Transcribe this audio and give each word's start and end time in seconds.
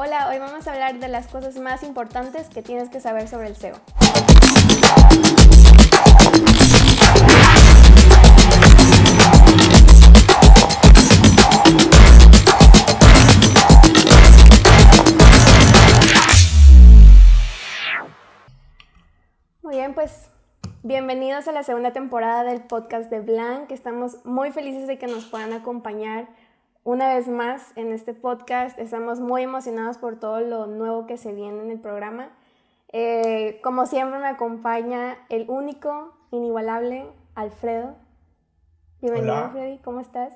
Hola, 0.00 0.28
hoy 0.28 0.38
vamos 0.38 0.64
a 0.68 0.72
hablar 0.72 1.00
de 1.00 1.08
las 1.08 1.26
cosas 1.26 1.56
más 1.56 1.82
importantes 1.82 2.48
que 2.48 2.62
tienes 2.62 2.88
que 2.88 3.00
saber 3.00 3.26
sobre 3.26 3.48
el 3.48 3.56
SEO. 3.56 3.74
Muy 19.62 19.74
bien, 19.74 19.94
pues 19.94 20.30
bienvenidos 20.84 21.48
a 21.48 21.50
la 21.50 21.64
segunda 21.64 21.92
temporada 21.92 22.44
del 22.44 22.62
podcast 22.62 23.10
de 23.10 23.18
Blanc. 23.18 23.72
Estamos 23.72 24.24
muy 24.24 24.52
felices 24.52 24.86
de 24.86 24.96
que 24.96 25.08
nos 25.08 25.24
puedan 25.24 25.52
acompañar 25.52 26.28
una 26.88 27.12
vez 27.14 27.28
más 27.28 27.76
en 27.76 27.92
este 27.92 28.14
podcast. 28.14 28.78
Estamos 28.78 29.20
muy 29.20 29.42
emocionados 29.42 29.98
por 29.98 30.18
todo 30.18 30.40
lo 30.40 30.66
nuevo 30.66 31.06
que 31.06 31.18
se 31.18 31.34
viene 31.34 31.60
en 31.60 31.70
el 31.70 31.78
programa. 31.78 32.30
Eh, 32.94 33.60
como 33.62 33.84
siempre 33.84 34.18
me 34.18 34.28
acompaña 34.28 35.18
el 35.28 35.50
único, 35.50 36.16
inigualable, 36.30 37.04
Alfredo. 37.34 37.94
Bienvenido, 39.02 39.34
Hola. 39.34 39.50
Freddy. 39.50 39.78
¿Cómo 39.80 40.00
estás? 40.00 40.32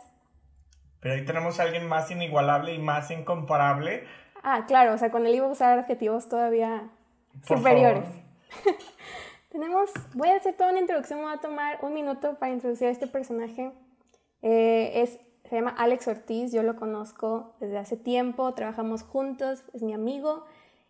Pero 1.00 1.14
ahí 1.14 1.24
tenemos 1.24 1.58
a 1.58 1.62
alguien 1.62 1.88
más 1.88 2.10
inigualable 2.10 2.74
y 2.74 2.78
más 2.78 3.10
incomparable. 3.10 4.04
Ah, 4.42 4.66
claro, 4.68 4.92
o 4.92 4.98
sea, 4.98 5.10
con 5.10 5.24
él 5.24 5.34
iba 5.34 5.46
a 5.46 5.50
usar 5.50 5.78
adjetivos 5.78 6.28
todavía 6.28 6.90
Por 7.48 7.56
superiores. 7.56 8.10
Tenemos, 9.48 9.90
voy 10.12 10.28
a 10.28 10.36
hacer 10.36 10.54
toda 10.54 10.68
una 10.68 10.80
introducción, 10.80 11.20
me 11.20 11.24
voy 11.24 11.34
a 11.34 11.40
tomar 11.40 11.78
un 11.80 11.94
minuto 11.94 12.38
para 12.38 12.52
introducir 12.52 12.88
a 12.88 12.90
este 12.90 13.06
personaje. 13.06 13.72
Eh, 14.42 15.00
es, 15.00 15.18
se 15.52 15.56
llama 15.56 15.74
Alex 15.76 16.08
Ortiz, 16.08 16.50
yo 16.50 16.62
lo 16.62 16.76
conozco 16.76 17.52
desde 17.60 17.76
hace 17.76 17.98
tiempo, 17.98 18.54
trabajamos 18.54 19.02
juntos, 19.02 19.64
es 19.74 19.82
mi 19.82 19.92
amigo 19.92 20.44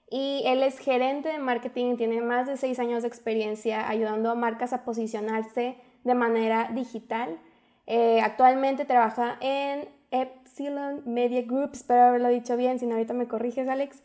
y 0.09 0.45
él 0.47 0.62
es 0.62 0.79
gerente 0.79 1.30
de 1.30 1.41
marketing, 1.41 1.97
tiene 1.97 2.21
más 2.21 2.46
de 2.46 2.57
seis 2.57 2.79
años 2.79 3.02
de 3.02 3.09
experiencia 3.09 3.88
ayudando 3.88 4.30
a 4.30 4.37
marcas 4.37 4.73
a 4.73 4.85
posicionarse 4.85 5.79
de 6.05 6.15
manera 6.15 6.71
digital. 6.73 7.40
Eh, 7.88 8.21
actualmente 8.21 8.85
trabaja 8.85 9.37
en 9.40 9.88
Epsilon 10.13 11.02
Media 11.07 11.43
Group, 11.43 11.71
espero 11.73 12.05
haberlo 12.05 12.29
dicho 12.29 12.57
bien, 12.57 12.79
si 12.79 12.87
no 12.87 12.93
ahorita 12.93 13.15
me 13.15 13.27
corriges 13.27 13.66
Alex 13.66 14.01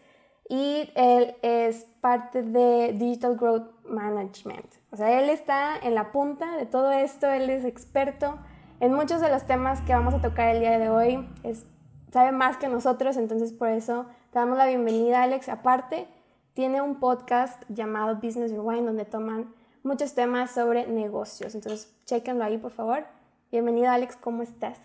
y 0.50 0.90
él 0.96 1.36
es 1.44 1.86
parte 2.02 2.42
de 2.42 2.94
Digital 2.94 3.38
Growth 3.38 3.70
Management. 3.84 4.66
O 4.90 4.98
sea, 4.98 5.22
él 5.22 5.30
está 5.30 5.78
en 5.78 5.94
la 5.94 6.12
punta 6.12 6.58
de 6.58 6.66
todo 6.66 6.92
esto, 6.92 7.32
él 7.32 7.48
es 7.52 7.64
experto 7.64 8.40
en 8.80 8.94
muchos 8.94 9.22
de 9.22 9.30
los 9.30 9.46
temas 9.46 9.82
que 9.82 9.94
vamos 9.94 10.14
a 10.14 10.22
tocar 10.22 10.56
el 10.56 10.60
día 10.60 10.78
de 10.78 10.90
hoy. 10.90 11.28
Es, 11.44 11.66
sabe 12.12 12.32
más 12.32 12.58
que 12.58 12.68
nosotros, 12.68 13.18
entonces 13.18 13.54
por 13.54 13.70
eso 13.70 14.06
te 14.32 14.40
damos 14.40 14.58
la 14.58 14.68
bienvenida, 14.68 15.24
Alex. 15.24 15.50
Aparte, 15.50 16.08
tiene 16.54 16.82
un 16.82 17.00
podcast 17.00 17.62
llamado 17.70 18.16
Business 18.16 18.52
Rewind 18.52 18.86
donde 18.86 19.06
toman 19.06 19.54
muchos 19.84 20.14
temas 20.14 20.54
sobre 20.54 20.88
negocios. 20.88 21.56
Entonces, 21.56 21.94
chequenlo 22.06 22.44
ahí, 22.44 22.58
por 22.58 22.72
favor. 22.72 23.06
Bienvenido, 23.52 23.90
Alex, 23.90 24.16
¿cómo 24.18 24.44
estás? 24.44 24.78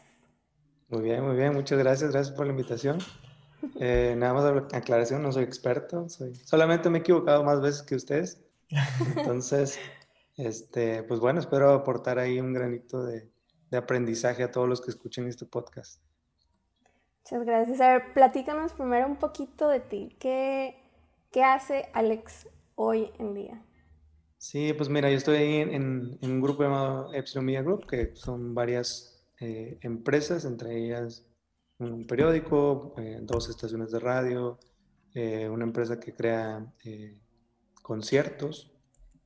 Muy 0.89 1.03
bien, 1.03 1.25
muy 1.25 1.37
bien, 1.37 1.53
muchas 1.55 1.79
gracias, 1.79 2.13
gracias 2.13 2.35
por 2.35 2.47
la 2.47 2.53
invitación. 2.53 2.99
Eh, 3.79 4.17
nada 4.19 4.35
más 4.35 4.75
aclaración, 4.75 5.23
no 5.23 5.31
soy 5.31 5.45
experto, 5.45 6.09
soy, 6.09 6.35
solamente 6.35 6.91
me 6.91 6.99
he 6.99 7.01
equivocado 7.03 7.45
más 7.45 7.61
veces 7.61 7.83
que 7.83 7.95
ustedes. 7.95 8.43
Entonces, 9.17 9.79
este, 10.37 11.05
pues 11.05 11.21
bueno, 11.21 11.39
espero 11.39 11.71
aportar 11.71 12.19
ahí 12.19 12.41
un 12.41 12.53
granito 12.53 13.05
de, 13.05 13.32
de 13.73 13.79
aprendizaje 13.79 14.43
a 14.43 14.51
todos 14.51 14.69
los 14.69 14.83
que 14.83 14.91
escuchen 14.91 15.27
este 15.27 15.47
podcast. 15.47 15.99
Muchas 17.25 17.47
gracias. 17.47 17.81
A 17.81 17.93
ver, 17.95 18.13
platícanos 18.13 18.73
primero 18.75 19.07
un 19.07 19.17
poquito 19.17 19.69
de 19.69 19.81
ti. 19.81 20.15
¿Qué, 20.21 20.77
qué 21.31 21.43
hace 21.43 21.89
Alex 21.95 22.49
hoy 22.75 23.11
en 23.19 23.33
día? 23.33 23.63
Sí, 24.37 24.75
pues 24.75 24.89
mira, 24.91 25.09
yo 25.09 25.17
estoy 25.17 25.37
ahí 25.37 25.55
en, 25.57 25.71
en- 25.73 26.19
en 26.21 26.31
un 26.33 26.41
grupo 26.43 26.63
llamado 26.65 27.15
Epsilon 27.15 27.47
Media 27.47 27.63
Group, 27.63 27.87
que 27.87 28.15
son 28.15 28.55
varias 28.55 29.25
eh, 29.41 29.79
empresas, 29.81 30.45
entre 30.45 30.77
ellas 30.85 31.25
un 31.79 32.07
periódico, 32.07 32.95
eh, 32.99 33.21
dos 33.23 33.49
estaciones 33.49 33.91
de 33.91 34.01
radio, 34.01 34.59
eh, 35.15 35.49
una 35.49 35.65
empresa 35.65 35.99
que 35.99 36.13
crea 36.15 36.65
eh, 36.85 37.19
conciertos 37.83 38.71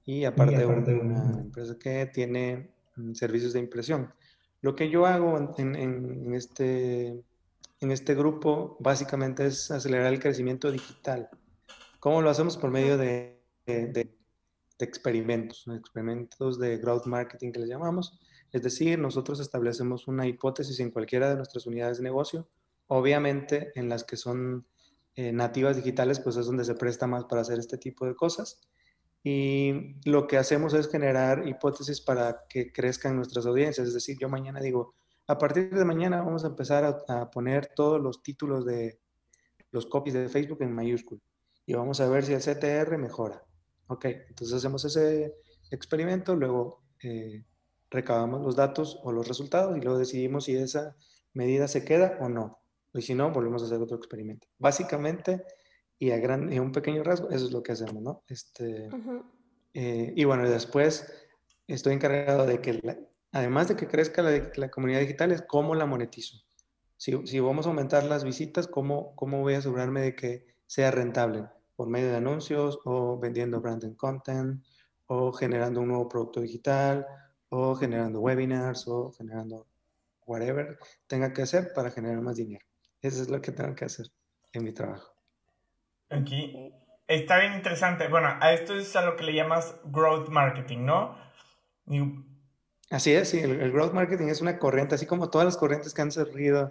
y 0.05 0.25
aparte, 0.25 0.57
aparte 0.63 0.95
una 0.95 1.23
una- 1.23 1.41
empresa 1.41 1.77
que 1.79 2.07
tiene 2.07 2.71
mm, 2.95 3.13
servicios 3.15 3.53
de 3.55 3.59
impresión. 3.59 4.15
Lo 4.63 4.75
que 4.75 4.91
yo 4.91 5.07
hago 5.07 5.39
este, 6.35 7.09
en 7.81 7.91
este 7.93 8.15
grupo 8.15 8.77
básicamente 8.81 9.47
es 9.47 9.71
acelerar 9.71 10.13
el 10.13 10.21
crecimiento 10.21 10.71
digital. 10.73 11.29
¿Cómo 12.01 12.23
lo 12.23 12.31
hacemos? 12.31 12.57
Por 12.57 12.71
medio 12.71 12.97
de, 12.97 13.43
de- 13.67 13.87
de- 13.89 14.17
experimentos, 14.79 15.65
experimentos 15.75 16.59
de 16.59 16.77
growth 16.77 17.07
marketing 17.07 17.51
que 17.53 17.61
les 17.61 17.69
llamamos. 17.71 18.21
Es 18.53 18.63
decir, 18.63 18.99
nosotros 18.99 19.41
establecemos 19.41 20.07
una 20.07 20.27
hipótesis 20.27 20.79
en 20.81 20.91
cualquiera 20.91 21.31
de 21.31 21.37
nuestras 21.37 21.67
unidades 21.67 21.97
de 21.97 22.05
negocio. 22.05 22.47
Obviamente, 22.89 23.73
en 23.75 23.89
las 23.89 24.05
que 24.05 24.17
son 24.19 24.67
eh, 25.15 25.33
nativas 25.33 25.77
digitales, 25.77 26.21
pues 26.21 26.37
es 26.37 26.45
donde 26.47 26.65
se 26.65 26.75
presta 26.75 27.07
más 27.07 27.25
para 27.25 27.41
hacer 27.41 27.59
este 27.59 27.79
tipo 27.79 28.05
de 28.07 28.15
cosas. 28.15 28.61
Y 29.23 29.97
lo 30.09 30.27
que 30.27 30.37
hacemos 30.37 30.73
es 30.75 30.89
generar 30.89 31.49
hipótesis 31.49 32.01
para 32.01 32.45
que 32.49 32.73
crezcan 32.73 33.17
nuestras 33.17 33.47
audiencias. 33.47 33.89
Es 33.89 33.95
decir, 33.95 34.17
yo 34.21 34.29
mañana 34.29 34.61
digo, 34.61 34.95
a 35.27 35.39
partir 35.39 35.71
de 35.71 35.85
mañana 35.85 36.23
vamos 36.23 36.45
a 36.45 36.49
empezar 36.49 37.05
a, 37.09 37.31
poner 37.31 37.73
todos 37.75 38.01
los 38.01 38.23
títulos 38.23 38.65
de 38.65 39.01
los 39.73 39.87
copies 39.87 40.15
de 40.15 40.29
Facebook 40.29 40.63
en 40.63 40.73
mayúscula. 40.73 41.21
Y 41.67 41.75
vamos 41.75 42.01
a 42.01 42.09
ver 42.09 42.25
si 42.25 42.33
el 42.33 42.41
CTR 42.41 42.97
mejora. 42.99 43.43
Ok, 43.89 44.05
entonces 44.05 44.57
hacemos 44.57 44.85
ese 44.85 45.35
experimento, 45.71 46.37
luego 46.37 46.85
eh, 47.03 47.45
recabamos 47.91 48.43
los 48.43 48.55
datos 48.55 49.01
o 49.03 49.13
los 49.13 49.27
resultados 49.27 49.77
y 49.77 49.81
luego 49.81 49.99
decidimos 49.99 50.45
si 50.45 50.57
esa 50.57 50.97
medida 51.33 51.67
se 51.67 51.85
queda 51.85 52.19
o 52.21 52.29
no. 52.29 52.61
Y 52.95 53.03
si 53.03 53.15
no, 53.15 53.33
volvemos 53.33 53.63
a 53.63 53.67
hacer 53.67 53.81
otro 53.81 53.97
experimento. 53.97 54.47
Básicamente, 54.59 55.45
y 55.99 56.11
a, 56.11 56.19
gran, 56.19 56.53
y 56.53 56.57
a 56.59 56.63
un 56.63 56.73
pequeño 56.73 57.03
rasgo, 57.03 57.31
eso 57.31 57.47
es 57.47 57.53
lo 57.53 57.63
que 57.63 57.73
hacemos, 57.73 58.03
¿no? 58.03 58.23
Este, 58.29 58.89
Ujú. 58.89 59.25
eh, 59.75 60.13
y 60.15 60.25
bueno, 60.25 60.49
después 60.49 61.13
estoy 61.67 61.95
encargado 61.95 62.47
de 62.47 62.61
que, 62.61 62.81
la- 62.83 62.99
además 63.33 63.69
de 63.69 63.77
que 63.77 63.87
crezca 63.89 64.23
la, 64.23 64.51
la 64.57 64.71
comunidad 64.71 65.01
digital, 65.01 65.33
es 65.33 65.43
cómo 65.43 65.75
la 65.75 65.87
monetizo. 65.87 66.39
Si, 66.99 67.27
si 67.27 67.41
vamos 67.41 67.67
a 67.67 67.71
aumentar 67.71 68.05
las 68.05 68.25
visitas, 68.25 68.67
¿cómo, 68.69 69.15
¿cómo 69.17 69.41
voy 69.41 69.55
a 69.55 69.59
asegurarme 69.59 70.01
de 70.01 70.15
que 70.15 70.47
sea 70.67 70.91
rentable? 70.91 71.45
Por 71.77 71.89
medio 71.89 72.09
de 72.09 72.17
anuncios 72.17 72.79
o 72.85 73.19
vendiendo 73.19 73.61
branded 73.61 73.97
content 73.97 74.63
o 75.07 75.33
generando 75.33 75.81
un 75.83 75.89
nuevo 75.89 76.09
producto 76.09 76.41
digital 76.41 77.07
o 77.51 77.75
generando 77.75 78.21
webinars 78.21 78.89
o 78.89 79.13
generando 79.13 79.67
whatever 80.27 80.79
tenga 81.07 81.33
que 81.33 81.43
hacer 81.43 81.73
para 81.75 81.91
generar 81.91 82.21
más 82.23 82.37
dinero. 82.37 82.65
Eso 83.03 83.21
es 83.23 83.29
lo 83.29 83.41
que 83.43 83.53
tengo 83.53 83.75
que 83.75 83.85
hacer 83.85 84.07
en 84.55 84.65
mi 84.65 84.73
trabajo. 84.73 85.15
Aquí 86.11 86.73
está 87.07 87.39
bien 87.39 87.55
interesante. 87.55 88.09
Bueno, 88.09 88.29
a 88.41 88.53
esto 88.53 88.75
es 88.75 88.95
a 88.97 89.03
lo 89.03 89.17
que 89.17 89.25
le 89.25 89.35
llamas 89.35 89.75
growth 89.85 90.29
marketing, 90.29 90.85
¿no? 90.85 91.17
Y- 91.87 92.25
Así 92.91 93.13
es, 93.13 93.31
sí, 93.31 93.41
el, 93.41 93.61
el 93.61 93.73
growth 93.73 93.93
marketing 93.93 94.29
es 94.29 94.41
una 94.41 94.59
corriente, 94.61 94.95
así 94.95 95.07
como 95.07 95.29
todas 95.29 95.45
las 95.45 95.57
corrientes 95.57 95.93
que 95.93 96.03
han 96.03 96.13
surgido 96.13 96.69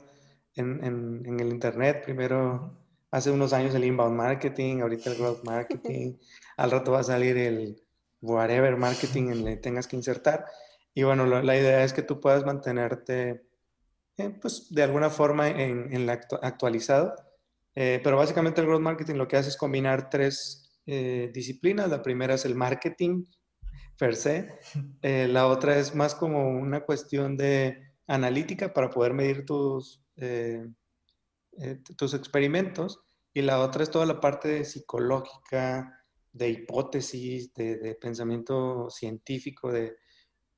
en, 0.55 0.81
en- 0.83 1.23
en 1.25 1.39
el 1.41 1.49
Internet. 1.49 2.03
Primero, 2.05 2.77
hace 3.11 3.31
unos 3.31 3.51
años 3.51 3.75
el 3.75 3.83
inbound 3.83 4.15
marketing, 4.15 4.79
ahorita 4.81 5.09
el 5.11 5.17
growth 5.17 5.43
marketing, 5.43 6.13
al 6.57 6.71
rato 6.71 6.93
va 6.93 6.99
a 6.99 7.03
salir 7.03 7.37
el 7.37 7.81
whatever 8.21 8.77
marketing 8.77 9.29
en 9.31 9.45
que 9.45 9.57
tengas 9.57 9.87
que 9.87 9.97
insertar. 9.97 10.45
Y 10.93 11.03
bueno, 11.03 11.25
lo- 11.25 11.41
la 11.41 11.57
idea 11.57 11.83
es 11.83 11.91
que 11.91 12.01
tú 12.01 12.21
puedas 12.21 12.45
mantenerte, 12.45 13.45
eh, 14.17 14.29
pues, 14.41 14.73
de 14.73 14.83
alguna 14.83 15.09
forma 15.09 15.49
en, 15.49 15.93
en 15.93 16.05
la 16.05 16.21
actu- 16.21 16.39
actualizado. 16.41 17.13
Eh, 17.75 17.99
pero 18.03 18.17
básicamente 18.17 18.61
el 18.61 18.67
growth 18.67 18.81
marketing 18.81 19.15
lo 19.15 19.27
que 19.27 19.37
hace 19.37 19.49
es 19.49 19.57
combinar 19.57 20.09
tres 20.09 20.79
eh, 20.85 21.29
disciplinas. 21.33 21.89
La 21.89 22.01
primera 22.01 22.35
es 22.35 22.45
el 22.45 22.55
marketing 22.55 23.25
per 23.97 24.15
se. 24.15 24.49
Eh, 25.01 25.27
la 25.27 25.47
otra 25.47 25.77
es 25.77 25.93
más 25.93 26.15
como 26.15 26.49
una 26.49 26.81
cuestión 26.81 27.37
de 27.37 27.93
analítica 28.07 28.73
para 28.73 28.89
poder 28.89 29.13
medir 29.13 29.45
tus, 29.45 30.03
tus 31.95 32.13
experimentos. 32.13 33.01
Y 33.33 33.41
la 33.41 33.59
otra 33.59 33.83
es 33.83 33.91
toda 33.91 34.05
la 34.05 34.19
parte 34.19 34.63
psicológica, 34.65 35.91
de 36.31 36.49
hipótesis, 36.49 37.53
de, 37.53 37.77
de 37.77 37.95
pensamiento 37.95 38.89
científico, 38.89 39.71
de, 39.71 39.95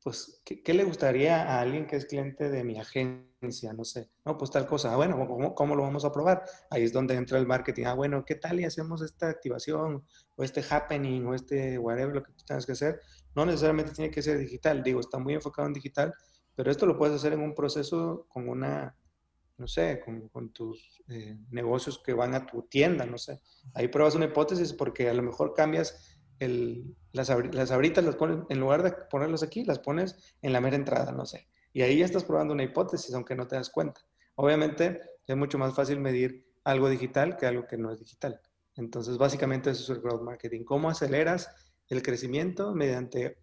pues, 0.04 0.42
¿qué, 0.46 0.62
qué 0.62 0.74
le 0.74 0.84
gustaría 0.84 1.42
a 1.44 1.62
alguien 1.62 1.88
que 1.88 1.96
es 1.96 2.06
cliente 2.06 2.50
de 2.50 2.64
mi 2.64 2.80
agencia? 2.80 3.74
No 3.74 3.84
sé, 3.84 4.10
no, 4.26 4.38
pues 4.38 4.52
tal 4.52 4.66
cosa. 4.66 4.94
Ah, 4.94 4.96
bueno, 4.96 5.18
¿cómo, 5.28 5.54
cómo 5.54 5.76
lo 5.76 5.84
vamos 5.84 6.06
a 6.06 6.12
probar? 6.12 6.44
Ahí 6.70 6.84
es 6.84 6.94
donde 6.94 7.16
entra 7.16 7.38
el 7.38 7.48
marketing. 7.48 7.86
Ah, 7.86 7.94
bueno, 7.94 8.24
¿qué 8.26 8.36
tal 8.36 8.60
y 8.60 8.66
hacemos 8.66 9.02
esta 9.02 9.30
activación 9.30 10.06
o 10.36 10.44
este 10.44 10.64
happening 10.70 11.26
o 11.26 11.34
este 11.34 11.78
whatever, 11.78 12.16
lo 12.16 12.24
que 12.24 12.32
tú 12.34 12.44
tengas 12.46 12.66
que 12.66 12.72
hacer? 12.72 13.00
No 13.36 13.46
necesariamente 13.46 13.92
tiene 13.92 14.12
que 14.12 14.22
ser 14.22 14.38
digital, 14.40 14.84
digo, 14.84 15.00
está 15.00 15.20
muy 15.20 15.34
enfocado 15.34 15.68
en 15.68 15.74
digital, 15.74 16.14
pero 16.56 16.72
esto 16.72 16.86
lo 16.86 16.98
puedes 16.98 17.16
hacer 17.16 17.34
en 17.34 17.42
un 17.42 17.54
proceso 17.54 18.26
con 18.30 18.50
una 18.50 18.96
no 19.58 19.68
sé, 19.68 20.00
con, 20.32 20.54
tus 20.54 21.02
eh, 21.08 21.36
negocios 21.50 22.00
que 22.04 22.14
van 22.14 22.36
a 22.36 22.46
tu 22.46 22.64
tienda, 22.64 23.06
no 23.06 23.18
sé. 23.18 23.42
Ahí 23.74 23.88
pruebas 23.88 24.14
una 24.14 24.26
hipótesis 24.26 24.72
porque 24.72 25.10
a 25.10 25.14
lo 25.14 25.24
mejor 25.24 25.54
cambias 25.56 26.17
las, 26.40 27.30
abritas, 27.30 28.04
las 28.04 28.16
pones, 28.16 28.40
en 28.50 28.60
lugar 28.60 28.84
de 28.84 28.92
ponerlas 28.92 29.44
aquí, 29.44 29.64
las 29.64 29.80
pones 29.80 30.36
en 30.42 30.54
la 30.54 30.62
mera 30.62 30.76
entrada, 30.76 31.12
no 31.12 31.26
sé. 31.26 31.48
Y 31.74 31.82
ahí 31.82 32.00
ya 32.00 32.06
estás 32.06 32.24
probando 32.24 32.54
una 32.54 32.64
hipótesis, 32.64 33.14
aunque 33.14 33.36
no 33.36 33.48
te 33.48 33.56
das 33.56 33.70
cuenta. 33.70 34.02
Obviamente 34.36 35.02
es 35.26 35.36
mucho 35.36 35.58
más 35.58 35.76
fácil 35.76 36.00
medir 36.00 36.48
algo 36.64 36.90
digital 36.90 37.38
que 37.38 37.46
algo 37.46 37.66
que 37.68 37.78
no 37.78 37.92
es 37.92 38.00
digital. 38.00 38.42
Entonces, 38.76 39.18
básicamente 39.18 39.72
eso 39.72 39.84
es 39.84 39.90
el 39.90 40.02
growth 40.02 40.22
marketing. 40.22 40.64
¿Cómo 40.64 40.90
aceleras 40.90 41.50
el 41.90 42.02
crecimiento 42.04 42.74
mediante 42.74 43.38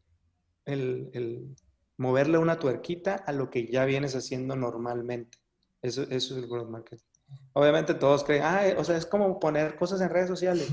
el 0.64 1.56
moverle 1.97 2.38
una 2.38 2.58
tuerquita 2.58 3.17
a 3.17 3.32
lo 3.32 3.50
que 3.50 3.67
ya 3.67 3.85
vienes 3.85 4.14
haciendo 4.14 4.56
normalmente? 4.56 5.38
Eso, 5.82 6.02
eso 6.05 6.35
es 6.35 6.43
el 6.43 6.49
growth 6.49 6.70
marketing. 6.70 7.05
Obviamente 7.52 7.94
todos 7.94 8.25
creen, 8.25 8.43
ah, 8.44 8.62
o 8.76 8.85
sea, 8.85 8.97
es 8.97 9.06
como 9.06 9.38
poner 9.38 9.76
cosas 9.76 10.00
en 10.00 10.11
redes 10.11 10.29
sociales. 10.29 10.69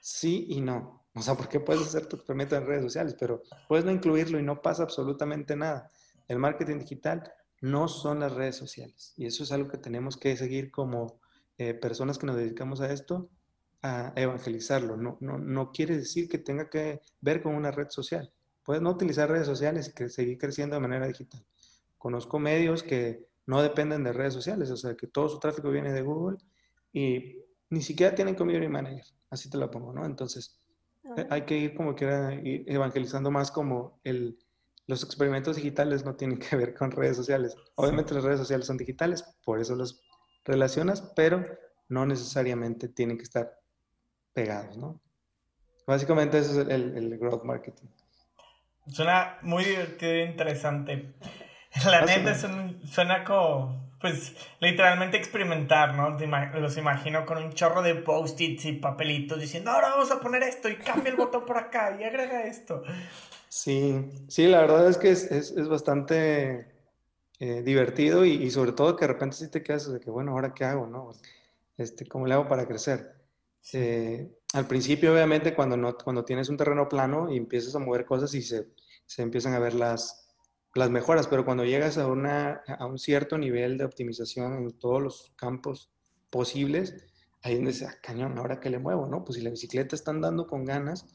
Sí 0.00 0.46
y 0.48 0.60
no. 0.60 1.04
O 1.14 1.22
sea, 1.22 1.34
porque 1.34 1.60
puedes 1.60 1.82
hacer 1.82 2.06
tu 2.06 2.16
experimento 2.16 2.56
en 2.56 2.66
redes 2.66 2.82
sociales, 2.82 3.16
pero 3.18 3.42
puedes 3.68 3.84
no 3.84 3.90
incluirlo 3.90 4.38
y 4.38 4.42
no 4.42 4.62
pasa 4.62 4.82
absolutamente 4.82 5.56
nada. 5.56 5.90
El 6.28 6.38
marketing 6.38 6.78
digital 6.78 7.22
no 7.60 7.88
son 7.88 8.20
las 8.20 8.32
redes 8.32 8.56
sociales. 8.56 9.12
Y 9.16 9.26
eso 9.26 9.42
es 9.42 9.52
algo 9.52 9.68
que 9.68 9.78
tenemos 9.78 10.16
que 10.16 10.36
seguir 10.36 10.70
como 10.70 11.20
eh, 11.58 11.74
personas 11.74 12.18
que 12.18 12.26
nos 12.26 12.36
dedicamos 12.36 12.80
a 12.80 12.92
esto, 12.92 13.28
a 13.82 14.12
evangelizarlo. 14.16 14.96
No, 14.96 15.18
no, 15.20 15.38
no 15.38 15.72
quiere 15.72 15.96
decir 15.96 16.28
que 16.28 16.38
tenga 16.38 16.70
que 16.70 17.00
ver 17.20 17.42
con 17.42 17.54
una 17.54 17.70
red 17.70 17.88
social. 17.90 18.32
Puedes 18.62 18.82
no 18.82 18.90
utilizar 18.90 19.28
redes 19.28 19.46
sociales 19.46 19.92
y 19.98 20.08
seguir 20.08 20.38
creciendo 20.38 20.76
de 20.76 20.80
manera 20.80 21.06
digital. 21.06 21.44
Conozco 21.98 22.38
medios 22.38 22.82
que 22.82 23.26
no 23.46 23.62
dependen 23.62 24.04
de 24.04 24.12
redes 24.12 24.32
sociales, 24.32 24.70
o 24.70 24.76
sea, 24.76 24.94
que 24.94 25.06
todo 25.06 25.28
su 25.28 25.38
tráfico 25.38 25.70
viene 25.70 25.92
de 25.92 26.02
Google 26.02 26.38
y 26.92 27.40
ni 27.70 27.82
siquiera 27.82 28.14
tienen 28.14 28.34
community 28.34 28.68
manager, 28.68 29.04
así 29.30 29.48
te 29.48 29.58
lo 29.58 29.70
pongo, 29.70 29.92
¿no? 29.92 30.04
Entonces, 30.04 30.60
eh, 31.16 31.26
hay 31.30 31.42
que 31.42 31.56
ir 31.56 31.74
como 31.74 31.94
quiera, 31.94 32.34
ir 32.34 32.64
evangelizando 32.66 33.30
más 33.30 33.50
como 33.50 34.00
el, 34.04 34.38
los 34.86 35.04
experimentos 35.04 35.56
digitales 35.56 36.04
no 36.04 36.16
tienen 36.16 36.38
que 36.50 36.56
ver 36.56 36.74
con 36.74 36.90
redes 36.90 37.16
sociales. 37.16 37.56
Obviamente 37.76 38.14
las 38.14 38.24
redes 38.24 38.40
sociales 38.40 38.66
son 38.66 38.76
digitales, 38.76 39.22
por 39.44 39.60
eso 39.60 39.74
los 39.74 40.02
relacionas, 40.44 41.00
pero 41.16 41.46
no 41.88 42.06
necesariamente 42.06 42.88
tienen 42.88 43.16
que 43.16 43.24
estar 43.24 43.58
pegados, 44.32 44.76
¿no? 44.76 45.00
Básicamente 45.86 46.38
eso 46.38 46.60
es 46.60 46.68
el, 46.68 46.96
el 46.96 47.18
growth 47.18 47.44
marketing. 47.44 47.88
Suena 48.86 49.38
muy 49.42 49.64
divertido 49.64 50.12
e 50.12 50.24
interesante. 50.24 51.14
La 51.84 52.04
neta 52.04 52.34
suena 52.84 53.24
como, 53.24 53.89
pues, 54.00 54.34
literalmente 54.60 55.16
experimentar, 55.16 55.94
¿no? 55.94 56.16
Los 56.58 56.76
imagino 56.76 57.26
con 57.26 57.38
un 57.38 57.52
chorro 57.52 57.82
de 57.82 57.94
post-its 57.96 58.64
y 58.64 58.72
papelitos 58.72 59.40
diciendo, 59.40 59.70
ahora 59.70 59.90
vamos 59.90 60.10
a 60.10 60.20
poner 60.20 60.42
esto 60.42 60.68
y 60.68 60.76
cambia 60.76 61.10
el 61.10 61.16
botón 61.16 61.44
por 61.44 61.58
acá 61.58 61.96
y 62.00 62.04
agrega 62.04 62.44
esto. 62.44 62.82
Sí, 63.48 64.10
sí, 64.28 64.46
la 64.46 64.60
verdad 64.60 64.88
es 64.88 64.96
que 64.96 65.10
es, 65.10 65.30
es, 65.30 65.50
es 65.50 65.68
bastante 65.68 66.72
eh, 67.38 67.62
divertido 67.62 68.24
y, 68.24 68.32
y, 68.32 68.50
sobre 68.50 68.72
todo 68.72 68.96
que 68.96 69.06
de 69.06 69.12
repente 69.12 69.36
sí 69.36 69.50
te 69.50 69.62
quedas 69.62 69.92
de 69.92 70.00
que, 70.00 70.10
bueno, 70.10 70.32
¿ahora 70.32 70.54
qué 70.54 70.64
hago, 70.64 70.86
no? 70.86 71.10
Este, 71.76 72.06
¿Cómo 72.06 72.26
le 72.26 72.34
hago 72.34 72.48
para 72.48 72.66
crecer? 72.66 73.14
Eh, 73.72 74.30
al 74.54 74.66
principio, 74.66 75.12
obviamente, 75.12 75.54
cuando, 75.54 75.76
no, 75.76 75.96
cuando 75.96 76.24
tienes 76.24 76.48
un 76.48 76.56
terreno 76.56 76.88
plano 76.88 77.30
y 77.32 77.36
empiezas 77.36 77.74
a 77.74 77.78
mover 77.78 78.04
cosas 78.04 78.32
y 78.34 78.42
se, 78.42 78.68
se 79.06 79.22
empiezan 79.22 79.54
a 79.54 79.58
ver 79.58 79.74
las, 79.74 80.29
las 80.74 80.90
mejoras, 80.90 81.26
pero 81.26 81.44
cuando 81.44 81.64
llegas 81.64 81.98
a, 81.98 82.06
una, 82.06 82.62
a 82.66 82.86
un 82.86 82.98
cierto 82.98 83.38
nivel 83.38 83.76
de 83.78 83.84
optimización 83.84 84.54
en 84.54 84.78
todos 84.78 85.02
los 85.02 85.32
campos 85.36 85.90
posibles, 86.30 87.06
ahí 87.42 87.56
donde 87.56 87.72
dices, 87.72 87.88
ah, 87.88 87.98
cañón, 88.02 88.38
ahora 88.38 88.60
que 88.60 88.70
le 88.70 88.78
muevo, 88.78 89.06
¿no? 89.06 89.24
Pues 89.24 89.36
si 89.36 89.42
la 89.42 89.50
bicicleta 89.50 89.96
está 89.96 90.10
andando 90.10 90.46
con 90.46 90.64
ganas, 90.64 91.06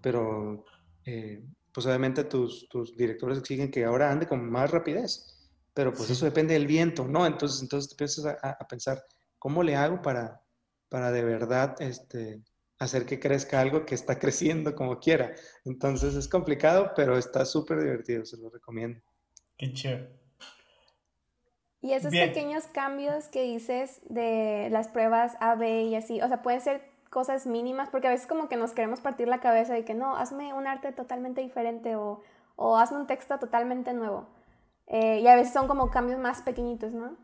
pero 0.00 0.64
eh, 1.04 1.44
pues 1.72 1.86
obviamente 1.86 2.24
tus, 2.24 2.68
tus, 2.68 2.96
directores 2.96 3.38
exigen 3.38 3.70
que 3.70 3.84
ahora 3.84 4.10
ande 4.10 4.26
con 4.26 4.48
más 4.48 4.70
rapidez, 4.70 5.50
pero 5.74 5.92
pues 5.92 6.10
eso 6.10 6.24
depende 6.24 6.54
del 6.54 6.66
viento, 6.66 7.06
¿no? 7.06 7.26
Entonces, 7.26 7.62
entonces 7.62 7.90
te 7.90 7.94
empiezas 7.94 8.26
a, 8.42 8.50
a, 8.50 8.68
pensar, 8.68 9.02
¿cómo 9.38 9.62
le 9.62 9.76
hago 9.76 10.00
para, 10.02 10.42
para 10.88 11.10
de 11.10 11.24
verdad 11.24 11.74
este, 11.80 12.42
hacer 12.82 13.06
que 13.06 13.20
crezca 13.20 13.60
algo 13.60 13.86
que 13.86 13.94
está 13.94 14.18
creciendo 14.18 14.74
como 14.74 14.98
quiera. 14.98 15.32
Entonces 15.64 16.14
es 16.14 16.28
complicado, 16.28 16.92
pero 16.96 17.16
está 17.16 17.44
súper 17.44 17.80
divertido, 17.80 18.24
se 18.24 18.36
lo 18.36 18.50
recomiendo. 18.50 19.00
Qué 19.56 19.72
chido. 19.72 20.06
Y 21.80 21.94
esos 21.94 22.12
pequeños 22.12 22.64
cambios 22.68 23.26
que 23.26 23.42
dices 23.42 24.00
de 24.08 24.68
las 24.70 24.86
pruebas 24.86 25.34
A, 25.40 25.56
B 25.56 25.82
y 25.82 25.96
así, 25.96 26.22
o 26.22 26.28
sea, 26.28 26.40
pueden 26.40 26.60
ser 26.60 26.80
cosas 27.10 27.44
mínimas, 27.44 27.88
porque 27.90 28.06
a 28.06 28.10
veces 28.10 28.28
como 28.28 28.48
que 28.48 28.56
nos 28.56 28.72
queremos 28.72 29.00
partir 29.00 29.26
la 29.26 29.40
cabeza 29.40 29.74
de 29.74 29.84
que 29.84 29.92
no, 29.92 30.16
hazme 30.16 30.54
un 30.54 30.68
arte 30.68 30.92
totalmente 30.92 31.40
diferente 31.40 31.96
o, 31.96 32.22
o 32.54 32.78
hazme 32.78 32.98
un 32.98 33.08
texto 33.08 33.38
totalmente 33.38 33.92
nuevo. 33.94 34.28
Eh, 34.86 35.20
y 35.20 35.26
a 35.26 35.34
veces 35.34 35.52
son 35.52 35.66
como 35.66 35.90
cambios 35.90 36.20
más 36.20 36.42
pequeñitos, 36.42 36.92
¿no? 36.92 37.16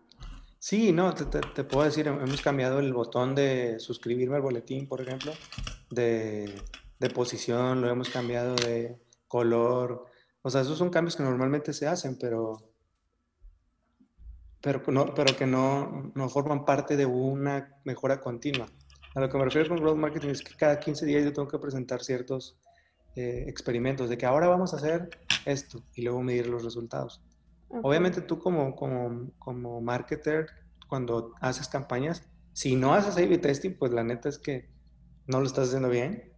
Sí, 0.61 0.93
no, 0.93 1.15
te, 1.15 1.65
puedo 1.65 1.85
decir, 1.85 2.09
hemos 2.09 2.43
cambiado 2.43 2.81
el 2.81 2.93
botón 2.93 3.35
de 3.35 3.79
suscribirme 3.79 4.37
al 4.37 4.43
boletín, 4.43 4.89
por 4.89 5.01
ejemplo, 5.01 5.33
de, 5.91 6.61
posición, 7.15 7.81
lo 7.81 7.89
hemos 7.89 8.09
cambiado 8.09 8.57
de 8.57 8.99
color. 9.29 10.07
O 10.43 10.51
sea, 10.51 10.63
esos 10.63 10.77
son 10.77 10.91
cambios 10.91 11.15
que 11.15 11.23
normalmente 11.23 11.73
se 11.73 11.87
hacen, 11.87 12.19
pero, 12.19 12.73
pero, 14.61 14.83
no, 14.89 15.15
pero 15.15 15.37
que 15.37 15.47
no, 15.47 16.11
no 16.15 16.29
forman 16.29 16.65
parte 16.65 16.97
de 16.97 17.07
una 17.07 17.81
mejora 17.85 18.21
continua. 18.21 18.67
A 19.15 19.21
lo 19.21 19.29
que 19.29 19.39
me 19.39 19.45
refiero 19.45 19.69
con 19.69 19.79
growth 19.79 19.97
marketing 19.97 20.31
es 20.31 20.43
que 20.43 20.57
cada 20.57 20.81
15 20.81 21.07
días 21.07 21.25
yo 21.25 21.33
tengo 21.33 21.49
que 21.49 21.59
presentar 21.59 22.03
ciertos 22.03 22.59
eh, 23.15 23.45
experimentos 23.47 24.09
de 24.11 24.19
que 24.19 24.27
ahora 24.27 24.49
vamos 24.49 24.75
a 24.75 24.77
hacer 24.77 25.09
esto 25.45 25.83
y 25.95 26.03
luego 26.03 26.23
medir 26.23 26.49
los 26.49 26.65
resultados. 26.65 27.21
Obviamente 27.71 28.21
tú 28.21 28.39
como, 28.39 28.75
como, 28.75 29.31
como 29.39 29.81
marketer, 29.81 30.47
cuando 30.89 31.35
haces 31.41 31.69
campañas, 31.69 32.23
si 32.53 32.77
no 32.77 32.95
haces 32.95 33.17
A-B 33.17 33.39
testing, 33.39 33.77
pues 33.79 33.93
la 33.93 34.03
neta 34.03 34.29
es 34.29 34.39
que 34.39 34.71
no 35.27 35.41
lo 35.41 35.47
estás 35.47 35.69
haciendo 35.69 35.89
bien. 35.89 36.33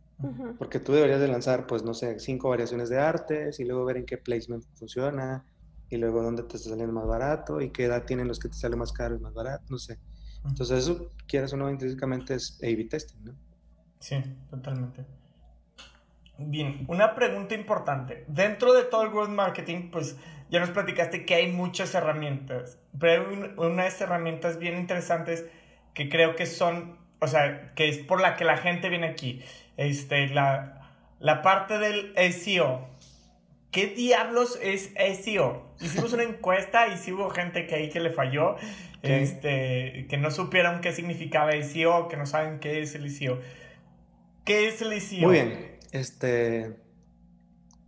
Porque 0.59 0.81
tú 0.81 0.93
deberías 0.93 1.21
de 1.21 1.29
lanzar, 1.29 1.67
pues 1.67 1.83
no 1.83 1.95
sé, 1.95 2.21
cinco 2.21 2.51
variaciones 2.51 2.91
de 2.91 2.99
artes 2.99 3.59
y 3.59 3.65
luego 3.65 3.87
ver 3.87 3.97
en 3.97 4.05
qué 4.05 4.19
placement 4.19 4.65
funciona 4.75 5.47
y 5.89 5.97
luego 5.97 6.23
dónde 6.23 6.43
te 6.43 6.57
está 6.57 6.69
saliendo 6.69 6.93
más 6.93 7.07
barato 7.07 7.61
y 7.63 7.71
qué 7.71 7.85
edad 7.85 8.05
tienen 8.05 8.29
los 8.29 8.39
que 8.39 8.49
te 8.49 8.57
salen 8.57 8.79
más 8.79 8.93
caro 8.93 9.17
y 9.17 9.21
más 9.21 9.33
barato, 9.33 9.65
no 9.71 9.79
sé. 9.79 9.99
Entonces 10.45 10.81
eso, 10.81 11.09
quieras 11.27 11.53
o 11.55 11.57
no, 11.57 11.71
intrínsecamente 11.71 12.35
es 12.35 12.59
A-B 12.63 12.87
testing, 12.91 13.25
¿no? 13.25 13.35
Sí, 13.99 14.23
totalmente. 14.51 15.07
Bien, 16.43 16.85
una 16.89 17.15
pregunta 17.15 17.55
importante. 17.55 18.25
Dentro 18.27 18.73
de 18.73 18.85
todo 18.85 19.03
el 19.03 19.11
growth 19.11 19.29
marketing, 19.29 19.91
pues 19.91 20.17
ya 20.49 20.59
nos 20.59 20.71
platicaste 20.71 21.27
que 21.27 21.35
hay 21.35 21.53
muchas 21.53 21.95
herramientas, 21.95 22.79
pero 22.99 23.29
hay 23.29 23.53
unas 23.57 24.01
herramientas 24.01 24.59
bien 24.59 24.79
interesantes 24.79 25.45
que 25.93 26.09
creo 26.09 26.37
que 26.37 26.47
son, 26.47 26.97
o 27.21 27.27
sea, 27.27 27.73
que 27.75 27.89
es 27.89 27.99
por 27.99 28.23
la 28.23 28.37
que 28.37 28.45
la 28.45 28.57
gente 28.57 28.89
viene 28.89 29.07
aquí. 29.07 29.43
Este, 29.77 30.29
la, 30.29 30.97
la 31.19 31.43
parte 31.43 31.79
del 31.79 32.15
SEO. 32.33 32.89
¿Qué 33.71 33.87
diablos 33.89 34.59
es 34.63 34.95
SEO? 35.23 35.75
Hicimos 35.79 36.13
una 36.15 36.23
encuesta 36.25 36.89
y 36.89 36.97
sí 36.97 37.13
hubo 37.13 37.29
gente 37.31 37.67
que 37.67 37.75
ahí 37.75 37.89
que 37.91 38.01
le 38.01 38.11
falló, 38.11 38.57
este, 39.03 40.07
que 40.09 40.17
no 40.17 40.31
supieron 40.31 40.81
qué 40.81 40.93
significaba 40.93 41.53
SEO, 41.53 42.09
que 42.09 42.17
no 42.17 42.25
saben 42.25 42.61
qué 42.61 42.81
es 42.81 42.95
el 42.95 43.11
SEO. 43.11 43.39
¿Qué 44.45 44.69
es 44.69 44.81
el 44.81 44.99
SEO? 45.01 45.29
Muy 45.29 45.33
bien. 45.33 45.80
Este, 45.93 46.77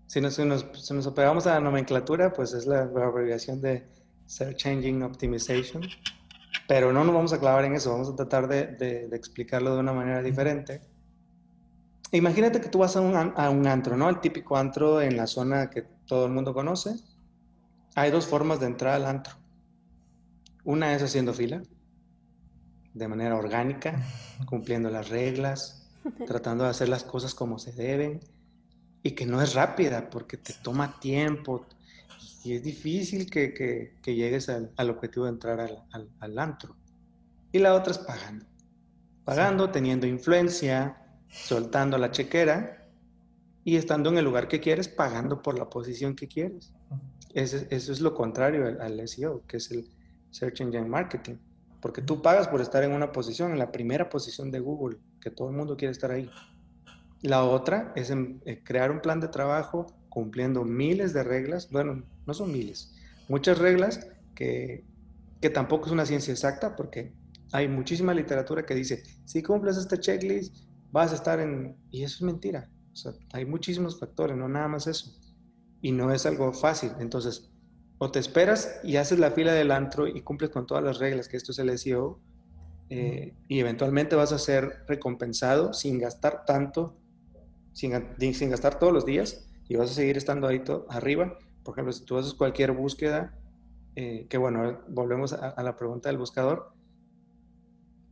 si 0.06 0.21
nos, 0.21 0.38
nos, 0.38 1.06
a 1.06 1.50
la 1.54 1.61
nomenclatura, 1.61 2.32
pues 2.32 2.52
es 2.52 2.66
la, 2.66 2.82
abreviación 2.82 3.61
de 3.61 3.87
Search 4.26 4.66
Engine 4.66 5.04
Optimization. 5.04 5.82
Pero 6.68 6.92
no 6.92 7.04
nos 7.04 7.14
vamos 7.14 7.32
a 7.32 7.40
clavar 7.40 7.64
en 7.64 7.75
eso, 7.75 7.92
vamos 7.92 8.11
a 8.11 8.16
tratar 8.16 8.47
de, 8.47 8.66
de, 8.66 9.16
explicarlo 9.16 9.75
de 9.75 9.80
una 9.80 9.92
manera 9.92 10.23
diferente. 10.23 10.80
Imagínate 12.12 12.61
que 12.61 12.68
tú 12.68 12.78
vas 12.78 12.94
a 12.97 13.00
un, 13.00 13.16
a 13.16 13.50
un 13.50 13.66
antro, 13.66 13.97
¿no? 13.97 14.09
El 14.09 14.21
típico 14.21 14.56
antro 14.56 15.00
en 15.00 15.16
la 15.16 15.26
zona 15.26 15.71
que 15.71 15.82
todo 16.06 16.26
el 16.26 16.32
mundo 16.32 16.52
conoce. 16.52 16.94
Hay 17.94 18.11
dos 18.11 18.26
formas 18.26 18.61
de 18.61 18.66
entrar 18.66 18.94
al 18.94 19.06
antro. 19.06 19.35
Una 20.64 20.94
es 20.94 21.02
haciendo 21.02 21.32
fila, 21.32 21.62
de 22.94 23.09
manera 23.09 23.37
orgánica, 23.37 23.97
cumpliendo 24.47 24.90
las 24.90 25.09
reglas, 25.09 25.82
tratando 26.26 26.64
de 26.64 26.71
hacer 26.71 26.88
las 26.88 27.04
cosas 27.04 27.35
como 27.35 27.59
se 27.59 27.73
deben 27.73 28.21
y 29.02 29.12
que 29.12 29.26
no 29.26 29.42
es 29.42 29.54
rápida 29.54 30.11
porque 30.11 30.37
te 30.37 30.52
toma 30.62 30.99
tiempo 31.00 31.66
y 32.44 32.54
es 32.54 32.62
difícil 32.62 33.30
que, 33.30 33.54
que, 33.54 33.94
que 34.02 34.14
llegues 34.14 34.49
al, 34.49 34.73
al, 34.76 34.90
objetivo 34.90 35.26
de 35.26 35.32
entrar 35.32 35.61
al, 35.61 35.85
al, 35.92 36.09
al, 36.21 36.38
antro. 36.38 36.76
Y 37.52 37.59
la 37.59 37.75
otra 37.75 37.92
es 37.92 37.99
pagando. 37.99 38.47
Pagando, 39.25 39.71
teniendo 39.71 40.06
influencia, 40.06 40.97
soltando 41.28 41.99
la 41.99 42.11
chequera 42.11 42.88
y 43.64 43.76
estando 43.76 44.11
en 44.11 44.18
el 44.18 44.25
lugar 44.25 44.49
que 44.49 44.61
quieres, 44.61 44.88
pagando 44.88 45.40
por 45.40 45.56
la 45.56 45.71
posición 45.71 46.16
que 46.16 46.26
quieres. 46.26 46.73
Eso, 47.32 47.59
eso 47.71 47.92
es 47.92 48.00
lo 48.00 48.12
contrario 48.12 48.76
al, 48.80 49.06
SEO, 49.06 49.47
que 49.47 49.59
es 49.59 49.71
el, 49.71 49.88
Search 50.32 50.62
Engine 50.62 50.88
Marketing, 50.88 51.37
porque 51.80 52.02
tú 52.02 52.21
pagas 52.21 52.49
por 52.49 52.61
estar 52.61 52.82
en 52.82 52.92
una 52.92 53.12
posición, 53.12 53.52
en 53.52 53.59
la 53.59 53.71
primera 53.71 54.09
posición 54.09 54.50
de 54.50 54.61
Google, 54.61 54.99
que 55.23 55.31
todo 55.31 55.49
el 55.49 55.57
mundo 55.57 55.76
quiere 55.76 55.93
estar 55.93 56.11
ahí. 56.11 56.29
La 57.23 57.45
otra 57.45 57.93
es 57.97 58.11
eh, 58.11 58.62
crear 58.64 58.91
un 58.91 59.00
plan 59.00 59.21
de 59.21 59.29
trabajo 59.29 59.87
cumpliendo 60.09 60.64
miles 60.64 61.12
de 61.12 61.23
reglas, 61.23 61.71
bueno, 61.71 62.02
no 62.26 62.35
son 62.35 62.52
miles, 62.52 62.95
muchas 63.29 63.59
reglas 63.59 64.07
que, 64.35 64.85
que 65.41 65.49
tampoco 65.49 65.87
es 65.87 65.93
una 65.93 66.05
ciencia 66.05 66.33
exacta 66.33 66.76
porque 66.76 67.14
hay 67.52 67.69
muchísima 67.69 68.14
literatura 68.14 68.64
que 68.64 68.75
dice, 68.75 69.02
si 69.25 69.43
cumples 69.43 69.76
este 69.76 69.99
checklist, 70.00 70.57
vas 70.91 71.12
a 71.12 71.17
estar 71.17 71.38
en... 71.41 71.76
Y 71.91 72.02
eso 72.02 72.17
es 72.17 72.23
mentira. 72.23 72.71
Hay 73.33 73.45
muchísimos 73.45 73.99
factores, 73.99 74.37
no 74.37 74.49
nada 74.49 74.69
más 74.69 74.87
eso. 74.87 75.12
Y 75.81 75.93
no 75.93 76.12
es 76.12 76.26
algo 76.26 76.52
fácil. 76.52 76.93
Entonces, 76.99 77.50
o 77.99 78.11
te 78.11 78.19
esperas 78.19 78.81
y 78.83 78.97
haces 78.97 79.19
la 79.19 79.31
fila 79.31 79.52
del 79.52 79.71
antro 79.71 80.07
y 80.07 80.23
cumples 80.23 80.50
con 80.50 80.67
todas 80.67 80.83
las 80.83 80.99
reglas, 80.99 81.29
que 81.29 81.37
esto 81.37 81.52
es 81.52 81.59
el 81.59 81.79
SEO, 81.79 82.21
eh, 82.95 83.35
y 83.49 83.59
eventualmente 83.59 84.17
vas 84.17 84.33
a 84.33 84.39
ser 84.39 84.85
recompensado 84.87 85.73
sin 85.73 85.99
gastar 85.99 86.45
tanto, 86.45 86.95
sin, 87.73 87.95
sin 88.35 88.51
gastar 88.51 88.79
todos 88.79 88.93
los 88.93 89.07
días, 89.07 89.49
y 89.67 89.77
vas 89.77 89.91
a 89.91 89.95
seguir 89.95 90.19
estando 90.19 90.47
ahí 90.47 90.63
arriba. 90.91 91.39
Por 91.63 91.75
ejemplo, 91.75 91.95
si 91.95 92.05
tú 92.05 92.19
haces 92.19 92.35
cualquier 92.35 92.73
búsqueda, 92.73 93.35
eh, 93.97 94.27
que 94.29 94.37
bueno, 94.37 94.83
volvemos 94.89 95.33
a, 95.33 95.63
la 95.63 95.75
pregunta 95.75 96.11
del 96.11 96.19
buscador, 96.19 96.75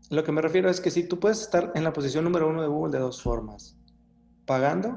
lo 0.08 0.24
que 0.24 0.32
me 0.32 0.40
refiero 0.40 0.70
es 0.70 0.80
que 0.80 0.90
si 0.90 1.04
tú 1.06 1.20
puedes 1.20 1.42
estar 1.42 1.72
en 1.74 1.84
la 1.84 1.92
posición 1.92 2.24
número 2.24 2.48
uno 2.48 2.62
de 2.62 2.68
Google 2.68 2.92
de 2.92 3.00
dos 3.00 3.20
formas, 3.20 3.76
pagando 4.46 4.94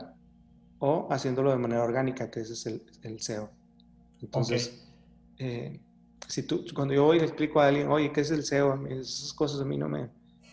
o 0.79 1.09
haciéndolo 1.11 1.51
de 1.51 1.57
manera 1.57 1.83
orgánica, 1.83 2.31
que 2.31 2.39
ese 2.39 2.53
es 2.53 2.65
el, 2.67 2.85
el 3.01 3.19
SEO. 3.19 3.49
Entonces, 4.21 4.87
eh, 5.39 5.81
si 6.27 6.43
tú, 6.43 6.65
cuando 6.73 6.93
yo 6.93 7.05
hoy 7.05 7.19
le 7.19 7.25
explico 7.25 7.59
a 7.59 7.67
alguien, 7.67 7.89
oye, 7.89 8.11
¿qué 8.11 8.21
es 8.21 8.31
el 8.31 8.43
SEO? 8.43 8.85
Esas 8.87 9.33
cosas 9.33 9.61
a 9.61 9.65
mí 9.65 9.77
no 9.77 9.89
me... 9.89 10.09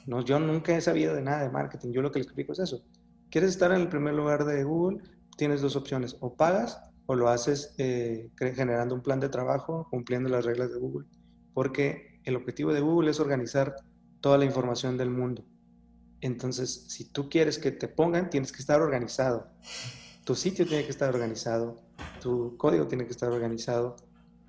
No, 0.07 0.25
yo 0.25 0.39
nunca 0.41 0.77
he 0.77 0.81
sabido 0.81 1.15
de 1.15 1.23
nada 1.23 1.43
de 1.43 1.51
marketing, 1.51 1.93
yo 1.93 2.03
lo 2.03 2.11
que 2.11 2.19
le 2.19 2.25
explico 2.25 2.53
es 2.53 2.59
eso. 2.59 2.83
¿Quieres 3.31 3.51
estar 3.51 3.71
en 3.73 3.83
el 3.83 3.89
primer 3.89 4.15
lugar 4.15 4.45
de 4.45 4.65
Google? 4.65 5.03
Tienes 5.37 5.61
dos 5.61 5.77
opciones, 5.77 6.17
o 6.21 6.35
pagas 6.35 6.81
o 7.07 7.15
lo 7.17 7.29
haces 7.29 7.75
eh, 7.79 8.31
generando 8.39 8.95
un 8.95 9.03
plan 9.03 9.19
de 9.19 9.29
trabajo, 9.29 9.89
cumpliendo 9.91 10.29
las 10.29 10.45
reglas 10.45 10.73
de 10.73 10.79
Google, 10.79 11.09
porque 11.55 12.21
el 12.25 12.37
objetivo 12.37 12.73
de 12.73 12.81
Google 12.81 13.11
es 13.11 13.19
organizar 13.19 13.75
toda 14.21 14.39
la 14.39 14.45
información 14.45 14.97
del 14.97 15.11
mundo. 15.11 15.45
Entonces, 16.21 16.87
si 16.89 17.11
tú 17.11 17.29
quieres 17.29 17.59
que 17.59 17.73
te 17.73 17.89
pongan, 17.89 18.31
tienes 18.31 18.53
que 18.53 18.59
estar 18.59 18.81
organizado. 18.81 19.51
Tu 20.25 20.35
sitio 20.35 20.67
tiene 20.67 20.85
que 20.85 20.91
estar 20.91 21.13
organizado, 21.13 21.83
tu 22.23 22.57
código 22.57 22.87
tiene 22.87 23.07
que 23.07 23.11
estar 23.13 23.33
organizado, 23.33 23.97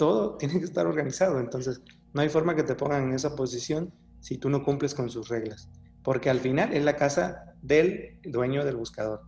todo 0.02 0.36
tiene 0.38 0.58
que 0.58 0.66
estar 0.66 0.88
organizado. 0.88 1.40
Entonces, 1.40 1.80
no 2.14 2.22
hay 2.22 2.30
forma 2.30 2.56
que 2.56 2.64
te 2.64 2.74
pongan 2.74 3.04
en 3.04 3.14
esa 3.14 3.36
posición 3.36 3.94
si 4.20 4.40
tú 4.40 4.50
no 4.50 4.64
cumples 4.64 4.96
con 4.96 5.12
sus 5.12 5.30
reglas. 5.30 5.70
Porque 6.02 6.32
al 6.32 6.40
final 6.40 6.74
es 6.74 6.84
la 6.84 6.96
casa 6.96 7.54
del 7.62 8.18
dueño 8.24 8.66
del 8.66 8.78
buscador. 8.78 9.22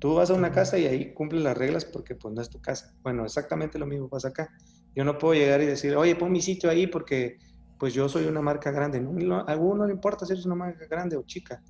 Tú 0.00 0.14
vas 0.14 0.30
a 0.30 0.34
una 0.34 0.50
casa 0.50 0.78
y 0.78 0.86
ahí 0.86 1.14
cumples 1.14 1.44
las 1.44 1.56
reglas 1.56 1.84
porque 1.84 2.16
pues 2.16 2.34
no 2.34 2.42
es 2.42 2.50
tu 2.50 2.60
casa. 2.60 2.92
Bueno, 3.04 3.24
exactamente 3.24 3.78
lo 3.78 3.86
mismo 3.86 4.08
pasa 4.08 4.30
acá. 4.30 4.50
Yo 4.96 5.04
no 5.04 5.16
puedo 5.16 5.34
llegar 5.34 5.62
y 5.62 5.66
decir, 5.66 5.94
oye, 5.94 6.16
pon 6.16 6.32
mi 6.32 6.42
sitio 6.42 6.70
ahí 6.70 6.88
porque 6.88 7.38
pues 7.78 7.94
yo 7.94 8.08
soy 8.08 8.24
una 8.24 8.42
marca 8.42 8.72
grande. 8.72 9.00
No, 9.00 9.36
a 9.36 9.42
alguno 9.42 9.76
no 9.76 9.86
le 9.86 9.92
importa 9.92 10.26
si 10.26 10.32
eres 10.32 10.44
una 10.44 10.56
marca 10.56 10.88
grande 10.90 11.16
o 11.16 11.22
chica. 11.22 11.62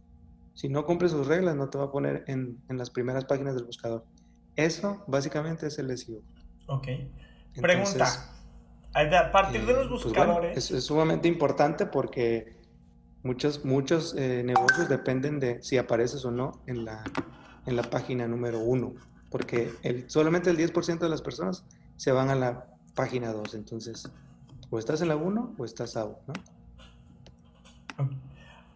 Si 0.55 0.71
no 0.71 0.87
cumple 0.87 1.11
sus 1.11 1.27
reglas, 1.27 1.57
no 1.57 1.69
te 1.69 1.77
va 1.77 1.85
a 1.85 1.93
poner 1.93 2.25
en, 2.27 2.57
en 2.71 2.79
las 2.79 2.89
primeras 2.89 3.27
páginas 3.27 3.55
del 3.55 3.65
buscador. 3.65 4.07
Eso 4.57 5.05
básicamente 5.09 5.67
es 5.67 5.79
el 5.79 5.91
SEO. 5.91 6.23
Ok. 6.69 6.89
Pregunta. 7.61 8.07
A 8.95 9.33
partir 9.33 9.67
de 9.67 9.73
los 9.73 9.89
pues 9.89 10.05
buscadores. 10.05 10.71
es, 10.71 10.85
sumamente 10.85 11.27
importante 11.27 11.87
porque 11.87 12.57
muchos, 13.25 13.65
muchos 13.65 14.15
eh, 14.17 14.43
negocios 14.45 14.89
dependen 14.89 15.41
de 15.41 15.61
si 15.63 15.79
apareces 15.79 16.25
o 16.25 16.31
no 16.31 16.61
en 16.67 16.85
la, 16.85 17.03
en 17.67 17.75
la 17.75 17.83
página 17.83 18.29
número 18.29 18.61
uno. 18.61 18.95
Porque 19.31 19.73
el, 19.83 20.09
solamente 20.09 20.51
el 20.51 20.57
10% 20.57 20.99
de 20.99 21.09
las 21.09 21.23
personas 21.23 21.65
se 21.97 22.13
van 22.13 22.31
a 22.31 22.37
la 22.37 22.67
página 22.95 23.33
2. 23.33 23.55
Entonces, 23.55 24.09
o 24.71 24.79
estás 24.79 25.03
en 25.03 25.09
la 25.09 25.17
1 25.17 25.55
o 25.59 25.65
estás 25.65 25.97
out, 25.97 26.17
¿no? 26.29 26.35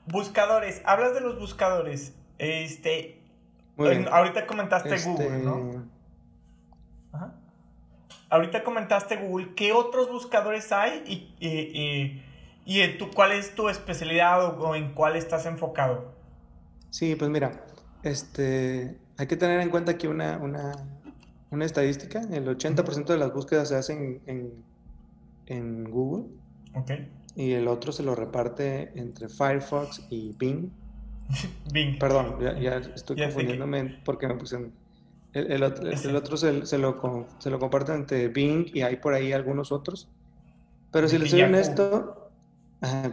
Buscadores, 0.06 0.82
hablas 0.84 1.14
de 1.14 1.20
los 1.20 1.38
buscadores. 1.38 2.14
Este, 2.38 3.20
ahorita 4.10 4.46
comentaste 4.46 4.98
Google, 5.02 5.38
¿no? 5.38 5.70
Este, 5.70 5.78
Ajá. 7.12 7.34
Ahorita 8.30 8.62
comentaste 8.62 9.16
Google. 9.16 9.54
¿Qué 9.54 9.72
otros 9.72 10.10
buscadores 10.10 10.70
hay 10.72 11.02
y, 11.06 11.46
y, 11.46 12.22
y, 12.66 12.98
tú, 12.98 13.10
cuál 13.14 13.32
es 13.32 13.54
tu 13.54 13.68
especialidad 13.68 14.60
o, 14.60 14.74
en 14.74 14.92
cuál 14.92 15.16
estás 15.16 15.46
enfocado? 15.46 16.14
Sí, 16.90 17.16
pues 17.16 17.30
mira, 17.30 17.64
este, 18.02 18.98
hay 19.16 19.26
que 19.26 19.36
tener 19.36 19.60
en 19.60 19.70
cuenta 19.70 19.96
que 19.96 20.08
una, 20.08 20.36
una, 20.38 20.72
una 21.50 21.64
estadística, 21.64 22.20
el 22.20 22.46
80% 22.46 23.06
de 23.06 23.16
las 23.18 23.32
búsquedas 23.32 23.68
se 23.68 23.76
hacen 23.76 24.20
en, 24.26 24.64
en 25.46 25.84
Google. 25.90 26.26
Y 27.34 27.52
el 27.52 27.68
otro 27.68 27.92
se 27.92 28.02
lo 28.02 28.14
reparte 28.14 28.92
entre 28.98 29.28
Firefox 29.28 30.06
y 30.10 30.34
Bing. 30.36 30.70
Bing. 31.72 31.98
Perdón, 31.98 32.38
ya, 32.40 32.76
estoy 32.76 33.16
confundiéndome 33.16 34.00
porque 34.04 34.28
me 34.28 34.34
puse... 34.34 34.70
El, 35.32 35.52
el, 35.52 35.62
otro, 35.62 35.90
el 35.90 36.16
otro 36.16 36.36
se, 36.36 36.64
se, 36.66 36.78
lo, 36.78 37.26
se 37.38 37.50
lo 37.50 37.58
comparte 37.58 37.92
entre 37.92 38.28
Bing 38.28 38.66
y 38.74 38.82
hay 38.82 38.96
por 38.96 39.14
ahí 39.14 39.32
algunos 39.32 39.72
otros. 39.72 40.08
Pero 40.90 41.08
si 41.08 41.18
les 41.18 41.30
soy 41.30 41.42
honesto, 41.42 42.30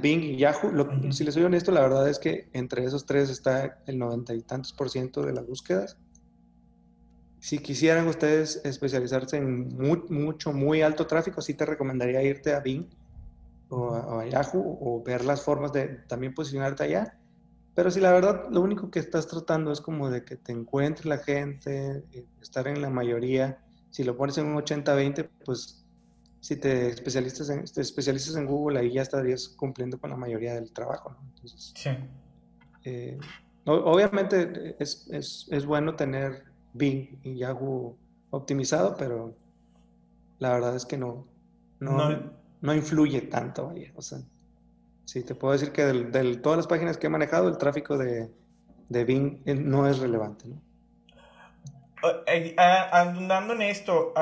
Bing 0.01 0.23
y 0.23 0.37
Yahoo, 0.37 1.11
si 1.11 1.23
les 1.23 1.33
soy 1.33 1.43
honesto, 1.43 1.71
la 1.71 1.81
verdad 1.81 2.07
es 2.07 2.19
que 2.19 2.47
entre 2.53 2.85
esos 2.85 3.05
tres 3.05 3.29
está 3.29 3.79
el 3.87 3.97
noventa 3.97 4.33
y 4.33 4.41
tantos 4.41 4.73
por 4.73 4.89
ciento 4.89 5.23
de 5.23 5.33
las 5.33 5.45
búsquedas. 5.45 5.97
Si 7.39 7.59
quisieran 7.59 8.07
ustedes 8.07 8.61
especializarse 8.63 9.37
en 9.37 9.75
mucho, 9.77 10.53
muy 10.53 10.81
alto 10.81 11.05
tráfico, 11.05 11.41
sí 11.41 11.53
te 11.53 11.65
recomendaría 11.65 12.23
irte 12.23 12.53
a 12.53 12.59
Bing 12.59 12.87
o 13.69 13.93
a, 13.93 14.25
Yahoo 14.25 14.77
o 14.81 15.03
ver 15.03 15.25
las 15.25 15.43
formas 15.43 15.73
de 15.73 15.87
también 16.07 16.33
posicionarte 16.33 16.83
allá. 16.83 17.17
Pero 17.75 17.91
si 17.91 17.99
la 17.99 18.11
verdad 18.11 18.45
lo 18.49 18.61
único 18.61 18.89
que 18.89 18.99
estás 18.99 19.27
tratando 19.27 19.71
es 19.71 19.81
como 19.81 20.09
de 20.09 20.23
que 20.23 20.37
te 20.37 20.53
encuentre 20.53 21.09
la 21.09 21.17
gente, 21.17 22.03
eh, 22.13 22.25
estar 22.41 22.67
en 22.67 22.81
la 22.81 22.89
mayoría, 22.89 23.59
si 23.91 24.03
lo 24.03 24.15
pones 24.17 24.37
en 24.37 24.47
un 24.47 24.55
80-20, 24.55 25.29
pues 25.45 25.85
si 26.39 26.55
te 26.55 26.89
especializas, 26.89 27.49
en, 27.49 27.65
te 27.65 27.81
especializas 27.81 28.35
en 28.37 28.45
Google, 28.45 28.79
ahí 28.79 28.93
ya 28.93 29.01
estarías 29.01 29.49
cumpliendo 29.49 29.99
con 29.99 30.09
la 30.09 30.15
mayoría 30.15 30.55
del 30.55 30.71
trabajo. 30.71 31.11
¿no? 31.11 31.17
Entonces, 31.33 31.73
sí. 31.75 31.89
Eh, 32.83 33.17
obviamente 33.65 34.75
es, 34.79 35.07
es, 35.11 35.47
es 35.49 35.65
bueno 35.65 35.95
tener 35.95 36.45
Bing 36.73 37.19
y 37.23 37.37
Yahoo 37.37 37.97
optimizado, 38.29 38.95
pero 38.95 39.35
la 40.39 40.53
verdad 40.53 40.75
es 40.75 40.85
que 40.85 40.97
no, 40.97 41.25
no, 41.79 42.75
influye 42.75 43.21
tanto. 43.21 43.73
O 43.95 44.01
sea, 44.01 44.19
sí, 45.05 45.23
te 45.23 45.35
puedo 45.35 45.53
decir 45.53 45.71
que 45.71 45.83
de 45.83 46.35
todas 46.37 46.57
las 46.57 46.67
páginas 46.67 46.97
que 46.97 47.07
he 47.07 47.09
manejado, 47.09 47.47
el 47.47 47.57
tráfico 47.57 47.97
de, 47.97 48.29
Bing 48.89 49.41
eh, 49.45 49.55
no 49.55 49.87
es 49.87 49.99
relevante. 49.99 50.47
¿no? 50.47 50.61
Eh, 52.27 52.55
eh, 52.57 52.87
andando 52.91 53.53
en 53.53 53.63
esto, 53.63 54.13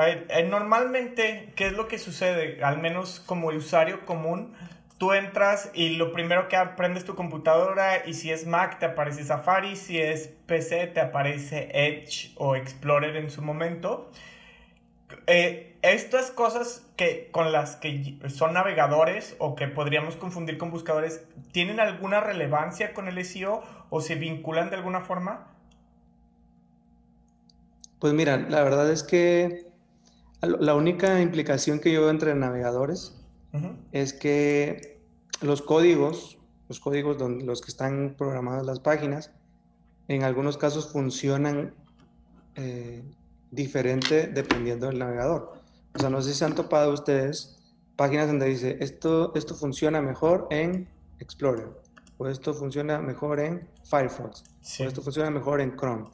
normalmente, 0.48 1.52
¿qué 1.56 1.66
es 1.66 1.72
lo 1.72 1.88
que 1.88 1.98
sucede? 1.98 2.62
Al 2.64 2.80
menos 2.80 3.20
como 3.20 3.48
usuario 3.48 4.06
común, 4.06 4.54
tú 4.98 5.12
entras 5.12 5.70
y 5.74 5.96
lo 5.96 6.12
primero 6.12 6.48
que 6.48 6.56
aprendes 6.56 7.04
tu 7.04 7.14
computadora 7.14 8.06
y 8.06 8.14
si 8.14 8.30
es 8.30 8.46
Mac 8.46 8.78
te 8.78 8.86
aparece 8.86 9.24
Safari, 9.24 9.76
si 9.76 9.98
es 9.98 10.28
PC 10.46 10.86
te 10.88 11.00
aparece 11.00 11.68
Edge 11.74 12.32
o 12.36 12.56
Explorer 12.56 13.16
en 13.16 13.30
su 13.30 13.42
momento. 13.42 14.10
Eh, 15.26 15.76
estas 15.82 16.30
cosas 16.30 16.86
que 16.96 17.28
con 17.30 17.52
las 17.52 17.76
que 17.76 18.18
son 18.28 18.54
navegadores 18.54 19.36
o 19.38 19.54
que 19.54 19.68
podríamos 19.68 20.16
confundir 20.16 20.58
con 20.58 20.70
buscadores, 20.70 21.24
¿tienen 21.52 21.80
alguna 21.80 22.20
relevancia 22.20 22.94
con 22.94 23.08
el 23.08 23.22
SEO 23.24 23.62
o 23.90 24.00
se 24.00 24.14
vinculan 24.14 24.70
de 24.70 24.76
alguna 24.76 25.00
forma? 25.00 25.48
Pues 27.98 28.12
mira, 28.12 28.36
la 28.36 28.62
verdad 28.62 28.90
es 28.90 29.02
que 29.02 29.66
la 30.42 30.74
única 30.74 31.20
implicación 31.20 31.80
que 31.80 31.92
yo 31.92 32.02
veo 32.02 32.10
entre 32.10 32.34
navegadores 32.34 33.20
es 33.92 34.12
que 34.12 35.00
los 35.40 35.62
códigos, 35.62 36.38
los 36.68 36.80
códigos 36.80 37.18
donde 37.18 37.44
los 37.44 37.60
que 37.60 37.70
están 37.70 38.14
programadas 38.18 38.66
las 38.66 38.80
páginas, 38.80 39.30
en 40.08 40.22
algunos 40.22 40.58
casos 40.58 40.92
funcionan 40.92 41.74
eh, 42.56 43.02
diferente 43.54 44.26
dependiendo 44.26 44.86
del 44.86 44.98
navegador. 44.98 45.54
O 45.94 45.98
sea, 45.98 46.10
no 46.10 46.20
sé 46.22 46.32
si 46.32 46.38
se 46.38 46.44
han 46.44 46.54
topado 46.54 46.92
ustedes 46.92 47.54
páginas 47.96 48.26
donde 48.26 48.46
dice 48.46 48.76
esto, 48.80 49.32
esto 49.34 49.54
funciona 49.54 50.02
mejor 50.02 50.48
en 50.50 50.88
Explorer, 51.20 51.68
o 52.18 52.28
esto 52.28 52.54
funciona 52.54 53.00
mejor 53.00 53.40
en 53.40 53.68
Firefox, 53.84 54.44
o 54.80 54.84
esto 54.84 55.02
funciona 55.02 55.30
mejor 55.30 55.60
en 55.60 55.76
Chrome. 55.76 56.06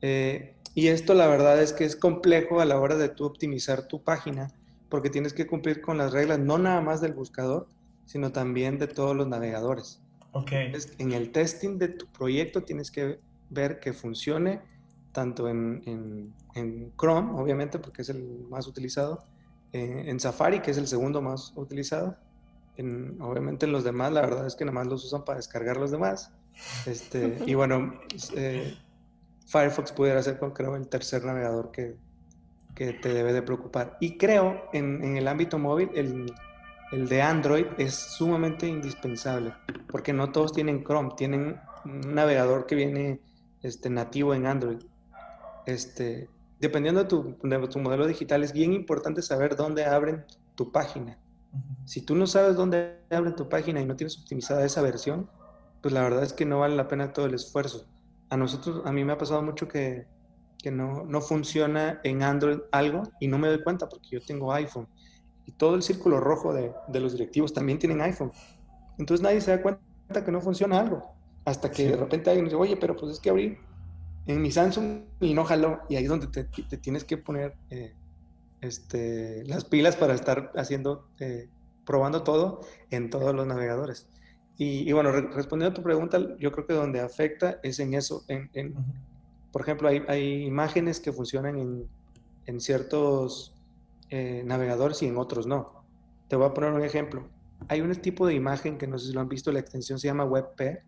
Eh, 0.00 0.54
y 0.74 0.88
esto 0.88 1.14
la 1.14 1.26
verdad 1.26 1.60
es 1.62 1.72
que 1.72 1.84
es 1.84 1.96
complejo 1.96 2.60
a 2.60 2.64
la 2.64 2.78
hora 2.78 2.96
de 2.96 3.08
tú 3.08 3.24
optimizar 3.24 3.86
tu 3.86 4.02
página 4.02 4.52
porque 4.88 5.10
tienes 5.10 5.32
que 5.32 5.46
cumplir 5.46 5.80
con 5.80 5.98
las 5.98 6.12
reglas 6.12 6.38
no 6.38 6.58
nada 6.58 6.80
más 6.80 7.00
del 7.00 7.14
buscador, 7.14 7.68
sino 8.04 8.32
también 8.32 8.78
de 8.78 8.86
todos 8.86 9.16
los 9.16 9.26
navegadores. 9.26 10.00
Ok. 10.32 10.50
en 10.98 11.12
el 11.12 11.30
testing 11.30 11.78
de 11.78 11.88
tu 11.88 12.06
proyecto 12.06 12.64
tienes 12.64 12.90
que 12.90 13.20
ver 13.50 13.78
que 13.78 13.92
funcione 13.92 14.60
tanto 15.14 15.48
en, 15.48 16.34
en, 16.54 16.92
Chrome, 16.98 17.40
obviamente, 17.40 17.78
porque 17.78 18.02
es 18.02 18.10
el 18.10 18.46
más 18.50 18.66
utilizado, 18.66 19.24
eh, 19.72 20.04
en 20.06 20.20
Safari, 20.20 20.60
que 20.60 20.72
es 20.72 20.76
el 20.76 20.86
segundo 20.86 21.22
más 21.22 21.52
utilizado, 21.56 22.16
en, 22.76 23.16
obviamente 23.22 23.64
en 23.64 23.72
los 23.72 23.84
demás, 23.84 24.12
la 24.12 24.20
verdad 24.20 24.46
es 24.46 24.56
que 24.56 24.64
nada 24.64 24.74
más 24.74 24.86
los 24.88 25.04
usan 25.04 25.24
para 25.24 25.38
descargar 25.38 25.78
los 25.78 25.90
demás. 25.90 26.30
Este, 26.84 27.38
y 27.46 27.54
bueno, 27.60 27.94
eh, 28.36 28.76
Firefox 29.46 29.92
pudiera 29.92 30.22
ser, 30.22 30.38
creo, 30.38 30.76
el 30.76 30.88
tercer 30.88 31.24
navegador 31.24 31.70
que, 31.70 31.96
que 32.74 32.92
te 32.92 33.14
debe 33.14 33.32
de 33.32 33.42
preocupar. 33.42 33.96
Y 34.00 34.18
creo, 34.18 34.64
en, 34.72 35.02
en 35.02 35.16
el 35.16 35.28
ámbito 35.28 35.58
móvil, 35.58 35.90
el, 35.94 36.32
el, 36.92 37.08
de 37.08 37.22
Android 37.22 37.66
es 37.78 37.94
sumamente 37.94 38.66
indispensable, 38.66 39.54
porque 39.88 40.12
no 40.12 40.32
todos 40.32 40.52
tienen 40.52 40.84
Chrome, 40.84 41.12
tienen 41.16 41.60
un 41.84 42.14
navegador 42.14 42.66
que 42.66 42.74
viene 42.74 43.20
este, 43.62 43.90
nativo 43.90 44.34
en 44.34 44.46
Android. 44.46 44.78
Este, 45.66 46.28
dependiendo 46.60 47.02
de 47.02 47.08
tu, 47.08 47.36
de 47.42 47.68
tu 47.68 47.78
modelo 47.78 48.06
digital, 48.06 48.42
es 48.44 48.52
bien 48.52 48.72
importante 48.72 49.22
saber 49.22 49.56
dónde 49.56 49.84
abren 49.84 50.24
tu 50.54 50.72
página. 50.72 51.18
Si 51.84 52.00
tú 52.00 52.14
no 52.14 52.26
sabes 52.26 52.56
dónde 52.56 52.98
abren 53.10 53.36
tu 53.36 53.48
página 53.48 53.80
y 53.80 53.86
no 53.86 53.96
tienes 53.96 54.18
optimizada 54.18 54.64
esa 54.64 54.82
versión, 54.82 55.30
pues 55.82 55.94
la 55.94 56.02
verdad 56.02 56.22
es 56.22 56.32
que 56.32 56.44
no 56.44 56.60
vale 56.60 56.76
la 56.76 56.88
pena 56.88 57.12
todo 57.12 57.26
el 57.26 57.34
esfuerzo. 57.34 57.86
A 58.30 58.36
nosotros, 58.36 58.82
a 58.84 58.92
mí 58.92 59.04
me 59.04 59.12
ha 59.12 59.18
pasado 59.18 59.42
mucho 59.42 59.68
que 59.68 60.06
que 60.64 60.70
no, 60.70 61.04
no 61.04 61.20
funciona 61.20 62.00
en 62.04 62.22
Android 62.22 62.60
algo 62.72 63.02
y 63.20 63.28
no 63.28 63.36
me 63.36 63.48
doy 63.48 63.62
cuenta 63.62 63.86
porque 63.86 64.08
yo 64.12 64.20
tengo 64.22 64.50
iPhone. 64.50 64.88
Y 65.44 65.52
todo 65.52 65.74
el 65.74 65.82
círculo 65.82 66.20
rojo 66.20 66.54
de, 66.54 66.72
de 66.88 67.00
los 67.00 67.12
directivos 67.12 67.52
también 67.52 67.78
tienen 67.78 68.00
iPhone. 68.00 68.32
Entonces 68.98 69.22
nadie 69.22 69.42
se 69.42 69.50
da 69.50 69.60
cuenta 69.60 70.24
que 70.24 70.32
no 70.32 70.40
funciona 70.40 70.80
algo. 70.80 71.04
Hasta 71.44 71.70
que 71.70 71.90
de 71.90 71.96
repente 71.96 72.30
alguien 72.30 72.46
dice, 72.46 72.56
oye, 72.56 72.78
pero 72.78 72.96
pues 72.96 73.12
es 73.12 73.20
que 73.20 73.28
abrí 73.28 73.58
en 74.26 74.42
mi 74.42 74.50
Samsung 74.50 75.02
y 75.20 75.34
no 75.34 75.44
jaló. 75.44 75.80
Y 75.88 75.96
ahí 75.96 76.04
es 76.04 76.10
donde 76.10 76.26
te, 76.28 76.44
te 76.44 76.76
tienes 76.78 77.04
que 77.04 77.16
poner 77.16 77.54
eh, 77.70 77.94
este, 78.60 79.44
las 79.44 79.64
pilas 79.64 79.96
para 79.96 80.14
estar 80.14 80.52
haciendo, 80.56 81.08
eh, 81.20 81.48
probando 81.84 82.22
todo 82.22 82.60
en 82.90 83.10
todos 83.10 83.34
los 83.34 83.46
navegadores. 83.46 84.08
Y, 84.56 84.88
y 84.88 84.92
bueno, 84.92 85.10
respondiendo 85.10 85.72
a 85.72 85.74
tu 85.74 85.82
pregunta, 85.82 86.18
yo 86.38 86.52
creo 86.52 86.66
que 86.66 86.74
donde 86.74 87.00
afecta 87.00 87.58
es 87.62 87.80
en 87.80 87.94
eso, 87.94 88.24
en, 88.28 88.50
en 88.54 88.74
por 89.54 89.62
ejemplo, 89.62 89.88
hay, 89.88 90.02
hay 90.08 90.44
imágenes 90.44 90.98
que 90.98 91.12
funcionan 91.12 91.56
en, 91.56 91.88
en 92.46 92.60
ciertos 92.60 93.54
eh, 94.10 94.42
navegadores 94.44 95.00
y 95.02 95.06
en 95.06 95.16
otros 95.16 95.46
no. 95.46 95.84
Te 96.26 96.34
voy 96.34 96.46
a 96.46 96.54
poner 96.54 96.72
un 96.72 96.82
ejemplo. 96.82 97.28
Hay 97.68 97.80
un 97.80 97.94
tipo 97.96 98.26
de 98.26 98.34
imagen 98.34 98.78
que 98.78 98.86
no 98.88 98.98
sé 98.98 99.08
si 99.08 99.12
lo 99.12 99.20
han 99.20 99.28
visto, 99.28 99.52
la 99.52 99.60
extensión 99.60 99.98
se 100.00 100.08
llama 100.08 100.24
WebP. 100.24 100.82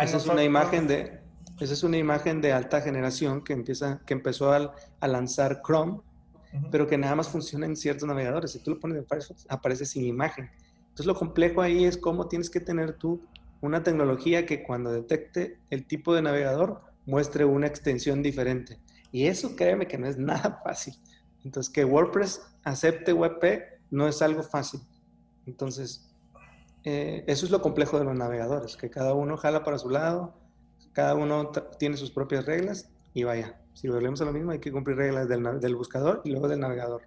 Esa 0.00 0.16
es 0.16 0.26
una 0.26 0.44
imagen 0.44 0.86
de, 0.86 1.19
esa 1.60 1.74
es 1.74 1.82
una 1.82 1.98
imagen 1.98 2.40
de 2.40 2.52
alta 2.52 2.80
generación 2.80 3.44
que, 3.44 3.52
empieza, 3.52 4.00
que 4.06 4.14
empezó 4.14 4.52
a, 4.52 4.74
a 5.00 5.08
lanzar 5.08 5.62
Chrome, 5.64 6.00
pero 6.70 6.86
que 6.86 6.98
nada 6.98 7.14
más 7.14 7.28
funciona 7.28 7.66
en 7.66 7.76
ciertos 7.76 8.08
navegadores. 8.08 8.52
Si 8.52 8.58
tú 8.60 8.72
lo 8.72 8.80
pones 8.80 8.98
en 8.98 9.06
Firefox, 9.06 9.46
aparece 9.48 9.84
sin 9.84 10.04
imagen. 10.04 10.50
Entonces 10.80 11.06
lo 11.06 11.14
complejo 11.14 11.62
ahí 11.62 11.84
es 11.84 11.96
cómo 11.96 12.28
tienes 12.28 12.50
que 12.50 12.60
tener 12.60 12.94
tú 12.94 13.22
una 13.60 13.82
tecnología 13.82 14.46
que 14.46 14.62
cuando 14.62 14.90
detecte 14.90 15.58
el 15.68 15.86
tipo 15.86 16.14
de 16.14 16.22
navegador 16.22 16.80
muestre 17.06 17.44
una 17.44 17.66
extensión 17.66 18.22
diferente. 18.22 18.78
Y 19.12 19.26
eso 19.26 19.54
créeme 19.54 19.86
que 19.86 19.98
no 19.98 20.06
es 20.06 20.16
nada 20.18 20.60
fácil. 20.64 20.94
Entonces, 21.44 21.72
que 21.72 21.84
WordPress 21.84 22.42
acepte 22.64 23.12
WebP 23.12 23.80
no 23.90 24.08
es 24.08 24.22
algo 24.22 24.42
fácil. 24.42 24.80
Entonces, 25.46 26.10
eh, 26.84 27.24
eso 27.26 27.44
es 27.44 27.52
lo 27.52 27.60
complejo 27.60 27.98
de 27.98 28.04
los 28.04 28.16
navegadores, 28.16 28.76
que 28.76 28.90
cada 28.90 29.14
uno 29.14 29.36
jala 29.36 29.64
para 29.64 29.78
su 29.78 29.90
lado, 29.90 30.34
cada 30.92 31.14
uno 31.14 31.50
tiene 31.78 31.96
sus 31.96 32.10
propias 32.10 32.46
reglas 32.46 32.90
y 33.14 33.24
vaya, 33.24 33.56
si 33.74 33.88
volvemos 33.88 34.20
a 34.20 34.24
lo 34.24 34.32
mismo, 34.32 34.52
hay 34.52 34.58
que 34.58 34.72
cumplir 34.72 34.96
reglas 34.96 35.28
del, 35.28 35.60
del 35.60 35.76
buscador 35.76 36.20
y 36.24 36.30
luego 36.30 36.48
del 36.48 36.60
navegador. 36.60 37.02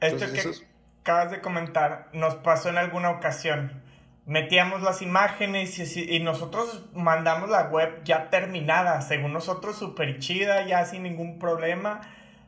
Esto 0.00 0.26
que 0.32 0.66
acabas 1.00 1.30
de 1.30 1.40
comentar 1.40 2.08
nos 2.12 2.34
pasó 2.36 2.68
en 2.68 2.78
alguna 2.78 3.10
ocasión 3.10 3.82
metíamos 4.26 4.82
las 4.82 5.02
imágenes 5.02 5.96
y, 5.96 6.20
nosotros 6.20 6.84
mandamos 6.94 7.50
la 7.50 7.64
web 7.64 8.02
ya 8.04 8.30
terminada, 8.30 9.00
según 9.02 9.32
nosotros 9.32 9.76
súper 9.76 10.18
chida, 10.18 10.66
ya 10.66 10.84
sin 10.84 11.02
ningún 11.02 11.38
problema. 11.38 12.00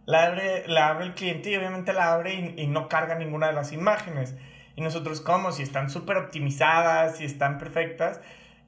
La 0.06 0.24
abre, 0.24 0.68
la 0.68 0.88
abre 0.88 1.06
el 1.06 1.14
cliente 1.14 1.50
y 1.50 1.56
obviamente 1.56 1.92
la 1.92 2.12
abre 2.12 2.54
y, 2.56 2.66
no 2.66 2.88
carga 2.88 3.14
ninguna 3.16 3.48
de 3.48 3.54
las 3.54 3.72
imágenes. 3.72 4.36
Y 4.76 4.82
nosotros, 4.82 5.20
¿cómo? 5.20 5.52
Si 5.52 5.62
están 5.62 5.88
súper 5.90 6.16
optimizadas, 6.16 7.16
si 7.16 7.24
están 7.24 7.58
perfectas. 7.58 8.20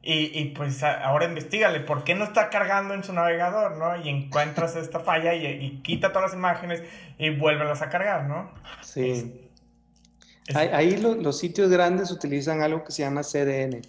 Y, 0.09 0.39
y, 0.39 0.45
pues 0.51 0.85
ahora 0.85 1.25
investigale, 1.25 1.81
¿por 1.81 2.05
qué 2.05 2.15
no 2.15 2.23
está 2.23 2.49
cargando 2.49 2.95
en 2.95 3.03
su 3.03 3.13
navegador, 3.13 3.77
no? 3.77 3.97
Y 4.01 4.09
encuentras 4.09 4.77
esta 4.77 5.01
falla 5.01 5.35
y, 5.35 5.47
y 5.47 5.83
quita 5.83 6.13
todas 6.13 6.31
las 6.31 6.39
imágenes 6.39 6.85
y 7.19 7.31
vuélvelas 7.31 7.83
a 7.83 7.89
cargar, 7.89 8.29
¿no? 8.29 8.53
Sí. 8.83 9.47
Ahí, 10.55 10.97
los 10.97 11.39
sitios 11.39 11.71
grandes 11.71 12.11
utilizan 12.11 12.63
algo 12.63 12.85
que 12.85 12.93
se 12.93 13.03
llama 13.03 13.23
CDN, 13.23 13.83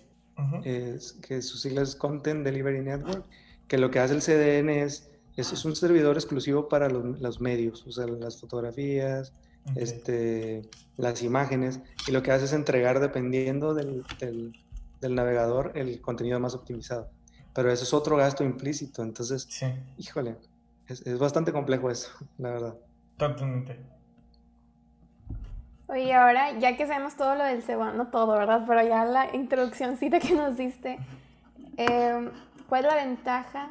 que 0.66 1.42
sus 1.42 1.62
siglas 1.62 1.90
es 1.90 1.96
Content 1.96 2.44
Delivery 2.44 2.82
Network, 2.82 3.26
que 3.68 3.78
lo 3.78 3.92
que 3.92 4.00
hace 4.00 4.16
el 4.16 4.22
CDN 4.22 4.70
es, 4.70 5.10
es, 5.36 5.66
un 5.66 5.76
servidor 5.76 6.16
exclusivo 6.16 6.68
para 6.68 6.90
los, 6.90 7.40
medios, 7.42 7.86
o 7.86 7.92
sea, 7.92 8.08
las 8.08 8.40
fotografías, 8.40 9.34
este, 9.76 10.64
las 10.98 11.22
imágenes, 11.22 11.80
y 12.08 12.12
lo 12.12 12.24
que 12.24 12.32
hace 12.32 12.46
es 12.46 12.54
entregar, 12.54 13.00
dependiendo 13.00 13.76
del, 13.76 14.04
del, 14.20 14.54
navegador, 15.02 15.72
el 15.76 16.02
contenido 16.02 16.40
más 16.40 16.56
optimizado. 16.56 17.10
Pero 17.54 17.72
eso 17.72 17.84
es 17.84 17.94
otro 17.94 18.18
gasto 18.18 18.44
implícito, 18.44 19.04
entonces, 19.04 19.48
híjole, 19.98 20.38
es, 20.88 21.02
es 21.06 21.18
bastante 21.20 21.52
complejo 21.52 21.90
eso, 21.90 22.12
la 22.38 22.52
verdad. 22.52 22.76
Totalmente. 23.18 23.98
Oye, 25.90 26.14
ahora 26.14 26.52
ya 26.60 26.76
que 26.76 26.86
sabemos 26.86 27.16
todo 27.16 27.36
lo 27.36 27.46
del 27.46 27.64
cebón, 27.64 27.96
no 27.96 28.08
todo, 28.08 28.34
¿verdad? 28.34 28.66
Pero 28.68 28.86
ya 28.86 29.06
la 29.06 29.34
introduccióncita 29.34 30.20
que 30.20 30.34
nos 30.36 30.58
diste, 30.58 31.00
em, 31.78 32.30
¿cuál 32.68 32.86
es 32.86 32.92
la 32.92 33.06
ventaja? 33.06 33.70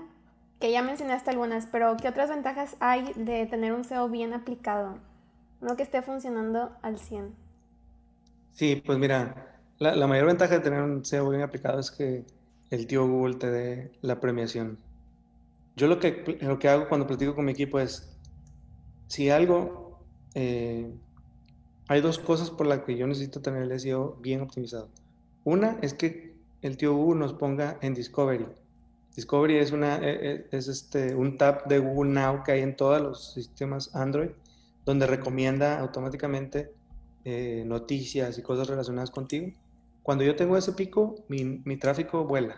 Que 0.59 0.73
ya 0.73 0.81
mencionaste 0.81 1.31
algunas, 1.31 1.67
pero 1.67 1.97
¿qué 1.99 2.09
otras 2.09 2.31
ventajas 2.31 2.77
hay 2.81 3.13
de 3.17 3.45
tener 3.45 3.75
un 3.75 3.85
SEO 3.85 4.09
bien 4.09 4.33
aplicado? 4.33 4.99
Uno 5.61 5.77
que 5.77 5.83
esté 5.83 6.01
funcionando 6.01 6.75
al 6.81 6.99
100. 6.99 7.35
Sí, 8.53 8.83
pues 8.85 8.99
mira, 8.99 9.56
la, 9.79 10.07
mayor 10.07 10.27
ventaja 10.27 10.55
de 10.55 10.61
tener 10.61 10.83
un 10.83 11.05
SEO 11.05 11.29
bien 11.29 11.43
aplicado 11.43 11.79
es 11.79 11.91
que 11.91 12.25
el 12.71 12.87
tío 12.87 13.07
Google 13.07 13.37
te 13.37 13.51
dé 13.51 13.93
la 14.01 14.21
premiación. 14.21 14.79
Yo 15.77 15.87
lo 15.89 16.01
que, 16.01 16.39
lo 16.41 16.59
que 16.59 16.69
hago 16.69 16.89
cuando 16.89 17.07
platico 17.07 17.35
con 17.35 17.45
mi 17.45 17.53
equipo 17.53 17.79
es, 17.79 18.17
si 19.09 19.29
algo 19.31 20.01
eh, 20.35 20.91
hay 21.89 22.01
dos 22.01 22.19
cosas 22.19 22.51
por 22.51 22.67
las 22.67 22.81
que 22.81 22.97
yo 22.97 23.07
necesito 23.07 23.43
tener 23.43 23.63
el 23.63 23.79
SEO 23.79 24.17
bien 24.21 24.41
optimizado. 24.41 24.89
Una 25.45 25.79
es 25.83 25.95
que 25.95 26.35
el 26.63 26.77
tío 26.77 26.95
Google 26.95 27.21
nos 27.21 27.35
ponga 27.35 27.79
en 27.83 27.95
Discovery. 27.95 28.47
Discovery 29.15 29.59
es, 29.59 29.73
una, 29.73 29.99
e, 29.99 30.35
e, 30.35 30.47
es 30.51 30.69
este, 30.69 31.15
un 31.15 31.39
tab 31.39 31.67
de 31.67 31.79
Google 31.79 32.13
Now 32.13 32.43
que 32.43 32.53
hay 32.53 32.63
en 32.63 32.77
todos 32.77 33.01
los 33.01 33.33
sistemas 33.33 33.95
Android, 33.95 34.31
donde 34.85 35.07
recomienda 35.07 35.79
automáticamente 35.79 36.73
eh, 37.25 37.65
noticias 37.67 38.39
y 38.39 38.43
cosas 38.43 38.69
relacionadas 38.69 39.11
contigo. 39.11 39.53
Cuando 40.07 40.23
yo 40.23 40.37
tengo 40.37 40.57
ese 40.57 40.73
pico, 40.73 41.17
mi, 41.27 41.45
mi 41.65 41.77
tráfico 41.77 42.25
vuela. 42.25 42.57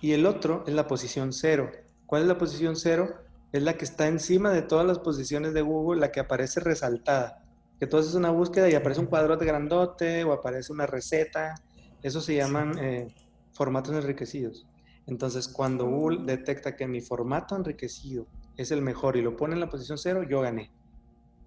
Y 0.00 0.12
el 0.12 0.26
otro 0.26 0.64
es 0.66 0.74
la 0.74 0.88
posición 0.88 1.32
cero. 1.32 1.70
¿Cuál 2.06 2.22
es 2.22 2.28
la 2.28 2.38
posición 2.38 2.74
cero? 2.74 3.14
Es 3.52 3.62
la 3.62 3.74
que 3.74 3.84
está 3.84 4.08
encima 4.08 4.50
de 4.50 4.62
todas 4.62 4.84
las 4.84 4.98
posiciones 4.98 5.54
de 5.54 5.62
Google, 5.62 6.00
la 6.00 6.10
que 6.10 6.18
aparece 6.18 6.58
resaltada 6.58 7.46
que 7.78 7.86
tú 7.86 7.96
haces 7.98 8.14
una 8.14 8.30
búsqueda 8.30 8.68
y 8.68 8.74
aparece 8.74 9.00
un 9.00 9.06
cuadrote 9.06 9.44
grandote 9.44 10.24
o 10.24 10.32
aparece 10.32 10.72
una 10.72 10.86
receta. 10.86 11.54
Eso 12.02 12.20
se 12.20 12.34
llaman 12.34 12.78
eh, 12.78 13.14
formatos 13.52 13.94
enriquecidos. 13.94 14.66
Entonces, 15.06 15.46
cuando 15.46 15.86
Google 15.86 16.20
detecta 16.24 16.74
que 16.74 16.86
mi 16.86 17.00
formato 17.00 17.54
enriquecido 17.54 18.26
es 18.56 18.70
el 18.70 18.82
mejor 18.82 19.16
y 19.16 19.22
lo 19.22 19.36
pone 19.36 19.54
en 19.54 19.60
la 19.60 19.68
posición 19.68 19.98
cero, 19.98 20.22
yo 20.28 20.40
gané. 20.40 20.70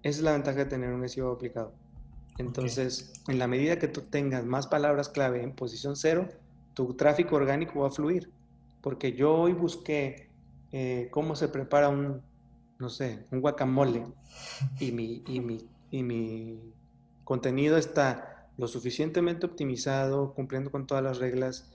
Esa 0.02 0.18
es 0.18 0.22
la 0.22 0.32
ventaja 0.32 0.58
de 0.58 0.66
tener 0.66 0.92
un 0.92 1.06
SEO 1.08 1.32
aplicado. 1.32 1.74
Entonces, 2.40 3.12
en 3.28 3.38
la 3.38 3.46
medida 3.46 3.78
que 3.78 3.88
tú 3.88 4.02
tengas 4.02 4.44
más 4.44 4.66
palabras 4.66 5.08
clave 5.08 5.42
en 5.42 5.52
posición 5.52 5.96
cero, 5.96 6.28
tu 6.74 6.94
tráfico 6.94 7.36
orgánico 7.36 7.80
va 7.80 7.88
a 7.88 7.90
fluir. 7.90 8.30
Porque 8.80 9.12
yo 9.12 9.34
hoy 9.34 9.52
busqué 9.52 10.28
eh, 10.72 11.08
cómo 11.10 11.36
se 11.36 11.48
prepara 11.48 11.88
un, 11.88 12.22
no 12.78 12.88
sé, 12.88 13.24
un 13.30 13.40
guacamole 13.40 14.04
y 14.78 14.92
mi, 14.92 15.22
y 15.26 15.40
mi 15.40 15.68
y 15.90 16.02
mi 16.02 16.58
contenido 17.24 17.76
está 17.76 18.48
lo 18.56 18.68
suficientemente 18.68 19.46
optimizado, 19.46 20.34
cumpliendo 20.34 20.70
con 20.70 20.86
todas 20.86 21.02
las 21.02 21.18
reglas 21.18 21.70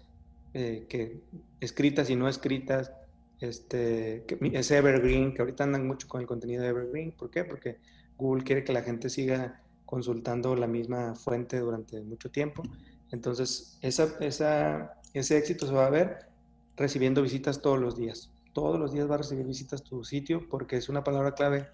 eh, 0.54 0.86
que, 0.88 1.20
escritas 1.60 2.10
y 2.10 2.16
no 2.16 2.28
escritas, 2.30 2.92
este, 3.40 4.24
que 4.28 4.38
es 4.54 4.72
Evergreen, 4.72 5.34
que 5.34 5.42
ahorita 5.42 5.64
andan 5.64 5.88
mucho 5.88 6.08
con 6.08 6.22
el 6.22 6.28
contenido 6.28 6.64
de 6.64 6.70
Evergreen. 6.70 7.12
¿Por 7.12 7.30
qué? 7.30 7.44
Porque 7.44 7.78
Google 8.18 8.44
quiere 8.44 8.64
que 8.64 8.74
la 8.74 8.82
gente 8.82 9.10
siga 9.10 9.62
consultando 9.86 10.56
la 10.56 10.68
misma 10.68 11.16
fuente 11.16 11.60
durante 11.60 12.02
mucho 12.02 12.30
tiempo. 12.32 12.64
Entonces, 13.12 13.78
esa, 13.82 14.16
esa, 14.20 15.00
ese 15.14 15.38
éxito 15.38 15.68
se 15.68 15.74
va 15.74 15.88
a 15.88 15.90
ver 15.90 16.28
recibiendo 16.76 17.22
visitas 17.22 17.62
todos 17.62 17.80
los 17.80 17.98
días. 17.98 18.30
Todos 18.54 18.80
los 18.80 18.94
días 18.94 19.10
va 19.10 19.16
a 19.16 19.18
recibir 19.20 19.46
visitas 19.46 19.84
tu 19.84 20.04
sitio 20.04 20.48
porque 20.50 20.78
es 20.78 20.90
una 20.90 21.04
palabra 21.04 21.34
clave 21.34 21.68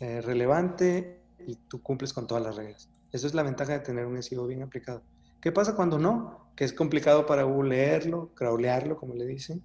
eh, 0.00 0.20
relevante 0.20 1.20
y 1.46 1.56
tú 1.68 1.82
cumples 1.82 2.12
con 2.12 2.26
todas 2.26 2.42
las 2.42 2.56
reglas. 2.56 2.88
Esa 3.12 3.26
es 3.26 3.34
la 3.34 3.42
ventaja 3.42 3.72
de 3.72 3.80
tener 3.80 4.06
un 4.06 4.22
SEO 4.22 4.46
bien 4.46 4.62
aplicado. 4.62 5.02
¿Qué 5.40 5.52
pasa 5.52 5.74
cuando 5.74 5.98
no? 5.98 6.46
Que 6.54 6.64
es 6.64 6.72
complicado 6.72 7.26
para 7.26 7.44
Google 7.44 7.70
leerlo, 7.70 8.30
crawlearlo, 8.34 8.96
como 8.96 9.14
le 9.14 9.26
dicen. 9.26 9.62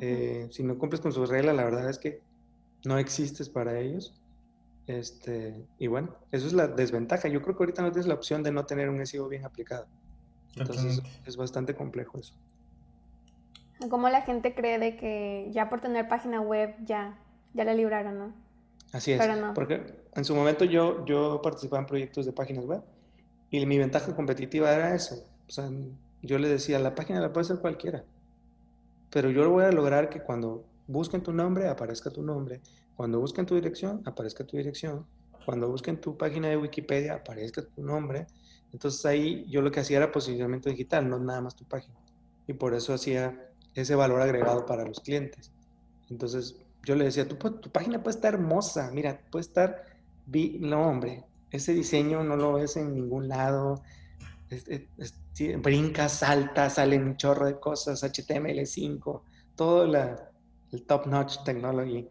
Eh, 0.00 0.48
si 0.50 0.62
no 0.62 0.76
cumples 0.76 1.00
con 1.00 1.12
sus 1.12 1.28
reglas, 1.28 1.56
la 1.56 1.64
verdad 1.64 1.88
es 1.88 1.98
que 1.98 2.20
no 2.84 2.98
existes 2.98 3.48
para 3.48 3.78
ellos. 3.80 4.14
Este, 4.86 5.66
y 5.78 5.86
bueno, 5.86 6.14
eso 6.30 6.46
es 6.46 6.52
la 6.52 6.68
desventaja. 6.68 7.28
Yo 7.28 7.40
creo 7.42 7.56
que 7.56 7.62
ahorita 7.62 7.82
no 7.82 7.90
tienes 7.90 8.06
la 8.06 8.14
opción 8.14 8.42
de 8.42 8.52
no 8.52 8.66
tener 8.66 8.90
un 8.90 9.04
SEO 9.06 9.28
bien 9.28 9.44
aplicado. 9.44 9.86
Entonces 10.56 11.02
es 11.24 11.36
bastante 11.36 11.74
complejo 11.74 12.18
eso. 12.18 12.34
Como 13.90 14.08
la 14.08 14.22
gente 14.22 14.54
cree 14.54 14.78
de 14.78 14.96
que 14.96 15.48
ya 15.52 15.68
por 15.68 15.80
tener 15.80 16.08
página 16.08 16.40
web 16.40 16.74
ya, 16.84 17.18
ya 17.54 17.64
la 17.64 17.74
libraron, 17.74 18.18
¿no? 18.18 18.32
Así 18.92 19.12
es. 19.12 19.20
Porque 19.54 19.82
en 20.14 20.24
su 20.24 20.34
momento 20.34 20.64
yo, 20.64 21.04
yo 21.06 21.40
participaba 21.42 21.80
en 21.80 21.86
proyectos 21.86 22.26
de 22.26 22.32
páginas 22.32 22.64
web 22.64 22.82
y 23.50 23.66
mi 23.66 23.78
ventaja 23.78 24.14
competitiva 24.14 24.72
era 24.72 24.94
eso. 24.94 25.24
O 25.48 25.50
sea, 25.50 25.68
yo 26.22 26.38
le 26.38 26.48
decía, 26.48 26.78
la 26.78 26.94
página 26.94 27.20
la 27.20 27.32
puede 27.32 27.46
hacer 27.46 27.58
cualquiera, 27.58 28.04
pero 29.10 29.30
yo 29.30 29.50
voy 29.50 29.64
a 29.64 29.72
lograr 29.72 30.08
que 30.08 30.20
cuando 30.20 30.64
busquen 30.86 31.22
tu 31.22 31.32
nombre, 31.32 31.68
aparezca 31.68 32.10
tu 32.10 32.22
nombre. 32.22 32.60
Cuando 32.96 33.20
busquen 33.20 33.46
tu 33.46 33.54
dirección, 33.54 34.02
aparezca 34.04 34.44
tu 34.44 34.56
dirección. 34.56 35.06
Cuando 35.44 35.68
busquen 35.68 36.00
tu 36.00 36.16
página 36.16 36.48
de 36.48 36.56
Wikipedia, 36.56 37.14
aparezca 37.14 37.62
tu 37.62 37.82
nombre. 37.82 38.26
Entonces 38.72 39.04
ahí 39.06 39.44
yo 39.48 39.62
lo 39.62 39.70
que 39.70 39.80
hacía 39.80 39.98
era 39.98 40.12
posicionamiento 40.12 40.70
digital, 40.70 41.08
no 41.08 41.18
nada 41.18 41.40
más 41.40 41.54
tu 41.54 41.64
página. 41.64 41.96
Y 42.46 42.54
por 42.54 42.74
eso 42.74 42.94
hacía 42.94 43.50
ese 43.74 43.94
valor 43.94 44.22
agregado 44.22 44.66
para 44.66 44.84
los 44.84 45.00
clientes. 45.00 45.52
Entonces 46.10 46.56
yo 46.84 46.94
le 46.94 47.04
decía, 47.04 47.26
tu, 47.26 47.36
tu 47.36 47.70
página 47.70 48.02
puede 48.02 48.16
estar 48.16 48.34
hermosa, 48.34 48.90
mira, 48.92 49.20
puede 49.30 49.42
estar... 49.42 49.82
No, 50.60 50.88
hombre, 50.88 51.24
ese 51.50 51.72
diseño 51.72 52.24
no 52.24 52.36
lo 52.36 52.54
ves 52.54 52.76
en 52.76 52.94
ningún 52.94 53.28
lado. 53.28 53.82
brinca, 55.58 56.08
salta, 56.08 56.70
salen 56.70 57.04
un 57.04 57.16
chorro 57.16 57.46
de 57.46 57.58
cosas, 57.60 58.02
HTML5, 58.02 59.22
todo 59.54 59.86
la, 59.86 60.30
el 60.72 60.82
top 60.84 61.06
notch 61.06 61.44
technology. 61.44 62.08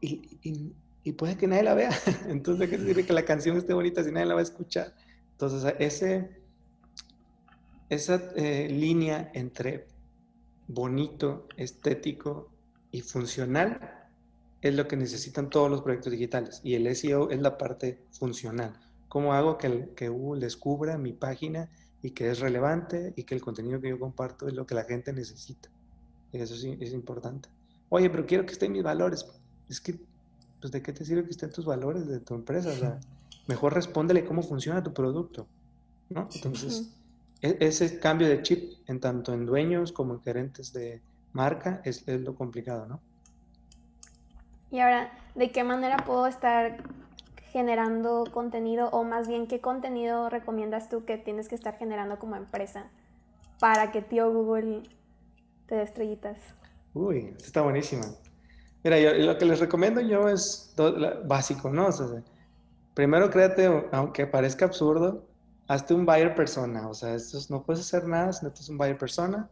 Y, 0.00 0.74
y, 1.02 1.12
puede 1.12 1.36
que 1.36 1.46
nadie 1.46 1.64
la 1.64 1.74
vea. 1.74 1.90
Entonces, 2.28 2.70
¿qué 2.70 2.78
sirve 2.78 3.04
que 3.04 3.12
la 3.12 3.24
canción 3.24 3.56
esté 3.56 3.74
bonita 3.74 4.02
si 4.04 4.12
nadie 4.12 4.26
la 4.26 4.34
va 4.34 4.40
a 4.40 4.44
escuchar? 4.44 4.94
Entonces, 5.32 5.74
ese, 5.78 6.30
esa 7.88 8.22
eh, 8.36 8.68
línea 8.70 9.30
entre 9.34 9.88
bonito, 10.68 11.48
estético 11.56 12.52
y 12.92 13.00
funcional 13.00 14.08
es 14.60 14.74
lo 14.74 14.86
que 14.86 14.96
necesitan 14.96 15.50
todos 15.50 15.70
los 15.70 15.82
proyectos 15.82 16.12
digitales. 16.12 16.60
Y 16.62 16.74
el 16.74 16.94
SEO 16.94 17.30
es 17.30 17.40
la 17.40 17.58
parte 17.58 18.04
funcional. 18.10 18.78
¿Cómo 19.08 19.32
hago 19.32 19.58
que, 19.58 19.90
que 19.96 20.08
Google 20.08 20.40
descubra 20.40 20.98
mi 20.98 21.12
página 21.12 21.70
y 22.02 22.12
que 22.12 22.30
es 22.30 22.40
relevante 22.40 23.12
y 23.16 23.24
que 23.24 23.34
el 23.34 23.40
contenido 23.40 23.80
que 23.80 23.88
yo 23.88 23.98
comparto 23.98 24.46
es 24.46 24.54
lo 24.54 24.66
que 24.66 24.74
la 24.74 24.84
gente 24.84 25.12
necesita? 25.12 25.68
Eso 26.32 26.54
sí 26.54 26.76
es 26.80 26.92
importante. 26.92 27.48
Oye, 27.88 28.08
pero 28.08 28.24
quiero 28.24 28.46
que 28.46 28.52
estén 28.52 28.72
mis 28.72 28.84
valores. 28.84 29.26
Es 29.70 29.80
que, 29.80 29.98
pues, 30.60 30.72
¿de 30.72 30.82
qué 30.82 30.92
te 30.92 31.04
sirve 31.04 31.24
que 31.24 31.30
estén 31.30 31.50
tus 31.50 31.64
valores 31.64 32.06
de 32.08 32.18
tu 32.20 32.34
empresa? 32.34 32.70
O 32.70 32.76
sea, 32.76 32.98
mejor 33.46 33.72
respóndele 33.72 34.24
cómo 34.24 34.42
funciona 34.42 34.82
tu 34.82 34.92
producto, 34.92 35.46
¿no? 36.08 36.28
Entonces, 36.34 36.90
e, 37.40 37.56
ese 37.60 38.00
cambio 38.00 38.28
de 38.28 38.42
chip, 38.42 38.72
en 38.88 39.00
tanto 39.00 39.32
en 39.32 39.46
dueños 39.46 39.92
como 39.92 40.14
en 40.14 40.20
gerentes 40.20 40.72
de 40.72 41.00
marca, 41.32 41.80
es, 41.84 42.06
es 42.08 42.20
lo 42.20 42.34
complicado, 42.34 42.86
¿no? 42.86 43.00
Y 44.72 44.80
ahora, 44.80 45.12
¿de 45.34 45.50
qué 45.50 45.64
manera 45.64 45.98
puedo 46.04 46.26
estar 46.26 46.82
generando 47.50 48.24
contenido 48.32 48.88
o 48.90 49.04
más 49.04 49.26
bien 49.26 49.46
qué 49.46 49.60
contenido 49.60 50.30
recomiendas 50.30 50.88
tú 50.88 51.04
que 51.04 51.16
tienes 51.16 51.48
que 51.48 51.56
estar 51.56 51.76
generando 51.76 52.18
como 52.18 52.36
empresa 52.36 52.86
para 53.58 53.90
que 53.90 54.02
tío 54.02 54.32
Google 54.32 54.82
te 55.66 55.76
dé 55.76 55.82
estrellitas? 55.82 56.38
Uy, 56.94 57.34
está 57.38 57.62
buenísima. 57.62 58.06
Mira, 58.82 58.98
lo 59.14 59.36
que 59.36 59.44
les 59.44 59.60
recomiendo 59.60 60.00
yo 60.00 60.28
es 60.28 60.74
básico, 61.26 61.70
¿no? 61.70 61.88
O 61.88 61.92
sea, 61.92 62.06
primero 62.94 63.30
créate, 63.30 63.88
aunque 63.92 64.26
parezca 64.26 64.64
absurdo, 64.64 65.26
hazte 65.68 65.94
un 65.94 66.06
buyer 66.06 66.34
persona. 66.34 66.88
O 66.88 66.94
sea, 66.94 67.14
esto 67.14 67.38
no 67.50 67.62
puedes 67.62 67.80
hacer 67.80 68.08
nada 68.08 68.32
si 68.32 68.44
no 68.44 68.52
un 68.70 68.78
buyer 68.78 68.98
persona. 68.98 69.48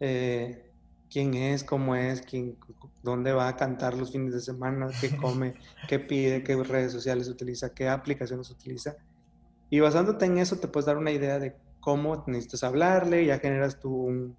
Eh, 0.00 0.70
quién 1.10 1.34
es, 1.34 1.64
cómo 1.64 1.94
es, 1.94 2.22
quién, 2.22 2.56
dónde 3.02 3.32
va 3.32 3.48
a 3.48 3.56
cantar 3.56 3.94
los 3.94 4.12
fines 4.12 4.34
de 4.34 4.40
semana, 4.40 4.88
qué 5.00 5.16
come, 5.22 5.54
qué 5.88 5.98
pide, 5.98 6.42
qué 6.42 6.56
redes 6.62 6.92
sociales 6.92 7.28
utiliza, 7.28 7.72
qué 7.74 7.88
aplicaciones 7.88 8.50
utiliza. 8.50 8.96
Y 9.70 9.80
basándote 9.80 10.26
en 10.26 10.38
eso 10.38 10.56
te 10.56 10.68
puedes 10.68 10.86
dar 10.86 10.96
una 10.96 11.10
idea 11.10 11.38
de 11.38 11.56
cómo 11.80 12.24
necesitas 12.26 12.64
hablarle, 12.64 13.24
ya 13.24 13.38
generas 13.38 13.78
tú 13.78 14.34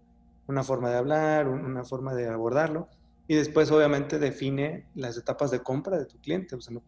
una 0.48 0.64
forma 0.64 0.90
de 0.90 0.98
hablar, 0.98 1.48
una 1.48 1.84
forma 1.84 2.14
de 2.14 2.28
abordarlo. 2.28 2.90
Y 3.30 3.36
después 3.36 3.72
obviamente 3.72 4.20
define 4.20 4.88
las 4.94 5.18
etapas 5.18 5.52
de 5.52 5.62
compra 5.62 5.98
de 5.98 6.06
tu 6.06 6.20
cliente. 6.20 6.56
O 6.56 6.62
sea, 6.62 6.74
no, 6.74 6.84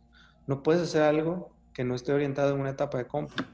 no 0.45 0.61
puedes 0.61 0.81
hacer 0.81 1.03
algo 1.03 1.55
que 1.73 1.85
no 1.85 1.95
esté 1.95 2.11
orientado 2.11 2.53
en 2.53 2.59
una 2.59 2.71
etapa 2.71 2.97
de 2.97 3.07
compra. 3.07 3.47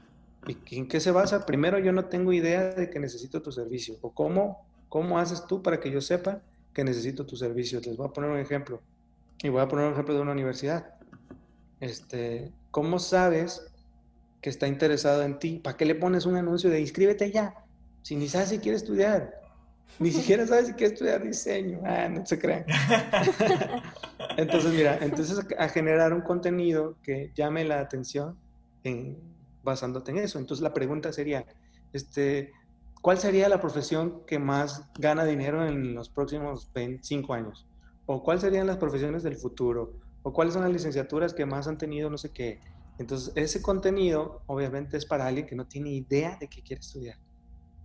¿Y 0.48 0.78
en 0.78 0.88
qué 0.88 0.98
se 0.98 1.12
basa? 1.12 1.46
Primero, 1.46 1.78
yo 1.78 1.92
no 1.92 2.06
tengo 2.06 2.32
idea 2.32 2.74
de 2.74 2.90
que 2.90 2.98
necesito 2.98 3.40
tu 3.40 3.52
servicio 3.52 3.96
o 4.00 4.12
cómo 4.12 4.68
¿Cómo 4.88 5.18
haces 5.18 5.46
tú 5.46 5.62
para 5.62 5.80
que 5.80 5.90
yo 5.90 6.00
sepa 6.00 6.40
que 6.72 6.84
necesito 6.84 7.26
tus 7.26 7.38
servicios? 7.38 7.86
Les 7.86 7.96
voy 7.96 8.08
a 8.08 8.12
poner 8.12 8.30
un 8.30 8.38
ejemplo. 8.38 8.80
Y 9.42 9.50
voy 9.50 9.60
a 9.60 9.68
poner 9.68 9.86
un 9.86 9.92
ejemplo 9.92 10.14
de 10.14 10.20
una 10.20 10.32
universidad. 10.32 10.94
Este, 11.80 12.52
¿Cómo 12.70 12.98
sabes 12.98 13.70
que 14.40 14.50
está 14.50 14.66
interesado 14.66 15.22
en 15.22 15.38
ti? 15.38 15.60
¿Para 15.62 15.76
qué 15.76 15.84
le 15.84 15.94
pones 15.94 16.26
un 16.26 16.36
anuncio 16.36 16.70
de 16.70 16.80
inscríbete 16.80 17.30
ya? 17.30 17.54
Si 18.02 18.16
ni 18.16 18.28
sabes 18.28 18.48
si 18.48 18.58
quiere 18.58 18.76
estudiar. 18.76 19.34
Ni 19.98 20.12
siquiera 20.12 20.46
sabes 20.46 20.68
si 20.68 20.72
quiere 20.74 20.94
estudiar 20.94 21.22
diseño. 21.22 21.80
Ah, 21.84 22.08
no 22.08 22.24
se 22.24 22.38
crean. 22.38 22.64
entonces, 24.36 24.72
mira, 24.72 24.98
entonces 25.00 25.44
a 25.58 25.68
generar 25.68 26.12
un 26.12 26.20
contenido 26.20 26.96
que 27.02 27.32
llame 27.34 27.64
la 27.64 27.80
atención 27.80 28.36
en, 28.84 29.18
basándote 29.64 30.12
en 30.12 30.18
eso. 30.18 30.38
Entonces 30.38 30.62
la 30.62 30.72
pregunta 30.72 31.12
sería, 31.12 31.44
este, 31.92 32.52
¿cuál 33.02 33.18
sería 33.18 33.48
la 33.48 33.60
profesión 33.60 34.24
que 34.26 34.38
más 34.38 34.84
gana 34.98 35.24
dinero 35.24 35.66
en 35.66 35.94
los 35.94 36.08
próximos 36.08 36.70
25 36.74 37.34
años? 37.34 37.66
¿O 38.06 38.22
cuáles 38.22 38.42
serían 38.42 38.66
las 38.66 38.76
profesiones 38.76 39.22
del 39.22 39.36
futuro? 39.36 39.94
¿O 40.22 40.32
cuáles 40.32 40.54
son 40.54 40.62
las 40.62 40.72
licenciaturas 40.72 41.34
que 41.34 41.44
más 41.44 41.68
han 41.68 41.78
tenido 41.78 42.08
no 42.08 42.18
sé 42.18 42.30
qué? 42.30 42.60
Entonces, 42.98 43.32
ese 43.36 43.62
contenido 43.62 44.42
obviamente 44.46 44.96
es 44.96 45.06
para 45.06 45.26
alguien 45.26 45.46
que 45.46 45.54
no 45.54 45.66
tiene 45.66 45.90
idea 45.90 46.36
de 46.40 46.48
qué 46.48 46.62
quiere 46.62 46.80
estudiar. 46.80 47.16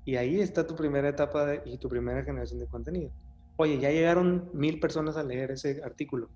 Y 0.05 0.15
ahí 0.15 0.41
está 0.41 0.67
tu 0.67 0.75
primera 0.75 1.09
etapa 1.09 1.55
y 1.65 1.77
tu 1.77 1.87
primera 1.87 2.23
generación 2.23 2.59
de 2.59 2.67
contenido. 2.67 3.11
Oye, 3.55 3.79
ya 3.79 3.89
llegaron 3.89 4.49
mil 4.53 4.79
personas 4.79 5.15
a 5.15 5.23
leer 5.23 5.51
ese 5.51 5.81
artículo. 5.83 6.29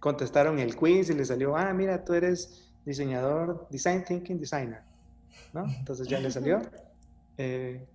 Contestaron 0.00 0.58
el 0.58 0.76
quiz 0.76 1.10
y 1.10 1.14
le 1.14 1.24
salió, 1.24 1.56
ah, 1.56 1.72
mira, 1.72 2.04
tú 2.04 2.14
eres 2.14 2.70
diseñador, 2.84 3.66
design 3.70 4.04
thinking 4.04 4.38
designer. 4.38 4.82
¿No? 5.52 5.64
Entonces 5.64 6.08
ya 6.08 6.20
le 6.20 6.30
salió. 6.30 6.60
Eh, 7.42 7.86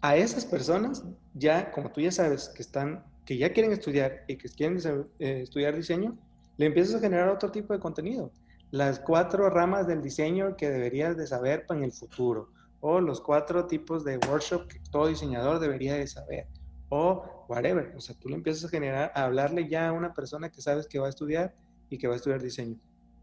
a 0.00 0.16
esas 0.16 0.46
personas, 0.46 1.04
ya 1.34 1.70
como 1.70 1.90
tú 1.90 2.00
ya 2.00 2.10
sabes 2.10 2.48
que 2.48 2.62
están, 2.62 3.04
que 3.26 3.36
ya 3.36 3.52
quieren 3.52 3.72
estudiar 3.72 4.24
y 4.26 4.36
que 4.36 4.48
quieren 4.48 4.78
eh, 5.18 5.40
estudiar 5.42 5.76
diseño, 5.76 6.16
le 6.56 6.66
empiezas 6.66 6.94
a 6.94 7.00
generar 7.00 7.28
otro 7.28 7.50
tipo 7.50 7.74
de 7.74 7.78
contenido. 7.78 8.32
Las 8.70 8.98
cuatro 8.98 9.50
ramas 9.50 9.86
del 9.86 10.00
diseño 10.00 10.56
que 10.56 10.70
deberías 10.70 11.16
de 11.16 11.26
saber 11.26 11.66
en 11.68 11.84
el 11.84 11.92
futuro, 11.92 12.48
o 12.80 13.00
los 13.00 13.20
cuatro 13.20 13.66
tipos 13.66 14.04
de 14.04 14.18
workshop 14.18 14.68
que 14.68 14.80
todo 14.90 15.06
diseñador 15.08 15.58
debería 15.58 15.94
de 15.94 16.06
saber, 16.06 16.46
o 16.88 17.46
whatever. 17.48 17.94
O 17.96 18.00
sea, 18.00 18.16
tú 18.18 18.28
le 18.28 18.36
empiezas 18.36 18.64
a 18.64 18.68
generar, 18.68 19.12
a 19.14 19.24
hablarle 19.24 19.68
ya 19.68 19.88
a 19.88 19.92
una 19.92 20.12
persona 20.12 20.50
que 20.50 20.60
sabes 20.60 20.86
que 20.86 20.98
va 20.98 21.06
a 21.06 21.10
estudiar 21.10 21.54
y 21.90 21.98
que 21.98 22.06
va 22.08 22.14
a 22.14 22.16
estudiar 22.16 22.42
diseño. 22.42 22.76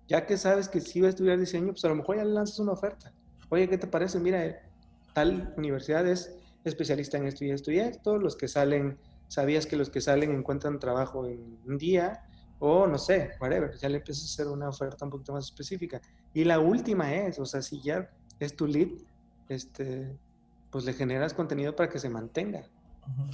Ya 0.07 0.25
que 0.25 0.37
sabes 0.37 0.67
que 0.67 0.81
sí 0.81 1.01
va 1.01 1.07
a 1.07 1.09
estudiar 1.09 1.39
diseño, 1.39 1.71
pues 1.71 1.85
a 1.85 1.89
lo 1.89 1.95
mejor 1.95 2.17
ya 2.17 2.25
le 2.25 2.33
lanzas 2.33 2.59
una 2.59 2.73
oferta. 2.73 3.13
Oye, 3.49 3.69
¿qué 3.69 3.77
te 3.77 3.87
parece? 3.87 4.19
Mira, 4.19 4.61
tal 5.13 5.53
universidad 5.57 6.05
es 6.07 6.35
especialista 6.63 7.17
en 7.17 7.27
esto 7.27 7.45
y 7.45 7.51
esto 7.51 7.71
y 7.71 7.79
esto, 7.79 8.17
los 8.17 8.35
que 8.35 8.47
salen, 8.47 8.97
sabías 9.27 9.65
que 9.65 9.75
los 9.75 9.89
que 9.89 10.01
salen 10.01 10.31
encuentran 10.31 10.79
trabajo 10.79 11.27
en 11.27 11.59
un 11.65 11.77
día, 11.77 12.25
o 12.59 12.87
no 12.87 12.97
sé, 12.97 13.31
whatever, 13.41 13.75
ya 13.77 13.89
le 13.89 13.97
empiezas 13.97 14.23
a 14.23 14.33
hacer 14.33 14.47
una 14.47 14.69
oferta 14.69 15.03
un 15.03 15.11
poquito 15.11 15.33
más 15.33 15.45
específica. 15.45 16.01
Y 16.33 16.45
la 16.45 16.59
última 16.59 17.13
es, 17.13 17.37
o 17.39 17.45
sea, 17.45 17.61
si 17.61 17.81
ya 17.81 18.09
es 18.39 18.55
tu 18.55 18.67
lead, 18.67 18.89
este, 19.49 20.17
pues 20.71 20.85
le 20.85 20.93
generas 20.93 21.33
contenido 21.33 21.75
para 21.75 21.89
que 21.89 21.99
se 21.99 22.09
mantenga. 22.09 22.63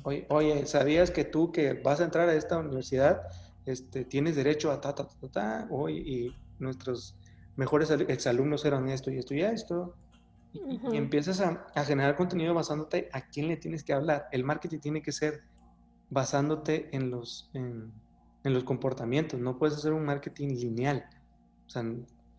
oye, 0.04 0.26
oye, 0.30 0.66
¿sabías 0.66 1.12
que 1.12 1.26
tú 1.26 1.52
que 1.52 1.74
vas 1.74 2.02
a 2.02 2.06
entrar 2.06 2.28
a 2.30 2.34
esta 2.34 2.58
universidad, 2.58 3.22
este, 3.66 4.06
tienes 4.06 4.36
derecho 4.36 4.72
a 4.72 4.82
ta, 4.82 4.96
ta, 4.96 5.08
ta, 5.08 5.16
ta, 5.22 5.30
ta, 5.30 5.68
y 5.90 6.36
nuestros 6.60 7.16
mejores 7.56 7.92
exalumnos 7.92 8.66
eran 8.66 8.90
esto 8.90 9.12
y 9.12 9.18
esto 9.18 9.34
y 9.34 9.42
esto. 9.42 9.96
Y, 10.52 10.98
empiezas 10.98 11.42
a, 11.42 11.68
a, 11.76 11.84
generar 11.84 12.16
contenido 12.16 12.56
basándote 12.56 13.10
a 13.14 13.22
quién 13.22 13.48
le 13.48 13.58
tienes 13.58 13.84
que 13.84 13.94
hablar. 13.94 14.28
El 14.32 14.44
marketing 14.44 14.80
tiene 14.80 15.02
que 15.04 15.12
ser 15.12 15.44
basándote 16.10 16.90
en 16.96 17.12
los, 17.12 17.52
en, 17.54 17.94
en 18.44 18.54
los 18.54 18.64
comportamientos. 18.64 19.40
No 19.40 19.58
puedes 19.58 19.78
hacer 19.78 19.94
un 19.94 20.06
marketing 20.06 20.50
lineal. 20.50 21.06
O 21.68 21.70
sea, 21.70 21.84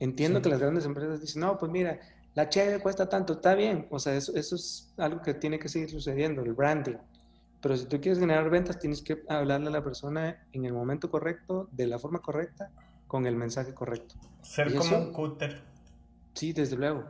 entiendo 0.01 0.43
que 0.43 0.49
las 0.49 0.59
grandes 0.59 0.85
empresas 0.85 1.21
dicen, 1.21 1.43
no, 1.43 1.59
pues 1.59 1.71
mira, 1.71 2.01
la 2.35 2.49
cheve 2.49 2.81
cuesta 2.81 3.09
tanto, 3.09 3.35
está 3.35 3.55
bien. 3.55 3.87
O 3.91 3.99
sea, 3.99 4.15
eso, 4.15 4.35
eso 4.35 4.55
es 4.57 4.93
algo 4.97 5.21
que 5.23 5.35
tiene 5.35 5.59
que 5.59 5.69
seguir 5.69 5.91
sucediendo, 5.91 6.43
el 6.43 6.55
branding. 6.55 6.97
Pero 7.61 7.77
si 7.77 7.87
tú 7.87 8.01
quieres 8.01 8.19
generar 8.19 8.49
ventas, 8.49 8.79
tienes 8.79 9.03
que 9.03 9.23
hablarle 9.29 9.69
a 9.69 9.71
la 9.71 9.85
persona 9.85 10.47
en 10.53 10.65
el 10.65 10.73
momento 10.73 11.11
correcto, 11.11 11.69
de 11.73 11.87
la 11.87 11.99
forma 11.99 12.21
correcta, 12.21 12.71
con 13.07 13.27
el 13.27 13.37
mensaje 13.37 13.75
correcto. 13.75 14.15
Ser 14.43 14.75
como 14.75 14.97
un 14.97 15.13
cúter. 15.13 15.63
Sí, 16.35 16.53
desde 16.53 16.77
luego. 16.77 17.05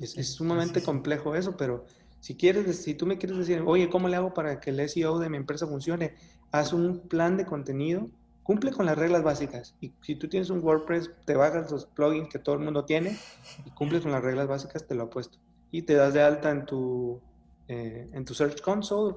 es, 0.00 0.16
es, 0.16 0.28
sumamente 0.32 0.82
complejo 0.82 1.36
eso, 1.36 1.56
pero 1.56 1.86
si 2.18 2.34
quieres, 2.34 2.82
si 2.82 2.94
tú 2.94 3.06
me 3.06 3.18
quieres 3.18 3.36
decir, 3.38 3.62
oye, 3.66 3.90
¿cómo 3.90 4.08
le 4.08 4.16
hago 4.16 4.32
para 4.32 4.58
que 4.58 4.70
el 4.70 4.88
SEO 4.88 5.18
de 5.18 5.28
mi 5.28 5.36
empresa 5.36 5.66
funcione? 5.66 6.14
Haz 6.50 6.72
un 6.72 7.00
plan 7.08 7.36
de 7.36 7.44
contenido, 7.44 8.08
cumple 8.42 8.72
con 8.72 8.86
las 8.86 8.98
reglas 8.98 9.22
básicas. 9.22 9.74
Y 9.80 9.92
si 10.02 10.16
tú 10.16 10.28
tienes 10.28 10.50
un 10.50 10.62
WordPress, 10.62 11.10
te 11.24 11.34
bajas 11.34 11.70
los 11.70 11.86
plugins 11.86 12.28
que 12.28 12.38
todo 12.38 12.56
el 12.56 12.62
mundo 12.62 12.84
tiene 12.84 13.16
y 13.64 13.70
cumples 13.70 14.02
con 14.02 14.12
las 14.12 14.22
reglas 14.22 14.48
básicas, 14.48 14.86
te 14.86 14.94
lo 14.94 15.04
apuesto. 15.04 15.38
Y 15.70 15.82
te 15.82 15.94
das 15.94 16.12
de 16.14 16.22
alta 16.22 16.50
en 16.50 16.66
tu, 16.66 17.20
eh, 17.68 18.08
en 18.12 18.24
tu 18.24 18.34
Search 18.34 18.60
Console, 18.60 19.16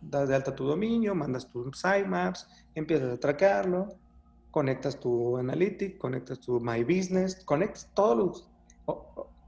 das 0.00 0.28
de 0.28 0.34
alta 0.34 0.54
tu 0.54 0.64
dominio, 0.64 1.14
mandas 1.14 1.48
tus 1.48 1.78
sitemaps, 1.78 2.48
empiezas 2.74 3.12
a 3.12 3.20
tracarlo, 3.20 3.88
conectas 4.50 4.98
tu 4.98 5.36
Analytics, 5.36 5.98
conectas 5.98 6.40
tu 6.40 6.60
My 6.60 6.82
Business, 6.84 7.44
conectas 7.44 7.90
todos 7.94 8.16
los 8.16 8.48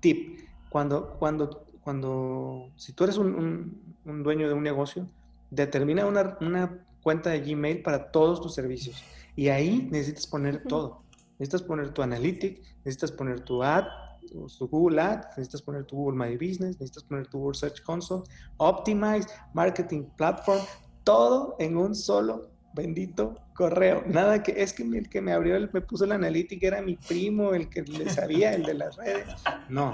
tip. 0.00 0.40
Cuando, 0.68 1.16
cuando, 1.18 1.66
cuando, 1.82 2.70
si 2.76 2.92
tú 2.92 3.04
eres 3.04 3.16
un, 3.18 3.96
un, 4.04 4.22
dueño 4.22 4.48
de 4.48 4.54
un 4.54 4.62
negocio, 4.62 5.06
determina 5.50 6.06
una, 6.06 6.86
cuenta 7.02 7.30
de 7.30 7.40
Gmail 7.40 7.82
para 7.82 8.10
todos 8.10 8.40
tus 8.40 8.54
servicios. 8.54 9.02
Y 9.36 9.48
ahí 9.48 9.88
necesitas 9.90 10.26
poner 10.26 10.64
todo. 10.64 11.02
Necesitas 11.38 11.62
poner 11.62 11.90
tu 11.90 12.02
Analytics, 12.02 12.60
necesitas 12.84 13.12
poner 13.12 13.40
tu 13.40 13.62
ad, 13.62 13.84
tu 14.30 14.68
Google 14.68 15.00
Ads, 15.00 15.28
necesitas 15.28 15.62
poner 15.62 15.84
tu 15.84 15.96
Google 15.96 16.18
My 16.18 16.34
Business, 16.34 16.78
necesitas 16.78 17.04
poner 17.04 17.26
tu 17.26 17.38
Google 17.38 17.58
Search 17.58 17.82
Console, 17.82 18.22
Optimize, 18.58 19.28
Marketing 19.54 20.04
Platform, 20.16 20.60
todo 21.04 21.56
en 21.58 21.76
un 21.76 21.94
solo 21.94 22.50
bendito 22.74 23.34
correo. 23.54 24.04
Nada 24.06 24.42
que 24.42 24.62
es 24.62 24.72
que 24.72 24.82
el 24.82 25.08
que 25.08 25.20
me 25.20 25.32
abrió, 25.32 25.56
el, 25.56 25.70
me 25.72 25.80
puso 25.80 26.06
la 26.06 26.14
analítica 26.14 26.66
era 26.66 26.82
mi 26.82 26.96
primo, 26.96 27.54
el 27.54 27.68
que 27.68 27.82
le 27.82 28.08
sabía, 28.10 28.52
el 28.52 28.62
de 28.64 28.74
las 28.74 28.96
redes. 28.96 29.26
No, 29.68 29.92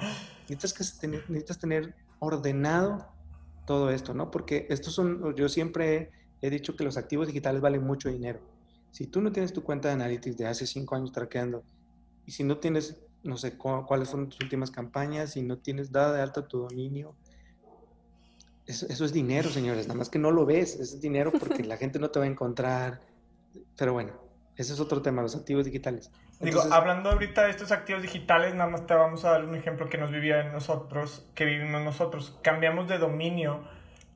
necesitas, 0.49 0.73
que 0.73 1.01
tener, 1.01 1.21
necesitas 1.29 1.59
tener 1.59 1.95
ordenado 2.19 3.07
todo 3.67 3.91
esto, 3.91 4.15
¿no? 4.15 4.31
Porque 4.31 4.67
estos 4.71 4.95
son, 4.95 5.35
yo 5.35 5.49
siempre 5.49 6.11
he, 6.41 6.51
dicho 6.51 6.77
que 6.77 6.85
los 6.85 6.97
activos 6.97 7.27
digitales 7.27 7.61
valen 7.61 7.85
mucho 7.85 8.09
dinero. 8.09 8.41
Si 8.91 9.07
tú 9.07 9.21
no 9.21 9.33
tienes 9.33 9.53
tu 9.53 9.63
cuenta 9.63 9.89
de 9.89 9.95
Analytics 9.95 10.37
de 10.37 10.47
hace 10.47 10.67
cinco 10.67 10.95
años 10.95 11.13
traqueando, 11.13 11.65
y 12.25 12.33
si 12.33 12.45
no 12.45 12.59
tienes 12.59 13.07
no 13.27 13.37
sé 13.37 13.57
cuáles 13.57 14.09
fueron 14.09 14.29
tus 14.29 14.41
últimas 14.41 14.71
campañas, 14.71 15.33
si 15.33 15.43
no 15.43 15.59
tienes 15.59 15.93
dada 15.93 16.15
de 16.15 16.23
alta 16.23 16.47
tu 16.47 16.61
dominio. 16.61 17.15
Eso, 18.67 18.87
es 18.89 19.13
dinero, 19.13 19.49
señores, 19.49 19.87
nada 19.87 19.99
más 19.99 20.09
que 20.09 20.19
no 20.19 20.33
lo 20.33 20.45
ves, 20.45 20.81
es 20.81 21.01
dinero 21.01 21.31
porque 21.31 21.63
la 21.63 21.77
gente 21.77 21.99
no 21.99 22.11
te 22.11 22.19
va 22.19 22.25
a 22.25 22.29
encontrar. 22.29 23.01
Pero 23.77 23.93
bueno, 23.93 24.13
ese 24.57 24.73
es 24.73 24.81
otro 24.81 25.03
tema, 25.03 25.23
los 25.23 25.37
activos 25.37 25.65
digitales. 25.65 26.11
Digo, 26.41 26.63
hablando 26.71 27.11
ahorita 27.11 27.45
de 27.45 27.51
estos 27.51 27.73
activos 27.73 28.03
digitales, 28.03 28.55
nada 28.55 28.69
más 28.69 28.87
te 28.87 28.95
vamos 28.95 29.25
a 29.25 29.31
dar 29.31 29.45
un 29.45 29.55
ejemplo 29.55 29.89
que 29.89 29.99
nos 29.99 30.11
vivía 30.11 30.43
nosotros, 30.45 31.31
que 31.35 31.45
vivimos 31.45 31.83
nosotros. 31.83 32.39
Cambiamos 32.43 32.89
de 32.89 32.99
dominio 32.99 33.65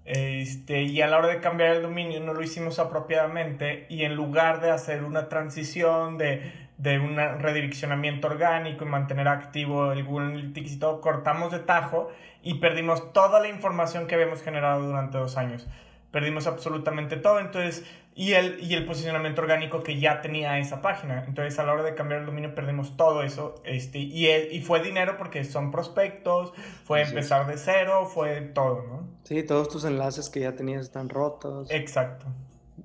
este, 0.04 0.82
y 0.82 1.00
a 1.02 1.06
la 1.06 1.18
hora 1.18 1.28
de 1.28 1.40
cambiar 1.40 1.76
el 1.76 1.82
dominio 1.82 2.20
no 2.20 2.34
lo 2.34 2.42
hicimos 2.42 2.78
apropiadamente 2.78 3.86
y 3.88 4.04
en 4.04 4.14
lugar 4.14 4.60
de 4.60 4.70
hacer 4.70 5.04
una 5.04 5.28
transición 5.28 6.18
de 6.18 6.52
de 6.80 6.98
un 6.98 7.16
redireccionamiento 7.16 8.26
orgánico 8.26 8.86
y 8.86 8.88
mantener 8.88 9.28
activo 9.28 9.92
el 9.92 10.02
Google 10.02 10.28
Analytics 10.28 10.72
y 10.72 10.78
todo, 10.78 11.02
cortamos 11.02 11.52
de 11.52 11.58
tajo 11.58 12.08
y 12.42 12.54
perdimos 12.54 13.12
toda 13.12 13.38
la 13.38 13.48
información 13.48 14.06
que 14.06 14.14
habíamos 14.14 14.42
generado 14.42 14.86
durante 14.86 15.18
dos 15.18 15.36
años. 15.36 15.68
Perdimos 16.10 16.46
absolutamente 16.46 17.16
todo, 17.16 17.38
entonces, 17.38 17.84
y 18.14 18.32
el, 18.32 18.60
y 18.60 18.74
el 18.74 18.84
posicionamiento 18.84 19.42
orgánico 19.42 19.82
que 19.82 20.00
ya 20.00 20.20
tenía 20.20 20.58
esa 20.58 20.82
página. 20.82 21.24
Entonces, 21.26 21.58
a 21.58 21.64
la 21.64 21.72
hora 21.72 21.84
de 21.84 21.94
cambiar 21.94 22.20
el 22.20 22.26
dominio, 22.26 22.54
perdimos 22.54 22.96
todo 22.96 23.22
eso. 23.22 23.62
Este, 23.64 23.98
y, 23.98 24.26
y 24.28 24.60
fue 24.60 24.82
dinero 24.82 25.16
porque 25.16 25.44
son 25.44 25.70
prospectos, 25.70 26.52
fue 26.84 27.02
empezar 27.02 27.46
de 27.46 27.56
cero, 27.56 28.06
fue 28.12 28.40
todo, 28.40 28.82
¿no? 28.82 29.08
Sí, 29.24 29.42
todos 29.44 29.68
tus 29.68 29.84
enlaces 29.84 30.28
que 30.28 30.40
ya 30.40 30.56
tenías 30.56 30.82
están 30.82 31.08
rotos. 31.08 31.70
Exacto. 31.70 32.26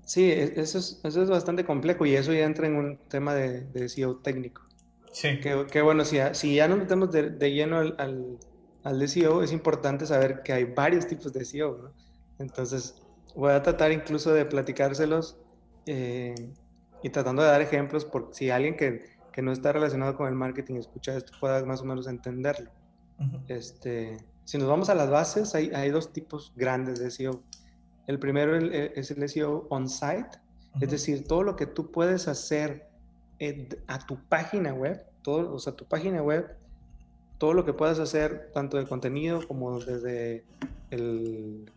Sí, 0.03 0.31
e, 0.31 0.53
eso 0.59 0.77
es, 0.77 1.01
eso 1.03 1.23
es 1.23 1.29
bastante 1.29 1.65
complejo 1.65 2.05
y 2.05 2.15
eso 2.15 2.31
ya 2.31 2.45
entra 2.45 2.67
en 2.67 2.75
un 2.75 2.97
tema 3.09 3.33
de, 3.33 3.61
de 3.61 3.89
SEO 3.89 4.17
técnico. 4.17 4.61
Sí. 5.11 5.39
Que, 5.39 5.81
bueno, 5.81 6.03
si, 6.03 6.17
si, 6.33 6.55
ya 6.55 6.67
nos 6.67 6.77
metemos 6.77 7.11
de, 7.11 7.29
de 7.29 7.51
lleno 7.51 7.77
al, 7.77 7.95
al, 7.97 8.37
al, 8.83 9.07
SEO, 9.07 9.43
es 9.43 9.53
importante 9.53 10.05
saber 10.05 10.43
que 10.43 10.53
hay 10.53 10.65
varios 10.65 11.07
tipos 11.07 11.31
de 11.31 11.45
SEO, 11.45 11.77
¿no? 11.81 11.91
Entonces, 12.37 13.01
voy 13.35 13.51
a 13.51 13.61
tratar 13.61 13.91
incluso 13.91 14.33
de 14.33 14.45
platicárselos 14.45 15.37
eh, 15.85 16.33
y 17.03 17.09
tratando 17.09 17.43
de 17.43 17.49
dar 17.49 17.61
ejemplos 17.61 18.05
por 18.05 18.29
si 18.31 18.49
alguien 18.49 18.75
que, 18.75 19.05
que, 19.31 19.41
no 19.41 19.51
está 19.51 19.71
relacionado 19.73 20.15
con 20.15 20.27
el 20.27 20.35
marketing 20.35 20.75
escucha 20.75 21.15
esto 21.15 21.33
pueda 21.39 21.63
más 21.65 21.81
o 21.81 21.85
menos 21.85 22.07
entenderlo. 22.07 22.71
este, 23.47 24.17
si 24.45 24.57
nos 24.57 24.67
vamos 24.67 24.89
a 24.89 24.95
las 24.95 25.09
bases, 25.09 25.53
hay, 25.55 25.71
hay 25.73 25.89
dos 25.89 26.13
tipos 26.13 26.53
grandes 26.55 26.99
de 26.99 27.11
SEO. 27.11 27.43
El 28.07 28.19
primero 28.19 28.57
eh, 28.57 28.93
es 28.95 29.11
el 29.11 29.27
SEO 29.27 29.67
on-site, 29.69 30.39
es 30.79 30.89
decir, 30.89 31.25
todo 31.27 31.43
lo 31.43 31.55
que 31.55 31.65
tú 31.65 31.91
puedes 31.91 32.27
hacer 32.27 32.89
a 33.87 33.99
tu 33.99 34.17
página 34.27 34.73
web, 34.73 35.05
todo, 35.21 35.53
o 35.53 35.59
sea, 35.59 35.73
tu 35.73 35.85
página 35.85 36.21
web, 36.21 36.57
todo 37.37 37.53
lo 37.53 37.65
que 37.65 37.73
puedas 37.73 37.99
hacer, 37.99 38.51
tanto 38.53 38.77
de 38.77 38.85
contenido 38.85 39.45
como 39.47 39.79
desde 39.79 40.45
el, 40.89 41.71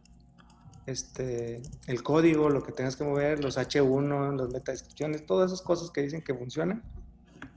este, 0.88 1.61
el 1.87 2.03
código, 2.03 2.48
lo 2.48 2.62
que 2.62 2.72
tengas 2.72 2.96
que 2.96 3.05
mover, 3.05 3.44
los 3.44 3.59
H1, 3.59 4.37
las 4.37 4.48
metadescripciones, 4.48 5.27
todas 5.27 5.53
esas 5.53 5.62
cosas 5.62 5.90
que 5.90 6.01
dicen 6.01 6.22
que 6.22 6.35
funcionan, 6.35 6.83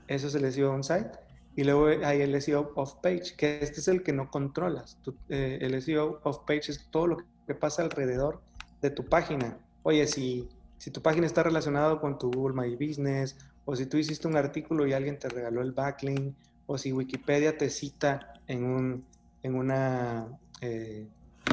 eso 0.06 0.26
es 0.26 0.34
el 0.34 0.52
SEO 0.52 0.72
on-site. 0.72 1.10
Y 1.54 1.64
luego 1.64 1.86
hay 2.06 2.22
el 2.22 2.40
SEO 2.40 2.72
off-page, 2.74 3.34
que 3.36 3.60
este 3.62 3.80
es 3.80 3.88
el 3.88 4.02
que 4.02 4.12
no 4.12 4.30
controlas. 4.30 4.98
Eh, 5.28 5.58
el 5.60 5.80
SEO 5.82 6.20
off-page 6.24 6.72
es 6.72 6.90
todo 6.90 7.06
lo 7.06 7.16
que 7.46 7.54
pasa 7.54 7.82
alrededor 7.82 8.40
de 8.80 8.90
tu 8.90 9.06
página. 9.06 9.58
Oye, 9.82 10.06
si, 10.06 10.48
si 10.78 10.90
tu 10.90 11.02
página 11.02 11.26
está 11.26 11.42
relacionada 11.42 12.00
con 12.00 12.18
tu 12.18 12.30
Google 12.30 12.54
My 12.54 12.74
Business, 12.74 13.36
o 13.64 13.76
si 13.76 13.86
tú 13.86 13.96
hiciste 13.96 14.28
un 14.28 14.36
artículo 14.36 14.86
y 14.86 14.92
alguien 14.92 15.18
te 15.18 15.28
regaló 15.28 15.62
el 15.62 15.72
backlink, 15.72 16.34
o 16.66 16.78
si 16.78 16.92
Wikipedia 16.92 17.56
te 17.56 17.70
cita 17.70 18.34
en, 18.46 18.64
un, 18.64 19.04
en, 19.42 19.54
una, 19.54 20.28
eh, 20.60 21.06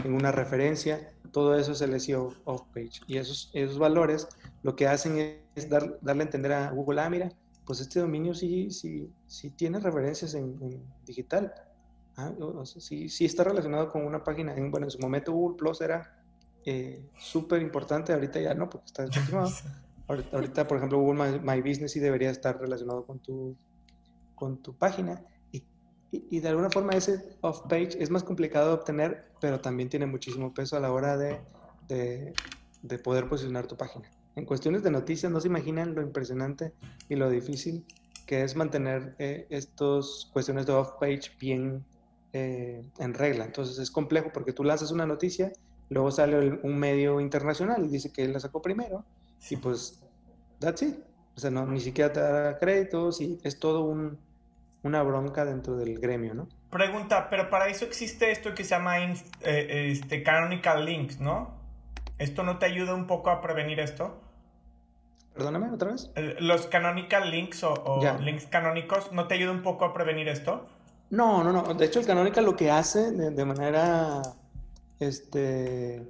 en 0.04 0.13
una 0.13 0.32
referencia, 0.32 1.10
todo 1.30 1.56
eso 1.58 1.72
es 1.72 1.82
el 1.82 2.00
SEO 2.00 2.34
off-page. 2.46 3.02
Y 3.08 3.18
esos, 3.18 3.50
esos 3.54 3.78
valores 3.78 4.28
lo 4.63 4.76
que 4.76 4.88
hacen 4.88 5.42
es 5.56 5.70
dar, 5.70 6.00
darle 6.02 6.24
a 6.24 6.26
entender 6.26 6.52
a 6.52 6.72
Google, 6.72 7.02
ah, 7.02 7.10
mira, 7.10 7.32
pues 7.65 7.82
este 7.82 8.00
dominio 8.00 8.34
sí, 8.34 8.72
sí, 8.72 9.12
sí 9.28 9.52
tiene 9.52 9.80
referencias 9.80 10.34
en, 10.34 10.82
digital. 11.06 11.54
Ah, 12.18 12.32
o 12.39 12.65
sí, 12.65 13.10
sí, 13.10 13.26
está 13.26 13.44
relacionado 13.44 13.92
con 13.92 14.06
una 14.06 14.24
página. 14.24 14.56
En, 14.56 14.72
bueno, 14.72 14.88
en 14.88 14.92
su 14.92 15.00
momento 15.00 15.32
Google 15.32 15.58
Plus 15.58 15.82
era 15.82 16.20
eh, 16.65 17.06
súper 17.18 17.62
importante, 17.62 18.12
ahorita 18.12 18.42
ya 18.42 18.54
no, 18.54 18.70
porque 18.70 18.88
está 18.88 19.04
descontinuado. 19.04 19.52
ahorita, 20.34 20.68
por 20.68 20.78
ejemplo, 20.78 21.00
Google 21.00 21.39
My, 21.39 21.62
Business 21.62 21.92
sí 21.92 22.00
debería 22.00 22.32
estar 22.32 22.60
relacionado 22.60 23.06
con 23.06 23.20
tu, 23.20 23.56
con 24.36 24.58
tu 24.58 24.76
página. 24.76 25.24
Y, 26.12 26.26
y, 26.30 26.39
de 26.39 26.50
alguna 26.50 26.69
forma 26.69 26.93
ese 26.93 27.38
off-page 27.41 28.02
es 28.02 28.10
más 28.10 28.24
complicado 28.24 28.67
de 28.67 28.74
obtener, 28.74 29.26
pero 29.39 29.60
también 29.60 29.89
tiene 29.89 30.06
muchísimo 30.08 30.54
peso 30.54 30.76
a 30.76 30.80
la 30.80 30.91
hora 30.91 31.17
de, 31.17 31.39
de, 31.88 32.34
de 32.82 32.98
poder 33.00 33.30
posicionar 33.30 33.67
tu 33.67 33.78
página. 33.78 34.10
En 34.36 34.45
cuestiones 34.45 34.82
de 34.84 34.91
noticias, 34.91 35.32
no 35.32 35.39
se 35.39 35.48
imaginan 35.48 35.93
lo 35.93 36.02
impresionante 36.02 36.74
y 37.10 37.15
lo 37.15 37.30
difícil 37.30 37.86
que 38.26 38.43
es 38.43 38.56
mantener 38.56 39.15
eh, 39.19 39.48
estas 39.50 40.30
cuestiones 40.34 40.65
de 40.65 40.74
off-page 40.74 41.32
bien 41.39 41.86
eh, 42.34 42.84
en 42.98 43.13
regla. 43.13 43.45
Entonces 43.45 43.78
es 43.80 43.91
complejo 43.91 44.30
porque 44.34 44.54
tú 44.54 44.63
lanzas 44.63 44.91
una 44.91 45.06
noticia 45.06 45.52
Luego 45.89 46.12
sale 46.12 46.60
un 46.62 46.78
medio 46.78 47.19
internacional 47.19 47.84
y 47.86 47.89
dice 47.89 48.12
que 48.12 48.24
él 48.24 48.34
la 48.34 48.39
sacó 48.39 48.62
primero. 48.62 49.04
Y 49.50 49.58
pues, 49.58 50.00
that's 50.60 50.84
it. 50.84 50.98
O 51.36 51.39
sea, 51.39 51.50
no, 51.50 51.65
ni 51.65 51.80
siquiera 51.80 52.12
te 52.13 52.19
da 52.19 52.58
créditos 52.60 53.22
y 53.22 53.39
es 53.43 53.60
todo 53.60 53.84
un, 53.84 54.19
una 54.84 55.04
bronca 55.04 55.46
dentro 55.46 55.76
del 55.76 56.00
gremio, 56.00 56.34
¿no? 56.34 56.48
Pregunta, 56.70 57.30
pero 57.30 57.50
para 57.50 57.68
eso 57.68 57.86
existe 57.86 58.32
esto 58.32 58.54
que 58.54 58.63
se 58.63 58.72
llama 58.72 59.00
eh, 59.00 59.15
este, 59.42 60.24
Canonical 60.24 60.86
Links, 60.86 61.20
¿no? 61.20 61.58
¿Esto 62.18 62.44
no 62.44 62.60
te 62.60 62.65
ayuda 62.65 62.94
un 62.94 63.08
poco 63.08 63.30
a 63.30 63.42
prevenir 63.42 63.80
esto? 63.80 64.22
Perdóname, 65.34 65.72
otra 65.72 65.92
vez. 65.92 66.12
¿Los 66.39 66.68
canonical 66.68 67.32
links 67.32 67.63
o, 67.63 68.02
links 68.20 68.46
canónicos 68.48 69.13
no 69.13 69.28
te 69.28 69.36
ayudan 69.36 69.58
un 69.58 69.63
poco 69.63 69.86
a 69.86 69.94
prevenir 69.94 70.28
esto? 70.28 70.65
No, 71.10 71.46
no, 71.46 71.54
no. 71.54 71.74
De 71.74 71.86
hecho, 71.86 72.02
el 72.02 72.06
canonical 72.06 72.44
lo 72.44 72.58
que 72.58 72.70
hace 72.70 73.12
de, 73.12 73.46
manera. 73.46 74.22
Este. 75.00 76.06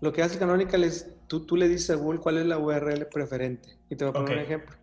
Lo 0.00 0.12
que 0.14 0.22
hace 0.22 0.34
el 0.34 0.40
canonical 0.40 0.84
es. 0.84 1.10
Tú, 1.26 1.44
tú 1.44 1.56
le 1.56 1.68
dices 1.68 1.90
a 1.90 1.94
Google 1.96 2.20
cuál 2.20 2.38
es 2.38 2.46
la 2.46 2.56
URL 2.56 3.06
preferente. 3.06 3.76
Y 3.90 3.96
te 3.96 4.06
voy 4.06 4.10
a 4.10 4.14
poner 4.14 4.38
un 4.38 4.42
ejemplo. 4.42 4.76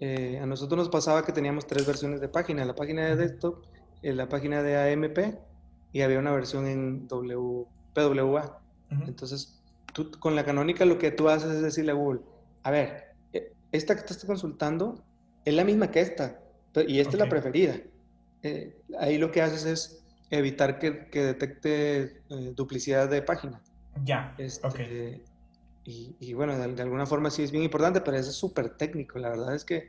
Eh, 0.00 0.38
a 0.40 0.46
nosotros 0.46 0.78
nos 0.78 0.88
pasaba 0.88 1.24
que 1.24 1.32
teníamos 1.32 1.66
tres 1.66 1.86
versiones 1.86 2.20
de 2.20 2.28
página: 2.28 2.64
la 2.64 2.74
página 2.74 3.06
de 3.06 3.16
desktop, 3.16 3.64
eh, 4.02 4.12
la 4.12 4.28
página 4.28 4.62
de 4.62 4.92
AMP 4.92 5.18
y 5.92 6.02
había 6.02 6.18
una 6.18 6.32
versión 6.32 6.66
en 6.66 7.08
w, 7.08 7.66
PWA. 7.94 8.60
Entonces, 9.06 9.60
tú 9.92 10.10
con 10.18 10.34
la 10.36 10.44
canónica 10.44 10.84
lo 10.84 10.98
que 10.98 11.10
tú 11.10 11.28
haces 11.28 11.50
es 11.50 11.62
decirle 11.62 11.92
a 11.92 11.94
Google 11.94 12.20
a 12.62 12.70
ver, 12.70 13.14
e, 13.32 13.52
esta 13.72 13.94
que 13.94 14.02
te 14.02 14.12
estás 14.12 14.26
consultando 14.26 15.02
es 15.44 15.54
la 15.54 15.64
misma 15.64 15.90
que 15.90 16.00
esta, 16.00 16.38
y 16.86 17.00
esta 17.00 17.14
es 17.14 17.18
la 17.18 17.28
preferida. 17.28 17.76
Eh, 18.42 18.76
ahí 18.98 19.18
lo 19.18 19.30
que 19.30 19.42
haces 19.42 19.64
es 19.64 20.04
evitar 20.30 20.78
que, 20.78 21.08
detecte 21.10 22.22
duplicidad 22.54 23.08
de 23.08 23.22
página. 23.22 23.62
Ya, 24.04 24.34
este, 24.38 25.24
y, 25.90 26.34
bueno, 26.34 26.54
de, 26.54 26.82
alguna 26.82 27.06
forma 27.06 27.30
sí 27.30 27.42
es 27.42 27.50
bien 27.50 27.64
importante, 27.64 28.02
pero 28.02 28.18
eso 28.18 28.28
es 28.28 28.36
súper 28.36 28.76
técnico. 28.76 29.18
La 29.18 29.30
verdad 29.30 29.54
es 29.54 29.64
que 29.64 29.88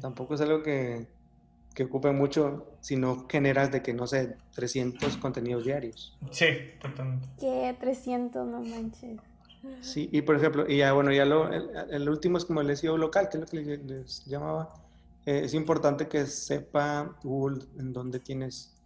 tampoco 0.00 0.34
es 0.34 0.40
algo 0.40 0.62
que, 0.62 1.08
que 1.74 1.82
ocupe 1.82 2.12
mucho 2.12 2.76
si 2.80 2.94
no 2.94 3.26
generas 3.28 3.72
de 3.72 3.82
que, 3.82 3.92
no 3.92 4.06
sé, 4.06 4.36
300 4.54 5.16
contenidos 5.16 5.64
diarios. 5.64 6.16
Sí, 6.30 6.46
totalmente. 6.80 7.26
¿Qué 7.40 7.76
300? 7.80 8.46
No 8.46 8.60
manches. 8.60 9.18
Sí, 9.80 10.08
y 10.12 10.22
por 10.22 10.36
ejemplo, 10.36 10.64
y 10.68 10.78
ya 10.78 10.92
bueno, 10.92 11.12
ya 11.12 11.24
lo, 11.24 11.50
el, 11.52 12.08
último 12.08 12.38
es 12.38 12.44
como 12.44 12.60
el 12.60 12.76
SEO 12.76 12.96
local, 12.96 13.28
que 13.28 13.38
es 13.38 13.40
lo 13.40 13.46
que 13.46 13.78
les, 13.78 14.24
llamaba. 14.26 14.72
Eh, 15.26 15.42
es 15.44 15.54
importante 15.54 16.06
que 16.06 16.24
sepa 16.26 17.16
Google 17.24 17.64
en 17.78 17.92
dónde 17.92 18.20
tienes, 18.20 18.76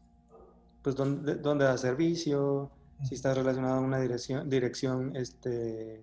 pues 0.80 0.96
dónde, 0.96 1.34
dónde 1.34 1.66
da 1.66 1.76
servicio, 1.76 2.70
si 3.02 3.14
estás 3.14 3.36
relacionado 3.36 3.76
a 3.76 3.80
una 3.80 4.00
dirección, 4.00 4.48
dirección 4.48 5.16
este, 5.16 6.02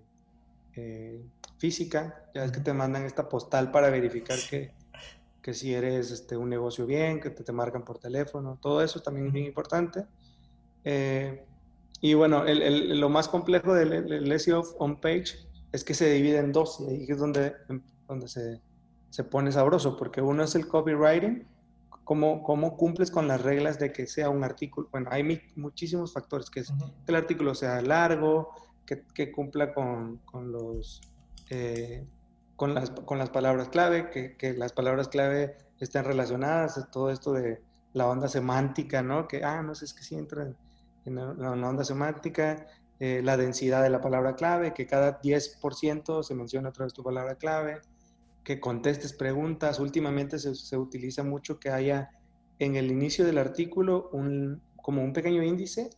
eh, 0.75 1.23
física, 1.57 2.25
ya 2.33 2.43
es 2.45 2.51
que 2.51 2.59
te 2.59 2.73
mandan 2.73 3.03
esta 3.03 3.29
postal 3.29 3.71
para 3.71 3.89
verificar 3.89 4.37
que, 4.49 4.71
que 5.41 5.53
si 5.53 5.73
eres 5.73 6.11
este, 6.11 6.37
un 6.37 6.49
negocio 6.49 6.85
bien, 6.85 7.19
que 7.19 7.29
te, 7.29 7.43
te 7.43 7.51
marcan 7.51 7.83
por 7.83 7.99
teléfono, 7.99 8.57
todo 8.61 8.81
eso 8.81 9.01
también 9.01 9.27
es 9.27 9.33
bien 9.33 9.45
importante. 9.45 10.05
Eh, 10.83 11.45
y 12.01 12.13
bueno, 12.15 12.45
el, 12.45 12.99
lo 12.99 13.09
más 13.09 13.29
complejo 13.29 13.73
del, 13.73 14.39
SEO 14.39 14.63
on 14.77 14.99
page 14.99 15.47
es 15.71 15.83
que 15.83 15.93
se 15.93 16.11
divide 16.11 16.39
en 16.39 16.51
dos 16.51 16.81
y 16.81 16.89
ahí 16.89 17.05
es 17.07 17.17
donde, 17.17 17.53
donde 18.07 18.27
se, 18.27 18.59
se 19.09 19.23
pone 19.23 19.51
sabroso, 19.51 19.95
porque 19.95 20.21
uno 20.21 20.43
es 20.43 20.55
el 20.55 20.67
copywriting, 20.67 21.47
cómo, 22.03 22.43
cómo 22.43 22.75
cumples 22.75 23.09
con 23.09 23.27
las 23.27 23.41
reglas 23.41 23.79
de 23.79 23.93
que 23.93 24.07
sea 24.07 24.29
un 24.29 24.43
artículo. 24.43 24.89
Bueno, 24.91 25.09
hay 25.11 25.41
muchísimos 25.55 26.11
factores, 26.11 26.49
que, 26.49 26.61
es, 26.61 26.67
que 26.67 27.11
el 27.11 27.15
artículo 27.15 27.55
sea 27.55 27.81
largo, 27.81 28.49
que, 28.85 29.31
cumpla 29.31 29.73
con, 29.73 30.17
con 30.19 30.51
los... 30.51 31.01
Eh, 31.49 32.05
con 32.55 32.75
las, 32.75 32.91
con 32.91 33.17
las 33.17 33.29
palabras 33.29 33.69
clave, 33.69 34.09
que, 34.09 34.37
que, 34.37 34.53
las 34.53 34.73
palabras 34.73 35.07
clave 35.07 35.57
estén 35.79 36.05
relacionadas, 36.05 36.79
todo 36.91 37.09
esto 37.09 37.33
de 37.33 37.61
la 37.93 38.07
onda 38.07 38.27
semántica, 38.27 39.01
¿no? 39.01 39.27
Que, 39.27 39.43
ah, 39.43 39.61
no 39.61 39.75
sé, 39.75 39.85
es 39.85 39.93
que 39.93 40.03
sí 40.03 40.15
entra 40.15 40.53
en 41.05 41.15
la, 41.15 41.51
onda 41.51 41.83
semántica, 41.83 42.65
eh, 42.99 43.21
la 43.23 43.37
densidad 43.37 43.83
de 43.83 43.89
la 43.89 44.01
palabra 44.01 44.35
clave, 44.35 44.73
que 44.73 44.85
cada 44.87 45.21
10% 45.21 46.23
se 46.23 46.35
menciona 46.35 46.69
otra 46.69 46.85
vez 46.85 46.93
tu 46.93 47.03
palabra 47.03 47.35
clave, 47.35 47.81
que 48.43 48.59
contestes 48.59 49.13
preguntas. 49.13 49.79
Últimamente 49.79 50.39
se, 50.39 50.55
se, 50.55 50.77
utiliza 50.77 51.23
mucho 51.23 51.59
que 51.59 51.69
haya 51.69 52.11
en 52.59 52.75
el 52.75 52.91
inicio 52.91 53.25
del 53.25 53.37
artículo 53.37 54.09
un, 54.11 54.61
como 54.81 55.03
un 55.03 55.13
pequeño 55.13 55.43
índice 55.43 55.89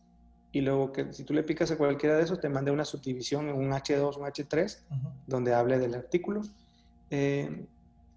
y 0.56 0.62
luego 0.62 0.90
que 0.90 1.12
si 1.12 1.22
tú 1.22 1.34
le 1.34 1.42
picas 1.42 1.70
a 1.70 1.76
cualquiera 1.76 2.16
de 2.16 2.22
esos 2.22 2.40
te 2.40 2.48
mande 2.48 2.70
una 2.70 2.86
subdivisión 2.86 3.50
en 3.50 3.56
un 3.56 3.72
H2, 3.72 4.16
un 4.16 4.24
H3, 4.24 4.78
donde 5.26 5.52
hable 5.52 5.78
del 5.78 5.94
artículo. 5.94 6.40
Eh, 7.10 7.66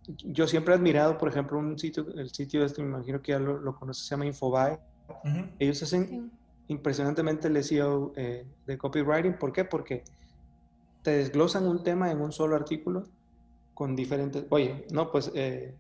yo 0.08 0.48
siempre 0.48 0.74
he 0.74 0.78
admirado, 0.78 1.18
por 1.18 1.28
ejemplo, 1.28 1.60
un 1.60 1.78
sitio, 1.78 2.08
el 2.16 2.30
sitio 2.30 2.64
este, 2.64 2.82
me 2.82 2.96
imagino 2.96 3.22
que 3.22 3.34
ya 3.34 3.40
lo, 3.40 3.60
lo 3.60 3.76
conoces, 3.76 4.06
se 4.06 4.12
llama 4.12 4.26
Infobae. 4.26 4.80
Ellos 5.60 5.84
hacen 5.84 6.32
impresionantemente 6.70 7.50
el 7.50 7.62
SEO 7.62 8.14
eh, 8.16 8.46
de 8.66 8.78
copywriting. 8.78 9.34
¿Por 9.34 9.52
qué? 9.52 9.66
Porque 9.66 10.06
te 11.02 11.12
desglosan 11.12 11.68
un 11.68 11.84
tema 11.84 12.10
en 12.10 12.22
un 12.22 12.32
solo 12.32 12.56
artículo 12.56 13.04
con 13.74 13.98
diferentes... 13.98 14.46
Oye, 14.50 14.86
no, 14.94 15.12
pues 15.12 15.30
eh, 15.36 15.76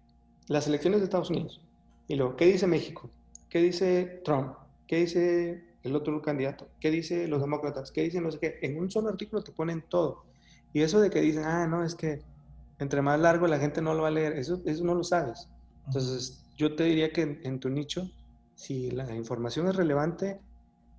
las 0.49 0.67
elecciones 0.67 0.99
de 0.99 1.05
Estados 1.05 1.29
Unidos. 1.29 1.61
Y 2.09 2.15
luego, 2.15 2.35
¿qué 2.35 2.47
dice 2.47 2.67
México? 2.67 3.09
¿Qué 3.49 3.59
dice 3.59 4.21
Trump? 4.25 4.55
¿Qué 4.87 4.97
dice 4.97 5.68
el 5.83 5.95
otro 5.95 6.21
candidato? 6.21 6.69
¿Qué 6.79 6.91
dice 6.91 7.27
los 7.27 7.41
demócratas? 7.41 7.91
¿Qué 7.91 8.01
dicen 8.01 8.23
no 8.23 8.31
sé 8.31 8.39
qué? 8.39 8.59
En 8.61 8.77
un 8.77 8.89
solo 8.89 9.09
artículo 9.09 9.43
te 9.43 9.51
ponen 9.51 9.83
todo. 9.87 10.23
Y 10.73 10.81
eso 10.81 10.99
de 10.99 11.09
que 11.09 11.21
dicen, 11.21 11.45
ah, 11.45 11.67
no, 11.67 11.83
es 11.83 11.95
que 11.95 12.21
entre 12.79 13.01
más 13.01 13.19
largo 13.19 13.47
la 13.47 13.59
gente 13.59 13.81
no 13.81 13.93
lo 13.93 14.03
va 14.03 14.09
a 14.09 14.11
leer, 14.11 14.33
eso, 14.33 14.61
eso 14.65 14.83
no 14.83 14.95
lo 14.95 15.03
sabes. 15.03 15.49
Entonces, 15.87 16.45
yo 16.57 16.75
te 16.75 16.83
diría 16.83 17.11
que 17.11 17.39
en 17.43 17.59
tu 17.59 17.69
nicho, 17.69 18.09
si 18.55 18.91
la 18.91 19.15
información 19.15 19.67
es 19.67 19.75
relevante, 19.75 20.39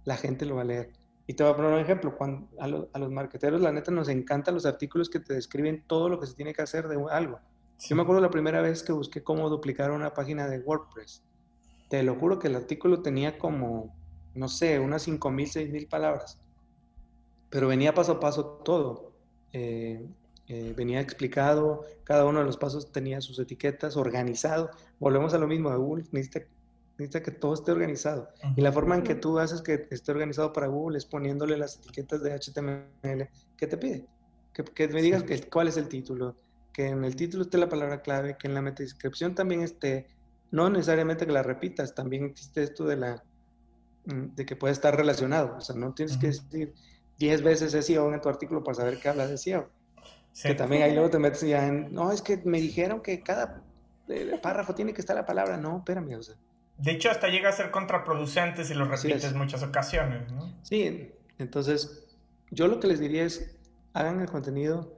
la 0.05 0.16
gente 0.16 0.47
lo 0.47 0.57
va 0.57 0.62
a 0.62 0.64
leer. 0.64 0.93
Y 1.27 1.35
te 1.35 1.45
voy 1.45 1.53
a 1.53 1.57
poner 1.57 1.73
un 1.73 1.79
ejemplo, 1.79 2.16
cuando 2.16 2.49
a, 2.59 2.66
los 2.66 3.11
marqueteros 3.12 3.61
la 3.61 3.71
neta 3.71 3.93
nos 3.93 4.09
encantan 4.09 4.55
los 4.55 4.66
artículos 4.66 5.09
que 5.09 5.21
te 5.21 5.35
describen 5.35 5.85
todo 5.87 6.09
lo 6.09 6.19
que 6.19 6.27
se 6.27 6.35
tiene 6.35 6.53
que 6.53 6.62
hacer 6.62 6.88
de 6.88 6.97
algo. 7.09 7.38
Yo 7.79 7.95
me 7.95 8.03
acuerdo 8.03 8.21
la 8.21 8.31
primera 8.31 8.61
vez 8.61 8.83
que 8.83 8.93
busqué 8.93 9.23
cómo 9.23 9.49
duplicar 9.49 9.93
una 9.93 10.12
página 10.12 10.49
de 10.49 10.59
WordPress. 10.59 11.23
Te 11.88 12.03
lo 12.03 12.16
juro 12.16 12.40
que 12.40 12.49
el 12.49 12.57
artículo 12.57 13.01
tenía 13.01 13.38
como, 13.38 13.95
no 14.35 14.49
sé, 14.49 14.79
unas 14.79 15.07
5.000, 15.07 15.71
6.000 15.71 15.88
palabras. 15.88 16.38
Pero 17.49 17.69
venía 17.69 17.95
paso 17.95 18.12
a 18.12 18.21
paso 18.21 18.45
todo. 18.64 19.12
Eh, 19.53 20.07
eh, 20.49 20.75
venía 20.77 21.01
explicado, 21.01 21.85
cada 22.05 22.25
uno 22.25 22.40
de 22.40 22.45
los 22.45 22.57
pasos 22.57 22.93
tenía 22.93 23.21
sus 23.21 23.38
etiquetas, 23.38 23.97
organizado. 23.97 24.71
Volvemos 24.99 25.35
a 25.35 25.38
lo 25.38 25.47
mismo, 25.47 25.71
de 25.71 25.77
Google 25.77 26.05
necesita 26.12 26.47
necesita 27.01 27.23
que 27.23 27.31
todo 27.31 27.55
esté 27.55 27.73
organizado. 27.73 28.29
Y 28.57 28.61
la 28.61 28.73
forma 28.73 28.95
en 28.95 29.03
que 29.03 29.14
tú 29.14 29.38
haces 29.38 29.62
que 29.62 29.87
esté 29.90 30.12
organizado 30.12 30.53
para 30.53 30.66
Google 30.66 30.99
es 30.99 31.07
poniéndole 31.07 31.57
las 31.57 31.77
etiquetas 31.77 32.23
de 32.23 32.35
HTML 32.35 33.29
que 33.57 33.66
te 33.66 33.77
pide. 33.77 34.07
Que, 34.53 34.88
me 34.88 35.01
digas 35.01 35.23
que, 35.23 35.40
cuál 35.49 35.69
es 35.69 35.77
el 35.79 35.88
título, 35.88 36.37
que 36.73 36.88
en 36.88 37.05
el 37.05 37.16
título 37.16 37.45
esté 37.45 37.57
la 37.57 37.69
palabra 37.69 38.03
clave, 38.03 38.37
que 38.37 38.49
en 38.49 38.55
la 38.55 38.61
metadescripción 38.61 39.35
también 39.35 39.62
esté, 39.62 40.09
no 40.51 40.69
necesariamente 40.69 41.27
que 41.27 41.33
la 41.33 41.43
repitas, 41.43 41.95
también 41.95 42.25
existe 42.25 42.62
esto 42.62 42.85
de 42.85 42.97
la 42.97 43.25
de 44.05 44.47
que 44.47 44.57
puede 44.57 44.73
estar 44.73 44.97
relacionado. 44.97 45.57
O 45.57 45.61
sea, 45.61 45.77
no 45.77 45.93
tienes 45.93 46.17
que 46.17 46.29
decir 46.29 46.75
10 47.19 47.43
veces 47.43 47.85
SEO 47.85 48.13
en 48.13 48.21
tu 48.21 48.29
artículo 48.29 48.65
para 48.65 48.77
saber 48.77 48.99
que 48.99 49.09
hablas 49.09 49.31
de 49.31 49.39
SEO. 49.39 49.69
Que 50.43 50.55
también 50.55 50.83
ahí 50.83 50.95
luego 50.95 51.11
te 51.11 51.19
metes 51.19 51.41
ya 51.43 51.67
en, 51.67 51.93
no, 51.93 52.13
es 52.13 52.23
que 52.23 52.41
me 52.45 52.61
dijeron 52.61 53.03
que 53.03 53.21
cada 53.23 53.63
eh, 54.09 54.39
párrafo 54.41 54.75
tiene 54.75 54.93
que 54.93 55.01
estar 55.01 55.17
la 55.17 55.27
palabra. 55.27 55.57
No, 55.57 55.79
espérame, 55.79 56.15
o 56.15 56.23
sea, 56.23 56.37
de 56.81 56.93
hecho, 56.93 57.11
hasta 57.11 57.29
llega 57.29 57.51
a 57.51 57.53
ser 57.53 57.71
contraproducente 57.71 58.65
si 58.65 58.73
lo 58.73 58.87
repites 58.87 59.25
en 59.25 59.37
muchas 59.37 59.63
ocasiones, 59.63 60.33
¿no? 60.33 60.51
Sí, 60.63 61.13
entonces 61.39 62.07
yo 62.51 62.69
lo 62.69 62.81
que 62.81 62.87
les 62.87 63.01
diría 63.01 63.25
es, 63.25 63.55
hagan 63.93 64.21
el 64.21 64.31
contenido, 64.31 64.97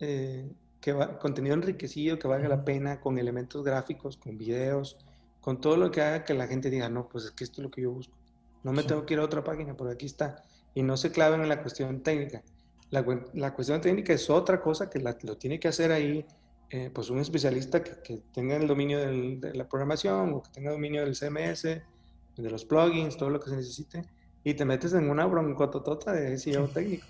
eh, 0.00 0.50
que 0.80 0.94
va, 0.94 1.18
contenido 1.18 1.54
enriquecido, 1.54 2.18
que 2.18 2.28
valga 2.28 2.48
la 2.48 2.64
pena, 2.64 3.00
con 3.00 3.18
elementos 3.18 3.62
gráficos, 3.62 4.16
con 4.16 4.38
videos, 4.38 4.96
con 5.42 5.60
todo 5.60 5.76
lo 5.76 5.90
que 5.90 6.00
haga 6.00 6.24
que 6.24 6.32
la 6.32 6.46
gente 6.46 6.70
diga, 6.70 6.88
no, 6.88 7.08
pues 7.08 7.26
es 7.26 7.30
que 7.32 7.44
esto 7.44 7.60
es 7.60 7.64
lo 7.64 7.70
que 7.70 7.82
yo 7.82 7.90
busco. 7.90 8.14
No 8.62 8.72
me 8.72 8.82
tengo 8.82 9.06
que 9.06 9.14
ir 9.14 9.20
a 9.20 9.24
otra 9.24 9.44
página, 9.44 9.76
por 9.76 9.88
aquí 9.88 10.06
está. 10.06 10.44
Y 10.74 10.82
no 10.82 10.96
se 10.96 11.10
claven 11.10 11.42
en 11.42 11.48
la 11.48 11.62
cuestión 11.62 12.02
técnica. 12.02 12.42
La, 12.90 13.04
la 13.34 13.54
cuestión 13.54 13.80
técnica 13.80 14.12
es 14.12 14.28
otra 14.30 14.60
cosa 14.60 14.88
que 14.88 14.98
la, 14.98 15.16
lo 15.22 15.36
tiene 15.36 15.60
que 15.60 15.68
hacer 15.68 15.92
ahí 15.92 16.26
eh, 16.70 16.90
pues 16.92 17.08
un 17.08 17.18
especialista 17.18 17.82
que, 17.82 18.22
tenga 18.34 18.56
el 18.56 18.66
dominio 18.66 18.98
de 18.98 19.54
la 19.54 19.66
programación 19.66 20.34
o 20.34 20.42
que 20.42 20.50
tenga 20.50 20.70
dominio 20.70 21.02
del 21.02 21.16
CMS, 21.16 21.62
de 21.62 22.50
los 22.50 22.66
plugins, 22.66 23.16
todo 23.16 23.30
lo 23.30 23.40
que 23.40 23.48
se 23.48 23.56
necesite, 23.56 24.04
y 24.44 24.52
te 24.52 24.66
metes 24.66 24.92
en 24.92 25.08
una 25.08 25.24
broncototota 25.24 26.12
de 26.12 26.36
SEO 26.36 26.68
técnico. 26.68 27.06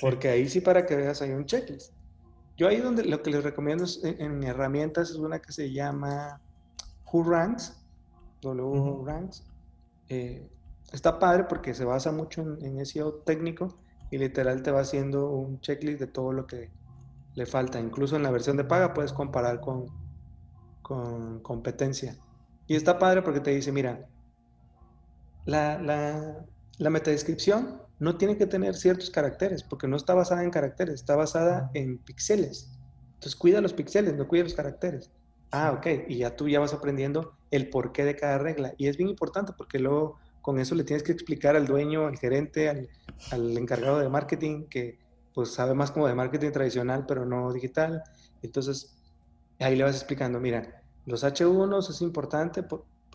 Porque 0.00 0.28
ahí 0.28 0.48
sí 0.48 0.60
para 0.60 0.86
que 0.86 0.94
veas 0.94 1.20
hay 1.20 1.30
un 1.30 1.46
checklist. 1.46 1.92
Yo 2.56 2.68
ahí 2.68 2.80
donde 2.80 3.04
lo 3.04 3.22
que 3.22 3.30
les 3.30 3.42
recomiendo 3.42 3.84
es, 3.84 4.00
en, 4.04 4.44
herramientas 4.44 5.10
es 5.10 5.16
una 5.16 5.40
que 5.40 5.52
se 5.52 5.72
llama 5.72 6.40
WhoRanks, 7.12 7.76
WRanks. 8.42 9.44
Eh, 10.08 10.48
está 10.92 11.18
padre 11.18 11.44
porque 11.44 11.74
se 11.74 11.84
basa 11.84 12.12
mucho 12.12 12.42
en, 12.42 12.64
en 12.64 12.86
SEO 12.86 13.14
técnico 13.14 13.76
y 14.10 14.18
literal 14.18 14.62
te 14.62 14.70
va 14.70 14.80
haciendo 14.80 15.30
un 15.30 15.60
checklist 15.60 16.00
de 16.00 16.06
todo 16.06 16.32
lo 16.32 16.46
que 16.46 16.70
le 17.34 17.46
falta. 17.46 17.80
Incluso 17.80 18.16
en 18.16 18.22
la 18.22 18.30
versión 18.30 18.56
de 18.56 18.64
paga 18.64 18.94
puedes 18.94 19.12
comparar 19.12 19.60
con, 19.60 19.86
con 20.82 21.40
competencia. 21.40 22.16
Y 22.66 22.74
está 22.74 22.98
padre 22.98 23.22
porque 23.22 23.40
te 23.40 23.50
dice, 23.50 23.72
mira, 23.72 24.08
la, 25.44 25.78
la, 25.80 26.44
la 26.78 27.02
no 27.98 28.16
tiene 28.16 28.36
que 28.36 28.46
tener 28.46 28.74
ciertos 28.74 29.10
caracteres, 29.10 29.62
porque 29.62 29.88
no 29.88 29.96
está 29.96 30.14
basada 30.14 30.42
en 30.42 30.50
caracteres, 30.50 30.96
está 30.96 31.16
basada 31.16 31.70
en 31.74 31.98
píxeles. 31.98 32.76
Entonces 33.14 33.36
cuida 33.36 33.60
los 33.60 33.72
píxeles, 33.72 34.14
no 34.14 34.28
cuida 34.28 34.44
los 34.44 34.54
caracteres. 34.54 35.10
Ah, 35.50 35.72
ok. 35.72 35.86
Y 36.08 36.18
ya 36.18 36.36
tú 36.36 36.48
ya 36.48 36.60
vas 36.60 36.74
aprendiendo 36.74 37.36
el 37.50 37.70
porqué 37.70 38.04
de 38.04 38.16
cada 38.16 38.38
regla. 38.38 38.74
Y 38.76 38.88
es 38.88 38.96
bien 38.96 39.08
importante 39.08 39.52
porque 39.56 39.78
luego 39.78 40.18
con 40.46 40.60
eso 40.60 40.76
le 40.76 40.84
tienes 40.84 41.02
que 41.02 41.10
explicar 41.10 41.56
al 41.56 41.66
dueño, 41.66 42.06
al 42.06 42.16
gerente, 42.18 42.68
al, 42.68 42.88
al 43.32 43.58
encargado 43.58 43.98
de 43.98 44.08
marketing, 44.08 44.66
que 44.70 44.96
pues 45.34 45.52
sabe 45.52 45.74
más 45.74 45.90
como 45.90 46.06
de 46.06 46.14
marketing 46.14 46.52
tradicional, 46.52 47.04
pero 47.04 47.26
no 47.26 47.52
digital. 47.52 48.04
Entonces, 48.42 48.96
ahí 49.58 49.74
le 49.74 49.82
vas 49.82 49.96
explicando, 49.96 50.38
mira, 50.38 50.84
los 51.04 51.24
H1 51.24 51.90
es 51.90 52.00
importante, 52.00 52.64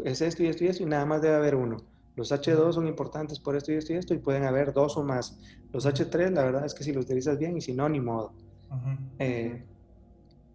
es 0.04 0.22
esto 0.22 0.44
y 0.44 0.48
esto 0.48 0.66
y 0.66 0.68
esto, 0.68 0.84
y 0.84 0.88
nada 0.88 1.06
más 1.06 1.22
debe 1.22 1.36
haber 1.36 1.56
uno. 1.56 1.78
Los 2.18 2.34
H2 2.34 2.74
son 2.74 2.86
importantes 2.86 3.40
por 3.40 3.56
esto 3.56 3.72
y 3.72 3.76
esto 3.76 3.94
y 3.94 3.96
esto, 3.96 4.14
y 4.14 4.18
pueden 4.18 4.44
haber 4.44 4.74
dos 4.74 4.98
o 4.98 5.04
más. 5.04 5.40
Los 5.72 5.86
H3, 5.86 6.32
la 6.32 6.44
verdad 6.44 6.66
es 6.66 6.74
que 6.74 6.84
si 6.84 6.92
los 6.92 7.06
utilizas 7.06 7.40
bien, 7.40 7.56
y 7.56 7.62
si 7.62 7.72
no, 7.72 7.88
ni 7.88 8.02
modo. 8.02 8.34
Eh, 9.20 9.64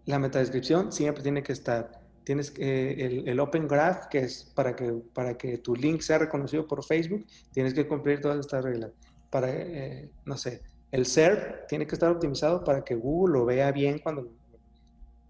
la 0.05 0.19
metadescripción 0.19 0.91
siempre 0.91 1.23
tiene 1.23 1.41
que 1.41 1.53
estar. 1.53 2.06
Tienes 2.27 2.53
el, 2.57 3.25
el, 3.25 3.39
Open 3.39 3.69
Graph, 3.69 4.07
que 4.09 4.17
es 4.17 4.51
para 4.53 4.75
que, 4.75 4.91
para 5.13 5.37
que 5.37 5.59
tu 5.59 5.73
link 5.73 6.01
sea 6.01 6.17
reconocido 6.17 6.67
por 6.67 6.83
Facebook, 6.83 7.25
tienes 7.53 7.73
que 7.73 7.87
cumplir 7.87 8.19
todas 8.19 8.37
estas 8.37 8.65
reglas. 8.65 8.91
Para, 9.29 9.47
eh, 9.49 10.09
no 10.25 10.35
sé, 10.35 10.61
el 10.91 11.05
SERP 11.05 11.67
tiene 11.69 11.87
que 11.87 11.95
estar 11.95 12.11
optimizado 12.11 12.65
para 12.65 12.83
que 12.83 12.95
Google 12.95 13.31
lo 13.31 13.45
vea 13.45 13.71
bien 13.71 13.99
cuando, 13.99 14.27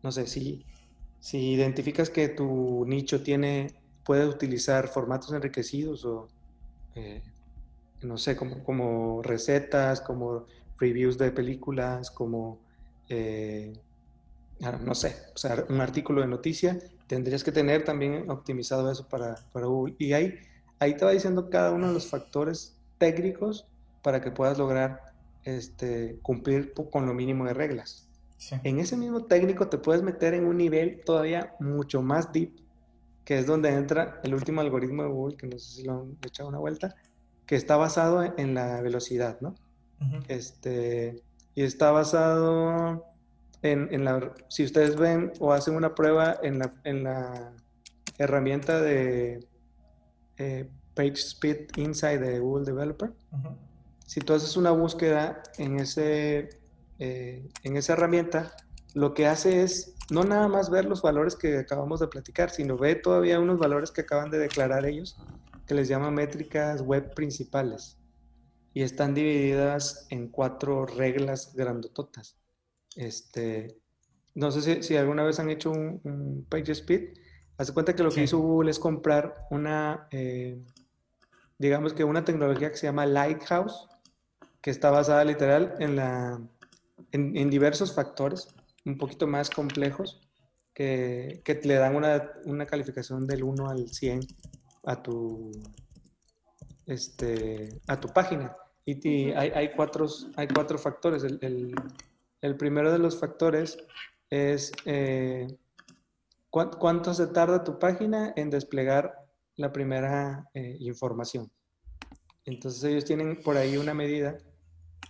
no 0.02 0.12
sé, 0.12 0.26
si, 0.26 0.66
si 1.20 1.52
identificas 1.52 2.10
que 2.10 2.30
tu 2.30 2.84
nicho 2.88 3.22
tiene, 3.22 3.76
puede 4.04 4.26
utilizar 4.26 4.88
formatos 4.88 5.32
enriquecidos 5.34 6.04
o, 6.04 6.28
eh, 6.96 7.22
no 8.02 8.18
sé, 8.18 8.36
como, 8.36 8.64
como 8.64 9.22
recetas, 9.22 10.02
como 10.02 10.48
reviews 10.80 11.20
de 11.20 11.30
películas, 11.30 12.10
como, 12.10 12.58
eh, 13.08 13.72
no 14.60 14.96
sé, 14.96 15.16
o 15.36 15.38
sea, 15.38 15.66
un 15.70 15.82
artículo 15.82 16.22
de 16.22 16.28
noticia, 16.28 16.80
tendrías 17.08 17.44
que 17.44 17.52
tener 17.52 17.84
también 17.84 18.30
optimizado 18.30 18.92
eso 18.92 19.08
para, 19.08 19.36
para 19.52 19.68
Google. 19.68 19.96
Y 19.98 20.14
ahí, 20.14 20.36
ahí 20.80 20.96
te 20.96 21.06
va 21.06 21.12
diciendo 21.12 21.50
cada 21.50 21.72
uno 21.72 21.88
de 21.88 21.94
los 21.94 22.08
factores 22.08 22.76
técnicos 22.98 23.68
para 24.02 24.22
que 24.22 24.32
puedas 24.32 24.58
lograr 24.58 25.14
este, 25.44 26.20
cumplir 26.22 26.74
con 26.92 27.06
lo 27.06 27.14
mínimo 27.14 27.46
de 27.46 27.54
reglas. 27.54 28.08
En 28.64 28.80
ese 28.80 28.96
mismo 28.98 29.26
técnico 29.26 29.68
te 29.68 29.80
puedes 29.80 30.04
meter 30.04 30.36
en 30.36 30.46
un 30.46 30.58
nivel 30.58 31.02
todavía 31.04 31.56
mucho 31.60 32.02
más 32.04 32.32
deep, 32.32 32.52
que 33.26 33.40
es 33.40 33.48
donde 33.48 33.70
entra 33.70 34.22
el 34.24 34.36
último 34.36 34.62
algoritmo 34.62 35.04
de 35.04 35.10
Google, 35.10 35.38
que 35.38 35.48
no 35.48 35.58
sé 35.58 35.78
si 35.78 35.84
lo 35.84 35.94
han 35.94 36.18
echado 36.24 36.50
una 36.50 36.60
vuelta, 36.60 36.96
que 37.46 37.56
está 37.56 37.78
basado 37.78 38.24
en 38.24 38.54
la 38.54 38.80
velocidad, 38.82 39.40
¿no? 39.42 39.56
este, 40.28 41.24
y 41.56 41.64
está 41.64 41.92
basado 41.92 43.06
en, 43.62 43.88
en, 43.92 44.06
la... 44.06 44.34
Si 44.50 44.64
ustedes 44.64 44.96
ven 44.96 45.32
o 45.40 45.54
hacen 45.54 45.76
una 45.76 45.96
prueba 45.96 46.38
en 46.42 46.60
la, 46.60 46.74
en 46.84 47.04
la 47.04 47.54
herramienta 48.18 48.82
de 48.82 49.48
eh, 50.38 50.70
PageSpeed 50.96 51.78
Insight 51.78 52.22
de 52.22 52.40
Google 52.40 52.66
Developer, 52.66 53.14
si 54.06 54.22
tú 54.22 54.34
haces 54.34 54.58
una 54.58 54.72
búsqueda 54.72 55.44
en, 55.58 55.80
ese, 55.80 56.50
eh, 57.00 57.48
en 57.64 57.78
esa 57.78 57.94
herramienta, 57.94 58.56
lo 58.94 59.14
que 59.14 59.28
hace 59.28 59.64
es 59.64 59.96
no 60.10 60.24
nada 60.24 60.48
más 60.48 60.70
ver 60.70 60.86
los 60.86 61.02
valores 61.02 61.36
que 61.36 61.58
acabamos 61.58 62.00
de 62.00 62.08
platicar, 62.08 62.50
sino 62.50 62.78
ve 62.78 62.96
todavía 62.96 63.40
unos 63.40 63.60
valores 63.60 63.92
que 63.92 64.02
acaban 64.02 64.32
de 64.32 64.40
declarar 64.40 64.86
ellos, 64.86 65.18
que 65.66 65.74
les 65.74 65.88
llaman 65.88 66.14
métricas 66.14 66.82
web 66.82 67.14
principales. 67.14 67.98
Y 68.74 68.84
están 68.84 69.14
divididas 69.14 70.08
en 70.10 70.30
cuatro 70.30 70.86
reglas 70.86 71.54
grandototas. 71.56 72.38
Este, 72.98 73.78
no 74.36 74.52
sé 74.52 74.84
si, 74.84 74.98
alguna 74.98 75.24
vez 75.24 75.40
han 75.40 75.50
hecho 75.50 75.72
un, 75.72 76.02
un 76.04 76.46
page 76.50 76.72
speed. 76.74 77.14
Haz 77.58 77.72
cuenta 77.72 77.96
que 77.96 78.04
lo 78.04 78.12
que 78.12 78.24
hizo 78.24 78.40
Google 78.40 78.72
es 78.72 78.80
comprar 78.80 79.48
una, 79.50 80.08
eh, 80.12 80.60
digamos 81.58 81.94
que 81.94 82.04
una 82.04 82.26
tecnología 82.26 82.70
que 82.70 82.78
se 82.78 82.88
llama 82.88 83.06
Lighthouse, 83.06 83.88
que 84.62 84.72
está 84.72 84.92
basada 84.92 85.24
literal 85.24 85.76
en, 85.80 85.96
la, 85.96 86.42
en, 87.12 87.50
diversos 87.50 87.94
factores 87.94 88.50
un 88.86 88.98
poquito 88.98 89.28
más 89.28 89.50
complejos 89.50 90.22
que, 90.74 91.42
que 91.44 91.56
le 91.64 91.76
dan 91.76 91.96
una, 91.96 92.32
una, 92.46 92.66
calificación 92.66 93.26
del 93.26 93.44
1 93.44 93.70
al 93.70 93.90
100 93.90 94.20
a 94.86 95.02
tu, 95.02 95.52
este, 96.86 97.82
a 97.88 98.00
tu 98.00 98.10
página. 98.10 98.56
Y, 98.86 99.32
hay, 99.32 99.50
hay, 99.50 99.72
cuatro, 99.76 100.08
hay 100.36 100.48
cuatro 100.48 100.78
factores. 100.78 101.24
El, 101.24 101.40
el, 101.42 101.76
el, 102.42 102.58
primero 102.58 102.92
de 102.92 103.00
los 103.00 103.20
factores 103.20 103.78
es 104.30 104.72
eh, 104.86 105.48
cuánto 106.50 107.14
se 107.14 107.28
tarda 107.28 107.64
tu 107.64 107.80
página 107.80 108.34
en 108.36 108.50
desplegar 108.50 109.26
la 109.56 109.72
primera 109.72 110.50
eh, 110.54 110.78
información. 110.80 111.52
Entonces 112.46 112.84
ellos 112.84 113.06
tienen 113.06 113.42
por 113.42 113.58
ahí 113.58 113.78
una 113.78 113.94
medida 113.94 114.38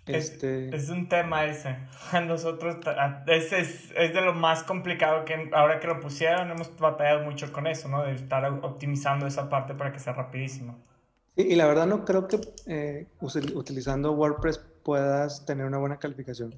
este... 0.07 0.73
Es, 0.75 0.89
un 0.89 1.09
tema 1.09 1.45
ese. 1.45 1.77
Nosotros, 2.25 2.77
es, 3.27 3.53
es, 3.53 3.91
es, 3.95 4.13
de 4.13 4.21
lo 4.21 4.33
más 4.33 4.63
complicado 4.63 5.25
que 5.25 5.49
ahora 5.53 5.79
que 5.79 5.87
lo 5.87 5.99
pusieron, 5.99 6.49
hemos 6.49 6.75
batallado 6.77 7.23
mucho 7.23 7.51
con 7.51 7.67
eso, 7.67 7.89
¿no? 7.89 8.03
De 8.03 8.13
estar 8.13 8.45
optimizando 8.63 9.27
esa 9.27 9.49
parte 9.49 9.73
para 9.73 9.91
que 9.91 9.99
sea 9.99 10.13
rapidísimo. 10.13 10.77
Y, 11.35 11.55
la 11.55 11.67
verdad 11.67 11.85
no 11.85 12.03
creo 12.03 12.27
que 12.27 12.39
eh, 12.65 13.07
utilizando 13.21 14.13
WordPress 14.13 14.59
puedas 14.87 15.45
tener 15.45 15.65
una 15.65 15.79
buena 15.79 15.99
calificación. 15.99 16.55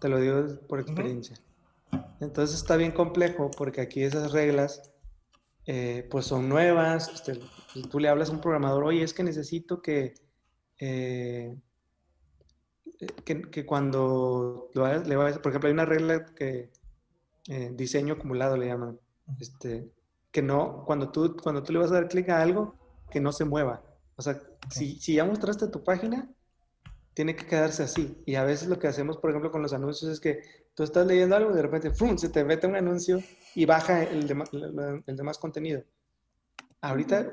Te 0.00 0.08
lo 0.08 0.20
digo 0.20 0.46
por 0.68 0.78
experiencia. 0.78 1.36
Entonces 2.20 2.54
está 2.54 2.76
bien 2.76 2.92
complejo 2.92 3.50
porque 3.50 3.80
aquí 3.80 4.04
esas 4.04 4.30
reglas 4.30 4.92
eh, 5.66 6.06
pues 6.08 6.26
son 6.26 6.48
nuevas. 6.48 7.10
Este, 7.12 7.40
tú 7.90 7.98
le 7.98 8.08
hablas 8.08 8.28
a 8.28 8.34
un 8.34 8.40
programador, 8.40 8.84
oye, 8.84 9.02
es 9.02 9.12
que 9.12 9.24
necesito 9.24 9.82
que... 9.82 10.14
Eh, 10.78 11.56
que, 13.24 13.66
cuando 13.66 14.70
le 14.74 15.16
va 15.16 15.32
por 15.32 15.50
ejemplo, 15.50 15.66
hay 15.66 15.72
una 15.72 15.84
regla 15.84 16.24
que 16.36 16.70
eh, 17.48 17.72
diseño 17.74 18.14
acumulado 18.14 18.56
le 18.56 18.66
llaman, 18.66 19.00
este, 19.40 19.90
que 20.30 20.40
no, 20.40 20.84
cuando 20.86 21.10
tú, 21.10 21.36
cuando 21.42 21.64
tú 21.64 21.72
le 21.72 21.80
vas 21.80 21.90
a 21.90 21.94
dar 21.94 22.08
clic 22.08 22.28
a 22.28 22.42
algo, 22.42 22.76
que 23.10 23.18
no 23.18 23.32
se 23.32 23.44
mueva. 23.44 23.82
O 24.14 24.22
sea, 24.22 24.40
si, 24.70 25.00
si 25.00 25.14
ya 25.14 25.24
mostraste 25.24 25.66
tu 25.66 25.82
página, 25.82 26.32
tiene 27.14 27.36
que 27.36 27.46
quedarse 27.46 27.82
así. 27.82 28.22
Y 28.26 28.34
a 28.36 28.44
veces 28.44 28.68
lo 28.68 28.78
que 28.78 28.88
hacemos, 28.88 29.18
por 29.18 29.30
ejemplo, 29.30 29.50
con 29.50 29.62
los 29.62 29.72
anuncios 29.72 30.10
es 30.10 30.20
que 30.20 30.40
tú 30.74 30.82
estás 30.82 31.06
leyendo 31.06 31.36
algo 31.36 31.50
y 31.50 31.54
de 31.54 31.62
repente 31.62 31.90
¡fum! 31.90 32.16
se 32.16 32.28
te 32.28 32.44
mete 32.44 32.66
un 32.66 32.76
anuncio 32.76 33.20
y 33.54 33.66
baja 33.66 34.02
el, 34.02 34.30
el 35.06 35.16
demás 35.16 35.38
contenido. 35.38 35.84
Ahorita, 36.80 37.30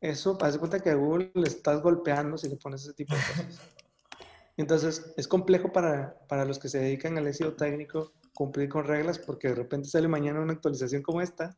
eso, 0.00 0.38
haz 0.40 0.52
de 0.52 0.58
cuenta 0.58 0.80
que 0.80 0.90
a 0.90 0.94
Google 0.94 1.32
le 1.34 1.48
estás 1.48 1.82
golpeando 1.82 2.36
si 2.36 2.48
le 2.48 2.56
pones 2.56 2.82
ese 2.82 2.92
tipo 2.92 3.14
de 3.14 3.20
cosas. 3.20 3.60
Entonces, 4.56 5.12
es 5.16 5.26
complejo 5.26 5.72
para, 5.72 6.16
para, 6.28 6.44
los 6.44 6.58
que 6.58 6.68
se 6.68 6.78
dedican 6.78 7.18
al 7.18 7.32
SEO 7.34 7.54
técnico 7.54 8.12
cumplir 8.34 8.68
con 8.68 8.84
reglas 8.84 9.18
porque 9.18 9.48
de 9.48 9.54
repente 9.54 9.88
sale 9.88 10.06
mañana 10.06 10.40
una 10.40 10.52
actualización 10.52 11.02
como 11.02 11.20
esta 11.20 11.56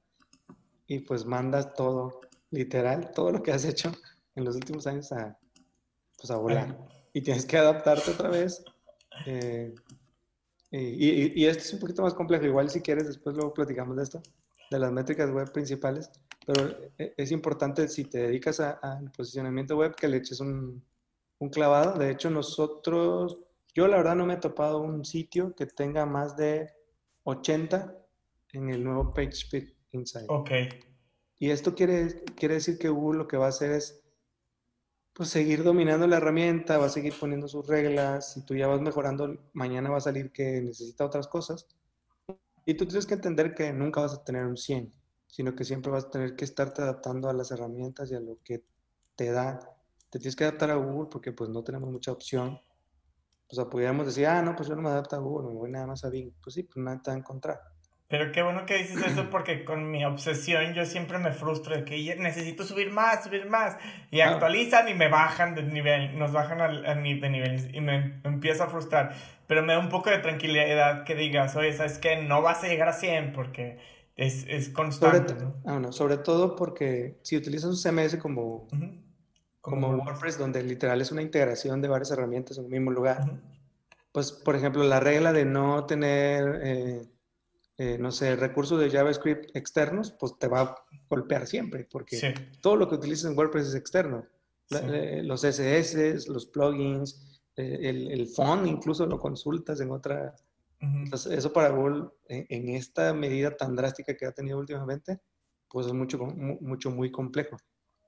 y 0.87 1.01
pues 1.01 1.27
mandas 1.27 1.75
todo, 1.75 2.21
literal, 2.51 3.11
todo 3.13 3.33
lo 3.33 3.43
que 3.43 3.53
has 3.53 3.65
hecho 3.65 3.93
en 4.35 4.45
los 4.45 4.57
últimos 4.57 4.87
años 4.87 5.13
a, 5.13 5.37
pues 6.17 6.31
a 6.31 6.37
volar. 6.37 6.79
Y 7.17 7.23
tienes 7.23 7.47
que 7.47 7.57
adaptarte 7.57 8.11
otra 8.11 8.29
vez. 8.29 8.63
Eh, 9.25 9.75
y, 10.71 11.43
y, 11.43 11.47
esto 11.47 11.63
es 11.63 11.73
un 11.73 11.81
poquito 11.81 12.03
más 12.03 12.13
complejo. 12.13 12.45
Igual 12.45 12.69
si 12.69 12.83
quieres, 12.83 13.07
después 13.07 13.35
luego 13.35 13.55
platicamos 13.55 13.97
de 13.97 14.03
esto, 14.03 14.21
de 14.71 14.79
las 14.79 14.93
métricas 14.93 15.31
web 15.31 15.51
principales. 15.51 16.11
Pero 16.45 16.77
e, 16.99 17.15
es 17.17 17.33
importante 17.33 17.89
si 17.89 18.05
te 18.05 18.19
dedicas 18.19 18.61
al 18.61 19.11
posicionamiento 19.13 19.79
web 19.79 19.95
que 19.95 20.09
le 20.09 20.19
eches 20.19 20.41
un, 20.41 20.85
un 21.39 21.49
clavado. 21.49 21.99
De 21.99 22.11
hecho, 22.11 22.29
nosotros, 22.29 23.39
yo 23.73 23.89
la 23.89 23.97
verdad 23.97 24.17
no 24.17 24.27
me 24.27 24.35
he 24.35 24.37
topado 24.37 24.83
un 24.83 25.03
sitio 25.03 25.55
que 25.55 25.65
tenga 25.65 26.05
más 26.05 26.37
de 26.37 26.71
80 27.25 27.97
en 28.53 28.69
el 28.69 28.85
nuevo 28.85 29.15
PageSpeed 29.15 29.71
Insight. 29.93 30.27
Ok. 30.29 30.51
Y 31.39 31.49
esto 31.49 31.75
quiere, 31.75 32.25
quiere 32.37 32.57
decir 32.57 32.77
que 32.77 32.91
Google 32.91 33.21
lo 33.21 33.27
que 33.27 33.39
va 33.39 33.47
a 33.47 33.49
hacer 33.49 33.73
es 33.73 34.06
pues 35.17 35.31
seguir 35.31 35.65
dominando 35.65 36.07
la 36.07 36.19
herramienta, 36.19 36.77
va 36.77 36.87
a 36.87 36.91
seguir 36.91 37.15
poniendo 37.19 37.49
sus 37.49 37.67
reglas, 37.67 38.35
si 38.35 38.45
tú 38.45 38.55
ya 38.55 38.67
vas 38.67 38.83
mejorando, 38.83 39.35
mañana 39.55 39.89
va 39.89 39.97
a 39.97 40.01
salir 40.01 40.31
que 40.31 40.61
necesita 40.61 41.07
otras 41.07 41.27
cosas. 41.27 41.67
Y 42.67 42.75
tú 42.75 42.87
tienes 42.87 43.07
que 43.07 43.15
entender 43.15 43.55
que 43.55 43.73
nunca 43.73 44.03
vas 44.03 44.13
a 44.13 44.25
tener 44.25 44.45
un 44.45 44.59
100, 44.59 44.93
sino 45.27 45.55
que 45.55 45.65
siempre 45.65 45.91
vas 45.91 46.05
a 46.05 46.11
tener 46.11 46.37
que 46.37 46.45
estarte 46.45 46.83
adaptando 46.83 47.31
a 47.31 47.33
las 47.33 47.51
herramientas 47.51 48.11
y 48.11 48.15
a 48.15 48.21
lo 48.21 48.39
que 48.45 48.63
te 49.17 49.31
da 49.31 49.77
te 50.11 50.19
tienes 50.19 50.37
que 50.37 50.45
adaptar 50.45 50.71
a 50.71 50.77
Google 50.77 51.09
porque 51.11 51.33
pues 51.33 51.51
no 51.51 51.65
tenemos 51.65 51.91
mucha 51.91 52.13
opción. 52.13 52.61
O 53.49 53.55
sea, 53.55 53.69
pudiéramos 53.69 54.07
decir, 54.07 54.27
ah, 54.27 54.43
no, 54.43 54.55
pues 54.57 54.69
yo 54.69 54.77
no 54.77 54.83
me 54.83 54.89
adapto 54.89 55.17
a 55.17 55.19
Google, 55.19 55.49
me 55.49 55.55
voy 55.55 55.71
nada 55.71 55.87
más 55.87 56.05
a 56.05 56.11
Bing. 56.11 56.33
Pues 56.43 56.55
sí, 56.55 56.63
pues 56.65 56.77
nada 56.77 57.01
te 57.03 57.11
va 57.11 57.17
a 57.17 57.19
encontrar. 57.19 57.61
Pero 58.09 58.31
qué 58.31 58.43
bueno 58.43 58.67
que 58.67 58.79
dices 58.79 59.05
eso 59.05 59.29
porque 59.31 59.65
con 59.65 59.91
mi 59.91 60.05
obsesión 60.05 60.75
yo 60.75 60.85
siempre 60.85 61.19
me 61.19 61.33
frustro 61.33 61.77
de 61.77 61.85
que 61.85 62.17
necesito 62.17 62.65
subir 62.65 62.93
más, 62.93 63.25
subir 63.25 63.49
más. 63.49 63.77
Y 64.11 64.21
ah. 64.21 64.31
actualizan 64.31 64.89
y 64.89 64.95
me 64.95 65.09
bajan 65.09 65.55
de 65.55 65.63
nivel, 65.63 66.17
nos 66.19 66.33
bajan 66.33 66.61
al, 66.61 66.83
de 66.83 67.31
nivel 67.31 67.75
y 67.75 67.81
me, 67.81 68.21
empiezo 68.25 68.65
a 68.65 68.69
frustrar. 68.69 69.15
Pero 69.47 69.63
me 69.63 69.73
da 69.73 69.79
un 69.79 69.89
poco 69.89 70.11
de 70.11 70.19
tranquilidad 70.19 71.05
que 71.05 71.15
digas, 71.15 71.57
oye, 71.57 71.73
¿sabes 71.73 71.99
qué? 71.99 72.23
No 72.23 72.43
vas 72.43 72.63
a 72.65 72.69
llegar 72.69 72.89
a 72.89 72.93
100 72.93 73.33
porque 73.33 73.79
es, 74.17 74.45
es 74.49 74.69
constante. 74.69 75.35
Sobre, 75.35 75.55
ah, 75.67 75.93
sobre 75.93 76.17
todo 76.19 76.57
porque 76.57 77.19
si 77.23 77.37
utilizas 77.37 77.71
un 77.71 77.77
CMS 77.77 78.17
como, 78.17 78.69
como, 79.61 79.89
WordPress, 79.89 80.39
donde 80.39 80.63
literal 80.63 81.01
es 81.01 81.11
una 81.11 81.23
integración 81.23 81.81
de 81.81 81.89
varias 81.89 82.11
herramientas 82.13 82.59
en 82.59 82.67
un 82.67 82.71
mismo 82.71 82.91
lugar, 82.93 83.41
pues 84.13 84.31
por 84.33 84.55
ejemplo 84.55 84.85
la 84.85 85.01
regla 85.01 85.33
de 85.33 85.45
no 85.45 85.87
tener... 85.87 86.61
Eh, 86.63 87.03
eh, 87.79 87.99
no 87.99 88.11
sé, 88.11 88.37
recursos 88.37 88.81
de 88.81 88.91
JavaScript 88.91 89.55
externos, 89.55 90.11
pues 90.19 90.39
te 90.39 90.49
va 90.49 90.61
a 90.63 90.75
golpear 91.11 91.47
siempre, 91.47 91.85
porque 91.85 92.35
todo 92.63 92.75
lo 92.77 92.89
que 92.89 92.95
utilizas 92.95 93.31
en 93.31 93.37
WordPress 93.37 93.69
es 93.69 93.75
externo. 93.75 94.27
Eh, 94.71 95.21
los 95.23 95.43
CSS, 95.43 96.27
los 96.29 96.47
plugins, 96.47 97.43
eh, 97.55 97.79
el, 97.83 98.11
el 98.11 98.29
font 98.29 98.67
incluso 98.67 99.05
lo 99.07 99.19
consultas 99.19 99.81
en 99.81 99.91
otra. 99.91 100.35
Entonces, 100.81 101.33
eso 101.33 101.53
para 101.53 101.69
Google, 101.69 102.09
en, 102.29 102.69
esta 102.71 103.13
medida 103.13 103.57
tan 103.57 103.77
drástica 103.77 104.17
que 104.17 104.27
ha 104.27 104.33
tenido 104.33 104.59
últimamente, 104.59 105.21
pues 105.69 105.87
es 105.87 105.93
mucho, 105.93 106.19
mucho 106.19 106.91
muy 106.91 107.11
complejo. 107.11 107.57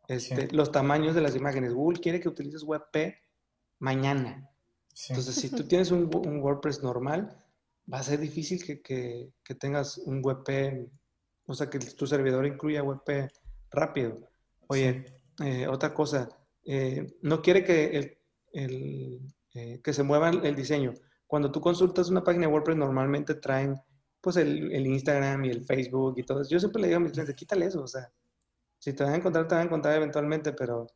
Este, 0.06 0.48
Los 0.52 0.72
tamaños 0.72 1.14
de 1.14 1.20
las 1.20 1.36
imágenes. 1.36 1.74
Google 1.74 2.00
quiere 2.00 2.20
que 2.20 2.28
utilices 2.28 2.62
WebP 2.62 3.16
mañana. 3.78 4.50
Entonces, 5.08 5.34
si 5.34 5.50
tú 5.50 5.64
tienes 5.68 5.90
un, 5.90 6.10
un 6.14 6.40
WordPress 6.40 6.82
normal, 6.82 7.36
va 7.92 7.98
a 7.98 8.02
ser 8.02 8.20
difícil 8.20 8.62
que, 8.64 8.80
que, 8.82 9.32
que 9.42 9.54
tengas 9.54 9.98
un 9.98 10.20
WebP, 10.24 10.90
o 11.46 11.54
sea, 11.54 11.70
que 11.70 11.78
tu 11.78 12.06
servidor 12.06 12.46
incluya 12.46 12.82
WebP 12.82 13.30
rápido. 13.70 14.20
Oye, 14.68 15.04
eh, 15.44 15.66
otra 15.66 15.94
cosa, 15.94 16.28
eh, 16.64 17.16
no 17.22 17.40
quiere 17.40 17.64
que, 17.64 17.84
el, 17.96 18.18
el 18.52 19.20
eh, 19.54 19.80
que 19.82 19.92
se 19.92 20.02
mueva 20.02 20.30
el 20.30 20.54
diseño. 20.54 20.92
Cuando 21.26 21.50
tú 21.50 21.60
consultas 21.60 22.10
una 22.10 22.24
página 22.24 22.46
de 22.46 22.52
WordPress, 22.52 22.76
normalmente 22.76 23.34
traen 23.34 23.74
pues 24.20 24.36
el, 24.36 24.72
el, 24.72 24.86
Instagram 24.86 25.44
y 25.44 25.50
el 25.50 25.64
Facebook 25.64 26.14
y 26.18 26.24
todo 26.24 26.42
eso. 26.42 26.50
Yo 26.50 26.58
siempre 26.58 26.82
le 26.82 26.88
digo 26.88 26.98
a 26.98 27.00
mis 27.00 27.12
clientes, 27.12 27.34
quítale 27.36 27.66
eso, 27.66 27.82
o 27.82 27.86
sea, 27.86 28.10
si 28.78 28.92
te 28.92 29.04
van 29.04 29.14
a 29.14 29.16
encontrar, 29.16 29.46
te 29.46 29.54
van 29.54 29.62
a 29.62 29.66
encontrar 29.66 29.96
eventualmente, 29.96 30.52
pero 30.52 30.86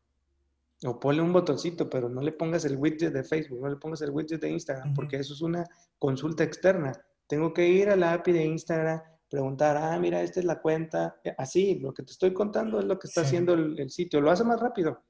o 0.84 0.98
ponle 0.98 1.22
un 1.22 1.32
botoncito, 1.32 1.88
pero 1.88 2.08
no 2.08 2.20
le 2.20 2.32
pongas 2.32 2.64
el 2.64 2.76
widget 2.76 3.12
de 3.12 3.22
Facebook, 3.22 3.60
no 3.60 3.68
le 3.68 3.76
pongas 3.76 4.02
el 4.02 4.10
widget 4.10 4.40
de 4.40 4.50
Instagram, 4.50 4.94
porque 4.94 5.16
eso 5.16 5.34
es 5.34 5.40
una 5.40 5.64
consulta 5.98 6.42
externa. 6.42 6.92
Tengo 7.26 7.52
que 7.52 7.68
ir 7.68 7.88
a 7.88 7.96
la 7.96 8.14
API 8.14 8.32
de 8.32 8.44
Instagram, 8.44 9.00
preguntar, 9.28 9.76
ah, 9.76 9.98
mira, 9.98 10.22
esta 10.22 10.40
es 10.40 10.46
la 10.46 10.60
cuenta. 10.60 11.20
Eh, 11.24 11.34
así, 11.38 11.78
lo 11.78 11.94
que 11.94 12.02
te 12.02 12.12
estoy 12.12 12.32
contando 12.32 12.80
es 12.80 12.84
lo 12.84 12.98
que 12.98 13.06
está 13.06 13.22
haciendo 13.22 13.54
el, 13.54 13.90
sitio. 13.90 14.20
Lo 14.20 14.30
hace 14.30 14.44
más 14.44 14.60
rápido. 14.60 15.02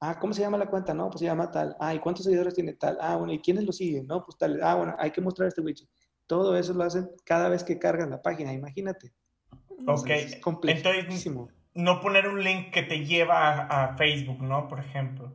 Ah, 0.00 0.18
¿cómo 0.18 0.32
se 0.32 0.40
llama 0.40 0.58
la 0.58 0.70
cuenta? 0.70 0.94
No, 0.94 1.08
pues 1.08 1.20
se 1.20 1.26
llama 1.26 1.50
tal. 1.50 1.76
Ah, 1.78 1.94
¿y 1.94 1.98
cuántos 1.98 2.24
seguidores 2.24 2.54
tiene 2.54 2.74
tal? 2.74 2.98
Ah, 3.00 3.16
bueno, 3.16 3.32
¿y 3.32 3.40
quiénes 3.40 3.64
lo 3.64 3.72
siguen? 3.72 4.06
No, 4.06 4.24
pues 4.24 4.38
tal. 4.38 4.62
Ah, 4.62 4.76
bueno, 4.76 4.94
hay 4.98 5.10
que 5.10 5.20
mostrar 5.20 5.48
este 5.48 5.60
widget. 5.60 5.88
Todo 6.26 6.56
eso 6.56 6.72
lo 6.72 6.84
hacen 6.84 7.10
cada 7.24 7.48
vez 7.48 7.64
que 7.64 7.78
cargan 7.78 8.10
la 8.10 8.22
página, 8.22 8.52
imagínate. 8.52 9.12
Ok. 9.86 10.10
es 10.10 10.36
complejísimo 10.40 11.48
no 11.78 12.00
poner 12.00 12.26
un 12.26 12.42
link 12.42 12.72
que 12.72 12.82
te 12.82 13.06
lleva 13.06 13.60
a, 13.60 13.96
Facebook, 13.96 14.42
¿no? 14.42 14.66
Por 14.66 14.80
ejemplo. 14.80 15.32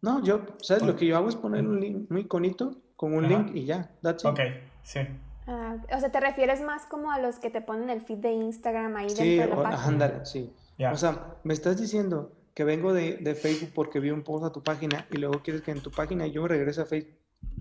No, 0.00 0.24
yo, 0.24 0.40
¿sabes? 0.62 0.82
Lo 0.82 0.96
que 0.96 1.06
yo 1.06 1.18
hago 1.18 1.28
es 1.28 1.36
poner 1.36 1.66
un 1.66 1.80
link, 1.80 2.10
un 2.10 2.18
iconito 2.18 2.76
con 2.96 3.12
un 3.12 3.28
link 3.28 3.54
y 3.54 3.66
ya, 3.66 3.90
that's 4.00 4.24
it. 4.24 4.30
Ok, 4.30 4.40
sí. 4.82 5.00
Ah, 5.46 5.76
o 5.94 6.00
sea, 6.00 6.10
¿te 6.10 6.18
refieres 6.18 6.62
más 6.62 6.86
como 6.86 7.12
a 7.12 7.18
los 7.18 7.38
que 7.38 7.50
te 7.50 7.60
ponen 7.60 7.90
el 7.90 8.00
feed 8.00 8.18
de 8.18 8.32
Instagram 8.32 8.96
ahí 8.96 9.08
dentro 9.08 9.24
de 9.24 9.46
la 9.46 9.62
página? 9.62 9.84
Ándale, 9.84 10.24
sí. 10.24 10.50
O 10.90 10.96
sea, 10.96 11.36
me 11.44 11.52
estás 11.52 11.78
diciendo 11.78 12.32
que 12.54 12.64
vengo 12.64 12.94
de, 12.94 13.18
de, 13.18 13.34
Facebook 13.34 13.72
porque 13.74 14.00
vi 14.00 14.10
un 14.10 14.22
post 14.22 14.44
a 14.44 14.52
tu 14.52 14.62
página 14.62 15.06
y 15.10 15.18
luego 15.18 15.42
quieres 15.42 15.62
que 15.62 15.72
en 15.72 15.82
tu 15.82 15.90
página 15.90 16.26
yo 16.26 16.42
me 16.42 16.48
regrese 16.48 16.80
a 16.80 16.86
Facebook. 16.86 17.18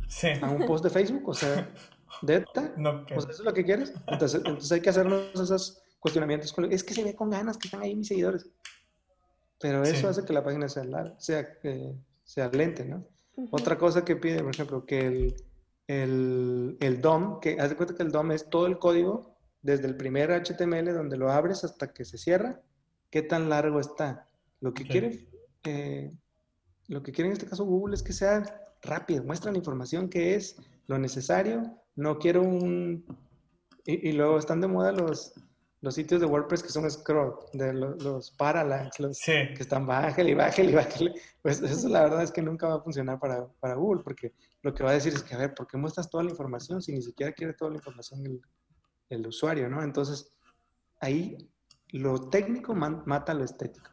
Sí. 0.08 0.30
A 0.42 0.50
un 0.50 0.66
post 0.66 0.86
de 0.86 0.90
Facebook, 0.90 1.28
o 1.28 1.34
sea, 1.34 1.70
¿de 2.22 2.46
No, 2.78 3.04
O 3.14 3.22
sea, 3.22 3.32
¿eso 3.32 3.42
es 3.42 3.46
lo 3.46 3.54
que 3.54 3.66
quieres? 3.66 3.94
Entonces, 4.08 4.42
entonces 4.44 4.72
hay 4.72 4.82
que 4.82 4.90
hacernos 4.90 5.32
esas 5.36 5.81
cuestionamientos. 6.02 6.52
Con, 6.52 6.70
es 6.70 6.84
que 6.84 6.94
se 6.94 7.06
ve 7.06 7.16
con 7.16 7.30
ganas 7.30 7.58
que 7.58 7.68
están 7.68 7.82
ahí 7.82 7.96
mis 7.96 8.10
seguidores. 8.10 8.50
Pero 9.62 9.84
eso 9.84 10.10
hace 10.10 10.26
que 10.26 10.34
la 10.34 10.44
página 10.44 10.68
sea, 10.68 10.84
larga, 10.84 11.16
sea, 11.20 11.48
eh, 11.64 11.96
sea 12.24 12.50
lente, 12.50 12.84
¿no? 12.84 13.08
Otra 13.52 13.78
cosa 13.78 14.04
que 14.04 14.16
pide, 14.16 14.44
por 14.44 14.54
ejemplo, 14.54 14.86
que 14.86 15.06
el, 15.06 15.36
el, 15.88 16.78
el 16.80 17.00
DOM, 17.00 17.40
que 17.40 17.60
haz 17.60 17.70
de 17.70 17.78
cuenta 17.78 17.96
que 17.96 18.04
el 18.04 18.12
DOM 18.12 18.32
es 18.32 18.50
todo 18.50 18.66
el 18.66 18.80
código, 18.80 19.38
desde 19.62 19.88
el 19.88 19.96
primer 19.96 20.32
HTML 20.32 20.94
donde 20.94 21.18
lo 21.18 21.32
abres 21.32 21.64
hasta 21.64 21.94
que 21.94 22.04
se 22.04 22.18
cierra, 22.18 22.60
qué 23.12 23.22
tan 23.22 23.50
largo 23.50 23.80
está. 23.80 24.28
Lo 24.60 24.74
que 24.74 24.84
quiere, 24.84 25.28
eh, 25.64 26.12
lo 26.88 27.04
que 27.04 27.12
quiere 27.12 27.30
en 27.30 27.34
este 27.34 27.48
caso 27.48 27.64
Google 27.64 27.96
es 27.96 28.02
que 28.02 28.14
sea 28.14 28.44
rápido, 28.82 29.24
muestra 29.24 29.52
la 29.52 29.60
información 29.60 30.10
que 30.10 30.36
es 30.36 30.56
lo 30.88 30.98
necesario, 30.98 31.78
no 31.96 32.18
quiero 32.18 32.42
un... 32.42 33.06
y 33.86 34.12
luego 34.14 34.40
están 34.40 34.62
de 34.62 34.68
moda 34.68 34.92
los, 34.92 35.34
los 35.82 35.96
sitios 35.96 36.22
de 36.22 36.28
WordPress 36.28 36.62
que 36.64 36.70
son 36.70 36.90
scroll, 36.90 37.34
de 37.54 37.74
los, 37.74 38.04
los 38.04 38.32
parallax, 38.32 39.00
los 39.00 39.20
que 39.20 39.58
están 39.60 39.86
bájale 39.86 40.32
y 40.32 40.34
bájale 40.36 40.72
y 40.72 40.76
bájale, 40.76 41.14
pues 41.42 41.62
eso 41.62 41.90
la 41.90 42.04
verdad 42.04 42.24
es 42.24 42.32
que 42.32 42.42
nunca 42.42 42.68
va 42.68 42.76
a 42.76 42.82
funcionar 42.82 43.20
para, 43.20 43.48
para, 43.60 43.76
Google, 43.76 44.04
porque 44.04 44.34
lo 44.62 44.74
que 44.74 44.84
va 44.84 44.92
a 44.92 44.94
decir 44.94 45.14
es 45.14 45.24
que, 45.24 45.34
a 45.34 45.40
ver, 45.40 45.54
¿por 45.56 45.68
qué 45.68 45.78
muestras 45.78 46.10
toda 46.10 46.24
la 46.24 46.30
información 46.30 46.82
si 46.82 46.94
ni 46.94 47.02
siquiera 47.02 47.32
quiere 47.32 47.54
toda 47.54 47.72
la 47.72 47.78
información 47.78 48.26
el, 48.26 48.42
el 49.10 49.28
usuario, 49.28 49.70
¿no? 49.70 49.82
Entonces, 49.82 50.32
ahí 51.00 51.50
lo 51.90 52.30
técnico 52.30 52.74
mata 52.74 53.34
lo 53.34 53.44
estético. 53.44 53.90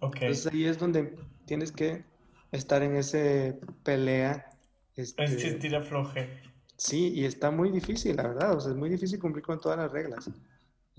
Okay. 0.00 0.28
Entonces 0.28 0.52
ahí 0.52 0.64
es 0.66 0.78
donde 0.78 1.16
tienes 1.46 1.72
que 1.72 2.04
estar 2.52 2.82
en 2.82 2.96
ese 2.96 3.58
pelea. 3.82 4.50
Este, 4.94 5.24
Insistir 5.24 5.74
afloje. 5.74 6.42
Sí, 6.76 7.12
y 7.14 7.24
está 7.24 7.50
muy 7.50 7.70
difícil, 7.70 8.16
la 8.16 8.28
verdad, 8.28 8.56
o 8.56 8.60
sea, 8.60 8.70
es 8.70 8.76
muy 8.76 8.88
difícil 8.88 9.18
cumplir 9.18 9.44
con 9.44 9.60
todas 9.60 9.78
las 9.78 9.92
reglas. 9.92 10.30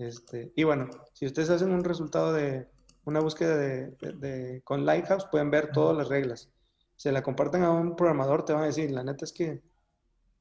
Este, 0.02 0.52
y 0.56 0.64
bueno, 0.64 0.90
si 1.12 1.26
ustedes 1.26 1.50
hacen 1.50 1.72
un 1.72 1.84
resultado 1.84 2.32
de 2.32 2.68
una 3.04 3.20
búsqueda 3.20 3.56
de, 3.56 4.60
con 4.64 4.84
Lighthouse, 4.84 5.26
pueden 5.30 5.50
ver 5.50 5.70
todas 5.72 5.96
las 5.96 6.08
reglas. 6.08 6.50
Si 6.96 7.10
la 7.10 7.22
comparten 7.22 7.62
a 7.62 7.70
un 7.70 7.96
programador, 7.96 8.44
te 8.44 8.52
van 8.52 8.64
a 8.64 8.66
decir, 8.66 8.90
la 8.90 9.04
neta 9.04 9.24
es 9.24 9.32
que 9.32 9.62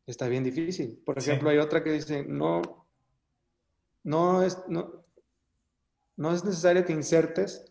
está 0.05 0.27
bien 0.27 0.43
difícil. 0.43 1.01
Por 1.05 1.17
ejemplo, 1.17 1.49
hay 1.49 1.57
otra 1.57 1.83
que 1.83 1.91
dice, 1.91 2.23
no, 2.27 2.61
no 4.03 4.43
es, 4.43 4.57
no, 4.67 5.05
no 6.17 6.33
es 6.33 6.43
necesario 6.43 6.85
que 6.85 6.93
insertes 6.93 7.65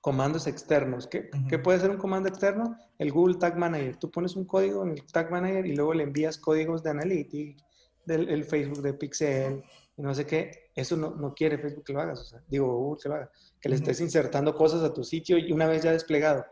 comandos 0.00 0.46
externos. 0.46 1.06
¿Qué, 1.06 1.30
¿Qué, 1.48 1.58
puede 1.58 1.80
ser 1.80 1.90
un 1.90 1.96
comando 1.96 2.28
externo? 2.28 2.76
El 2.98 3.10
Google 3.10 3.36
Tag 3.36 3.56
Manager. 3.56 3.96
Tú 3.96 4.10
pones 4.10 4.36
un 4.36 4.44
código 4.44 4.82
en 4.84 4.90
el 4.90 5.06
Tag 5.06 5.30
Manager 5.30 5.64
y 5.64 5.74
luego 5.74 5.94
le 5.94 6.02
envías 6.02 6.36
códigos 6.36 6.82
de 6.82 6.90
Analytics, 6.90 7.64
del 8.04 8.28
el 8.28 8.44
Facebook 8.44 8.82
de 8.82 8.92
Pixel, 8.92 9.64
y 9.96 10.02
no 10.02 10.14
sé 10.14 10.26
qué, 10.26 10.70
eso 10.74 10.96
no, 10.96 11.14
no, 11.14 11.34
quiere 11.34 11.58
Facebook 11.58 11.84
que 11.84 11.92
lo 11.92 12.00
hagas, 12.00 12.20
o 12.20 12.24
sea, 12.24 12.42
digo, 12.48 12.76
Google 12.76 13.00
que 13.00 13.08
lo 13.08 13.14
haga, 13.14 13.30
que 13.60 13.68
le 13.68 13.76
estés 13.76 14.00
insertando 14.00 14.54
cosas 14.54 14.82
a 14.82 14.92
tu 14.92 15.04
sitio 15.04 15.38
y 15.38 15.52
una 15.52 15.66
vez 15.66 15.82
ya 15.82 15.92
desplegado. 15.92 16.44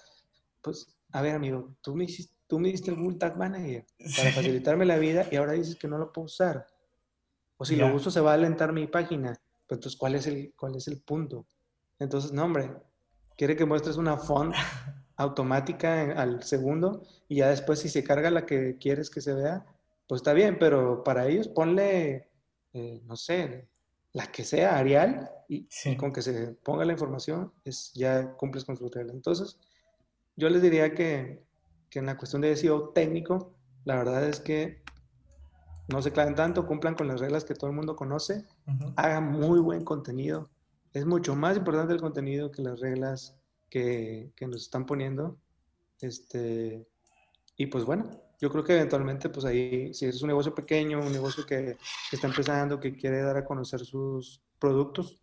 Pues, 0.61 0.95
a 1.11 1.22
ver, 1.22 1.34
amigo, 1.34 1.74
tú 1.80 1.95
me, 1.95 2.05
hiciste, 2.05 2.34
tú 2.47 2.59
me 2.59 2.68
diste 2.68 2.90
el 2.90 2.97
Google 2.99 3.18
Tag 3.18 3.36
Manager 3.36 3.84
para 4.16 4.30
facilitarme 4.30 4.84
la 4.84 4.99
vida 4.99 5.26
y 5.30 5.36
ahora 5.36 5.53
dices 5.53 5.76
que 5.76 5.88
no 5.88 5.99
lo 5.99 6.12
puedo 6.12 6.26
usar. 6.26 6.66
O 7.57 7.64
si 7.64 7.76
lo 7.76 7.95
uso 7.95 8.11
se 8.11 8.20
va 8.20 8.32
a 8.32 8.34
alentar 8.34 8.72
mi 8.72 8.86
página. 8.86 9.32
Pero 9.66 9.78
entonces, 9.78 9.99
¿cuál 9.99 10.14
es 10.14 10.26
el, 10.26 10.53
cuál 10.57 10.76
es 10.76 10.88
el 10.88 11.01
punto? 11.01 11.47
Entonces, 11.99 12.32
no, 12.32 12.45
hombre, 12.45 12.72
quiere 13.36 13.57
que 13.57 13.64
muestres 13.64 13.97
una 13.97 14.16
font 14.16 14.55
automática 15.16 16.12
al 16.12 16.43
segundo 16.43 17.03
y 17.28 17.36
ya 17.36 17.49
después 17.51 17.80
si 17.80 17.88
se 17.88 18.03
carga 18.03 18.30
la 18.30 18.47
que 18.47 18.78
quieres 18.78 19.11
que 19.11 19.20
se 19.20 19.34
vea, 19.34 19.64
pues 20.07 20.20
está 20.20 20.32
bien, 20.32 20.59
pero 20.59 21.05
para 21.05 21.28
ellos 21.28 21.49
ponle 21.49 22.31
eh, 22.72 23.00
no 23.04 23.16
sé, 23.16 23.68
la 24.12 24.26
que 24.26 24.44
sea, 24.44 24.76
Arial, 24.76 25.30
y, 25.48 25.66
con 25.96 26.12
que 26.12 26.22
se 26.22 26.52
ponga 26.62 26.84
la 26.84 26.92
información, 26.92 27.52
es, 27.64 27.92
ya 27.94 28.32
cumples 28.34 28.64
con 28.64 28.76
su 28.76 28.88
regla. 28.88 29.12
Entonces, 29.12 29.58
yo 30.36 30.48
les 30.50 30.62
diría 30.62 30.94
que, 30.94 31.42
que, 31.88 31.98
en 31.98 32.06
la 32.06 32.16
cuestión 32.16 32.42
de 32.42 32.56
SEO 32.56 32.90
técnico, 32.90 33.54
la 33.84 33.96
verdad 33.96 34.28
es 34.28 34.40
que 34.40 34.82
no 35.88 36.00
se 36.02 36.12
claven 36.12 36.34
tanto, 36.34 36.66
cumplan 36.66 36.94
con 36.94 37.08
las 37.08 37.20
reglas 37.20 37.44
que 37.44 37.54
todo 37.54 37.70
el 37.70 37.76
mundo 37.76 37.96
conoce, 37.96 38.44
hagan 38.96 39.32
muy 39.32 39.60
buen 39.60 39.84
contenido. 39.84 40.50
Es 40.92 41.06
mucho 41.06 41.34
más 41.34 41.56
importante 41.56 41.94
el 41.94 42.00
contenido 42.00 42.52
que 42.52 42.62
las 42.62 42.80
reglas 42.80 43.36
que, 43.68 44.32
que 44.36 44.46
nos 44.46 44.62
están 44.62 44.86
poniendo. 44.86 45.38
Este, 46.00 46.86
y 47.56 47.66
pues 47.66 47.84
bueno, 47.84 48.10
yo 48.43 48.51
creo 48.51 48.64
que 48.64 48.74
eventualmente, 48.74 49.28
pues 49.28 49.47
ahí, 49.47 49.95
si 49.95 50.07
es 50.07 50.20
un 50.20 50.26
negocio 50.26 50.53
pequeño, 50.53 51.01
un 51.01 51.12
negocio 51.12 51.47
que, 51.47 51.76
está 52.11 52.26
empezando, 52.26 52.80
que 52.80 52.97
quiere 52.97 53.22
dar 53.22 53.36
a 53.36 53.45
conocer 53.45 53.84
sus 53.84 54.43
productos, 54.59 55.20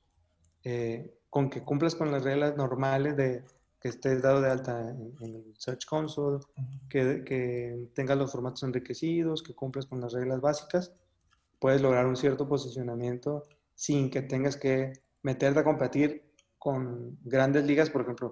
eh, 0.64 1.20
con 1.30 1.50
que 1.50 1.62
cumplas 1.62 1.96
con 1.96 2.14
las 2.14 2.24
reglas 2.24 2.56
normales 2.56 3.18
de 3.18 3.44
que 3.82 3.90
estés 3.90 4.22
dado 4.22 4.40
de 4.40 4.50
alta 4.50 4.90
en, 4.90 5.36
el 5.36 5.54
Search 5.58 5.86
Console, 5.86 6.40
que, 6.90 7.26
que, 7.26 7.90
tengas 7.94 8.18
los 8.18 8.32
formatos 8.32 8.64
enriquecidos, 8.64 9.44
que 9.44 9.54
cumplas 9.54 9.86
con 9.86 10.00
las 10.00 10.14
reglas 10.14 10.40
básicas, 10.40 10.94
puedes 11.60 11.82
lograr 11.82 12.08
un 12.08 12.16
cierto 12.16 12.48
posicionamiento 12.48 13.44
sin 13.76 14.10
que 14.10 14.22
tengas 14.22 14.56
que 14.56 14.94
meterte 15.24 15.60
a 15.60 15.66
competir 15.66 16.24
con 16.58 17.18
grandes 17.26 17.66
ligas, 17.66 17.90
por 17.90 18.04
ejemplo, 18.04 18.32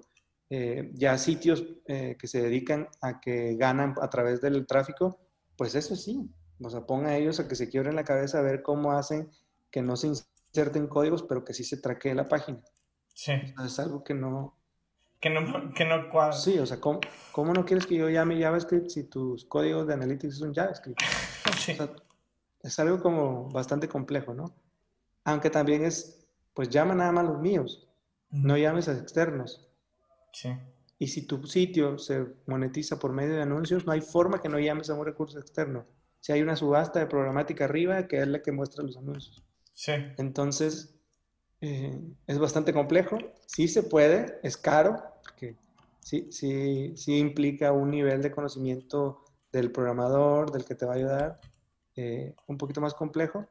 eh, 0.50 0.90
ya 0.94 1.18
sitios 1.18 1.64
eh, 1.86 2.16
que 2.18 2.26
se 2.26 2.40
dedican 2.40 2.88
a 3.02 3.20
que 3.20 3.56
ganan 3.56 3.94
a 4.00 4.08
través 4.08 4.40
del 4.40 4.66
tráfico, 4.66 5.18
pues 5.56 5.74
eso 5.74 5.94
sí, 5.94 6.30
o 6.62 6.70
sea, 6.70 6.86
ponga 6.86 7.10
a 7.10 7.16
ellos 7.16 7.38
a 7.38 7.48
que 7.48 7.54
se 7.54 7.68
quiebren 7.68 7.96
la 7.96 8.04
cabeza 8.04 8.38
a 8.38 8.42
ver 8.42 8.62
cómo 8.62 8.92
hacen 8.92 9.30
que 9.70 9.82
no 9.82 9.96
se 9.96 10.08
inserten 10.08 10.86
códigos, 10.86 11.22
pero 11.22 11.44
que 11.44 11.52
sí 11.52 11.64
se 11.64 11.76
traquee 11.76 12.14
la 12.14 12.28
página. 12.28 12.60
Sí. 13.14 13.32
es 13.64 13.78
algo 13.78 14.02
que 14.02 14.14
no... 14.14 14.56
Que 15.20 15.30
no, 15.30 15.74
que 15.74 15.84
no 15.84 16.08
cuadra. 16.10 16.32
Sí, 16.32 16.58
o 16.60 16.64
sea, 16.64 16.80
¿cómo, 16.80 17.00
¿cómo, 17.32 17.52
no 17.52 17.64
quieres 17.64 17.86
que 17.86 17.96
yo 17.96 18.08
llame 18.08 18.40
JavaScript 18.40 18.88
si 18.88 19.02
tus 19.04 19.44
códigos 19.44 19.86
de 19.88 19.94
Analytics 19.94 20.38
son 20.38 20.54
JavaScript? 20.54 21.00
sí. 21.58 21.76
es 22.62 22.78
algo 22.78 23.02
como 23.02 23.50
bastante 23.50 23.88
complejo, 23.88 24.32
¿no? 24.32 24.54
Aunque 25.24 25.50
también 25.50 25.84
es, 25.84 26.24
pues 26.54 26.68
llama 26.68 26.94
nada 26.94 27.10
más 27.10 27.24
los 27.24 27.40
míos, 27.40 27.88
no 28.30 28.56
llames 28.56 28.88
a 28.88 28.92
externos. 28.92 29.67
Sí. 30.38 30.50
Y 31.00 31.08
si 31.08 31.26
tu 31.26 31.44
sitio 31.46 31.98
se 31.98 32.24
monetiza 32.46 32.96
por 32.98 33.12
medio 33.12 33.34
de 33.34 33.42
anuncios, 33.42 33.84
no 33.84 33.92
hay 33.92 34.00
forma 34.00 34.40
que 34.40 34.48
no 34.48 34.60
llames 34.60 34.88
a 34.88 34.94
un 34.94 35.04
recurso 35.04 35.40
externo. 35.40 35.84
Si 36.20 36.30
hay 36.30 36.42
una 36.42 36.54
subasta 36.54 37.00
de 37.00 37.06
programática 37.06 37.64
arriba, 37.64 38.06
que 38.06 38.20
es 38.20 38.28
la 38.28 38.40
que 38.40 38.52
muestra 38.52 38.84
los 38.84 38.96
anuncios. 38.96 39.42
Sí. 39.74 39.92
Entonces, 40.16 40.94
eh, 41.60 42.00
es 42.28 42.38
bastante 42.38 42.72
complejo. 42.72 43.18
Sí 43.46 43.66
se 43.66 43.82
puede, 43.82 44.38
es 44.44 44.56
caro, 44.56 45.02
porque 45.24 45.56
sí, 46.00 46.28
sí, 46.30 46.96
sí 46.96 47.18
implica 47.18 47.72
un 47.72 47.90
nivel 47.90 48.22
de 48.22 48.30
conocimiento 48.30 49.24
del 49.50 49.72
programador, 49.72 50.52
del 50.52 50.64
que 50.64 50.76
te 50.76 50.86
va 50.86 50.92
a 50.92 50.96
ayudar, 50.96 51.40
eh, 51.96 52.36
un 52.46 52.58
poquito 52.58 52.80
más 52.80 52.94
complejo, 52.94 53.48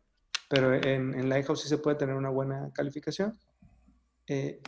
pero 0.50 0.74
en, 0.74 1.14
en 1.14 1.28
Lighthouse 1.28 1.64
sí 1.64 1.68
se 1.68 1.80
puede 1.80 1.98
tener 1.98 2.16
una 2.16 2.30
buena 2.30 2.72
calificación. 2.74 3.38
Eh, 4.28 4.62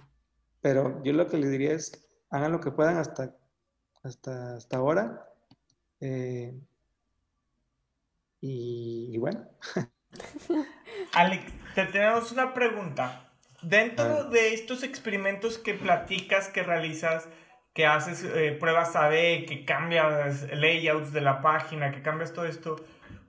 pero 0.62 1.02
yo 1.04 1.14
lo 1.14 1.28
que 1.28 1.38
les 1.38 1.52
diría 1.52 1.74
es, 1.74 2.09
hagan 2.30 2.52
lo 2.52 2.60
que 2.60 2.72
puedan 2.72 2.98
hasta, 2.98 3.36
hasta, 4.04 4.56
hasta 4.56 4.78
ahora. 4.78 5.28
Eh, 6.02 6.54
y, 8.42 9.18
bueno. 9.18 9.46
Alex, 11.14 11.44
te 11.76 11.86
tenemos 11.86 12.32
una 12.32 12.54
pregunta. 12.54 13.32
Dentro 13.62 14.30
de 14.30 14.54
estos 14.54 14.84
experimentos 14.84 15.58
que 15.58 15.74
platicas, 15.74 16.48
que 16.48 16.64
realizas, 16.64 17.28
que 17.74 17.86
haces 17.86 18.24
eh, 18.24 18.56
pruebas 18.58 18.96
A-B, 18.96 19.46
que 19.48 19.66
cambias 19.66 20.44
layouts 20.54 21.12
de 21.12 21.22
la 21.22 21.42
página, 21.42 21.92
que 21.92 22.02
cambias 22.02 22.32
todo 22.32 22.46
esto, 22.46 22.78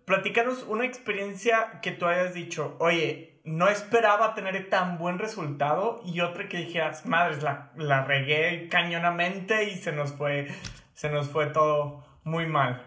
platícanos 0.04 0.62
una 0.62 0.84
experiencia 0.84 1.80
que 1.82 1.90
tú 1.90 2.06
hayas 2.06 2.32
dicho, 2.32 2.76
oye, 2.78 3.39
no 3.44 3.68
esperaba 3.68 4.34
tener 4.34 4.68
tan 4.68 4.98
buen 4.98 5.18
resultado 5.18 6.00
y 6.04 6.20
otra 6.20 6.48
que 6.48 6.58
dijeras, 6.58 7.06
madres, 7.06 7.42
la, 7.42 7.72
la 7.76 8.04
regué 8.04 8.68
cañonamente 8.68 9.70
y 9.70 9.76
se 9.76 9.92
nos 9.92 10.12
fue, 10.12 10.48
se 10.94 11.10
nos 11.10 11.28
fue 11.28 11.46
todo 11.46 12.04
muy 12.24 12.46
mal. 12.46 12.84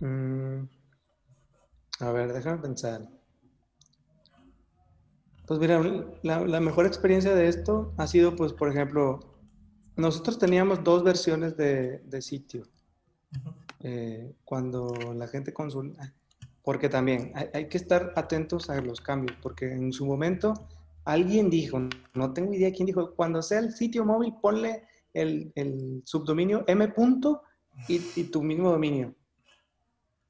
Mm, 0.00 0.64
a 2.00 2.12
ver, 2.12 2.32
déjame 2.32 2.58
pensar. 2.58 3.08
Pues 5.46 5.58
mira, 5.60 5.80
la, 6.22 6.60
mejor 6.60 6.86
experiencia 6.86 7.34
de 7.34 7.48
esto 7.48 7.94
ha 7.96 8.06
sido, 8.06 8.36
pues, 8.36 8.52
por 8.52 8.68
ejemplo, 8.68 9.20
nosotros 9.96 10.38
teníamos 10.38 10.84
dos 10.84 11.02
versiones 11.02 11.56
de, 11.56 12.22
sitio. 12.22 12.64
Eh, 13.80 14.34
cuando 14.44 14.94
la 15.14 15.26
gente 15.26 15.54
consulta, 15.54 16.12
porque 16.68 16.90
también 16.90 17.32
hay, 17.54 17.66
que 17.66 17.78
estar 17.78 18.12
atentos 18.14 18.68
a 18.68 18.78
los 18.82 19.00
cambios, 19.00 19.34
porque 19.40 19.72
en 19.72 19.90
su 19.90 20.04
momento 20.04 20.52
alguien 21.06 21.48
dijo, 21.48 21.80
no 22.12 22.34
tengo 22.34 22.52
idea 22.52 22.70
quién 22.70 22.84
dijo, 22.84 23.14
cuando 23.14 23.40
sea 23.40 23.60
el 23.60 23.72
sitio 23.72 24.04
móvil, 24.04 24.34
ponle 24.42 24.82
el, 25.14 25.50
subdominio 26.04 26.64
m. 26.66 26.92
y, 27.88 28.02
y 28.16 28.24
tu 28.24 28.42
mismo 28.42 28.70
dominio. 28.70 29.14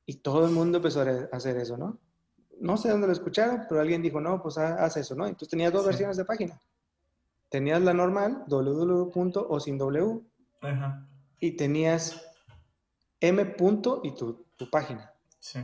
Y 0.07 0.19
todo 0.19 0.47
el 0.47 0.53
mundo 0.53 0.77
empezó 0.77 1.01
a 1.01 1.29
hacer 1.33 1.57
eso, 1.57 1.77
¿no? 1.77 1.99
No 2.61 2.77
sé 2.77 2.91
dónde 2.91 3.09
lo 3.09 3.15
escucharon, 3.15 3.65
pero 3.69 3.81
alguien 3.81 4.01
dijo, 4.01 4.21
no, 4.21 4.41
pues 4.41 4.59
haz 4.59 4.97
eso, 4.97 5.17
¿no? 5.17 5.27
Entonces 5.27 5.49
tenías 5.49 5.73
dos 5.73 5.87
versiones 5.87 6.17
de 6.17 6.25
página. 6.25 6.63
Tenías 7.49 7.83
la 7.83 7.95
normal, 7.95 8.45
www. 8.47 9.11
o 9.35 9.59
sin 9.59 9.77
w, 9.77 10.21
y 11.41 11.57
tenías 11.57 12.25
m. 13.21 13.57
y 14.05 14.15
tu, 14.15 14.71
página. 14.71 15.13
Sí. 15.41 15.59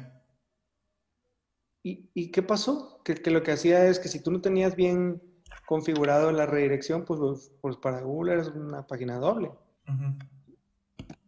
¿Y, 1.87 2.31
qué 2.31 2.43
pasó? 2.43 3.03
Que, 3.05 3.31
lo 3.31 3.43
que 3.43 3.53
hacía 3.53 3.87
es 3.87 3.99
que 3.99 4.09
si 4.09 4.21
tú 4.21 4.31
no 4.31 4.41
tenías 4.41 4.75
bien 4.75 5.23
configurado 5.67 6.33
la 6.33 6.47
redirección, 6.47 7.05
pues, 7.05 7.21
pues, 7.21 7.53
pues 7.61 7.77
para 7.77 8.01
Google 8.01 8.33
era 8.33 8.49
una 8.49 8.87
página 8.87 9.19
doble. 9.19 9.51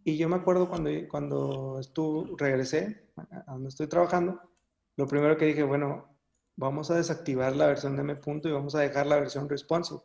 Y 0.03 0.17
yo 0.17 0.31
me 0.31 0.37
acuerdo 0.37 0.71
cuando, 0.71 0.91
cuando 1.11 1.79
estuve, 1.79 2.31
regresé 2.39 3.07
a 3.17 3.53
donde 3.53 3.69
estoy 3.69 3.87
trabajando, 3.87 4.41
lo 4.97 5.07
primero 5.07 5.37
que 5.37 5.45
dije, 5.45 5.63
bueno, 5.63 6.17
vamos 6.57 6.91
a 6.91 6.95
desactivar 6.95 7.55
la 7.55 7.67
versión 7.67 7.95
de 7.95 8.01
M. 8.01 8.19
y 8.45 8.51
vamos 8.51 8.75
a 8.75 8.81
dejar 8.81 9.07
la 9.07 9.17
versión 9.17 9.51
responsive. 9.51 10.01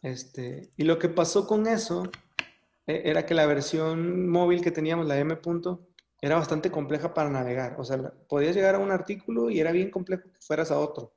este, 0.00 0.70
y 0.78 0.84
lo 0.84 0.98
que 0.98 1.10
pasó 1.10 1.46
con 1.46 1.66
eso 1.66 2.04
e, 2.86 3.02
era 3.04 3.26
que 3.26 3.34
la 3.34 3.44
versión 3.44 4.30
móvil 4.30 4.62
que 4.62 4.70
teníamos, 4.70 5.06
la 5.06 5.18
M. 5.18 5.36
era 6.24 6.36
bastante 6.36 6.70
compleja 6.70 7.12
para 7.12 7.28
navegar. 7.28 7.76
O 7.78 7.84
sea, 7.84 7.98
podías 8.30 8.56
llegar 8.56 8.76
a 8.76 8.78
un 8.78 8.90
artículo 8.90 9.50
y 9.50 9.60
era 9.60 9.72
bien 9.72 9.90
complejo 9.90 10.30
que 10.32 10.40
fueras 10.40 10.70
a 10.70 10.78
otro. 10.78 11.14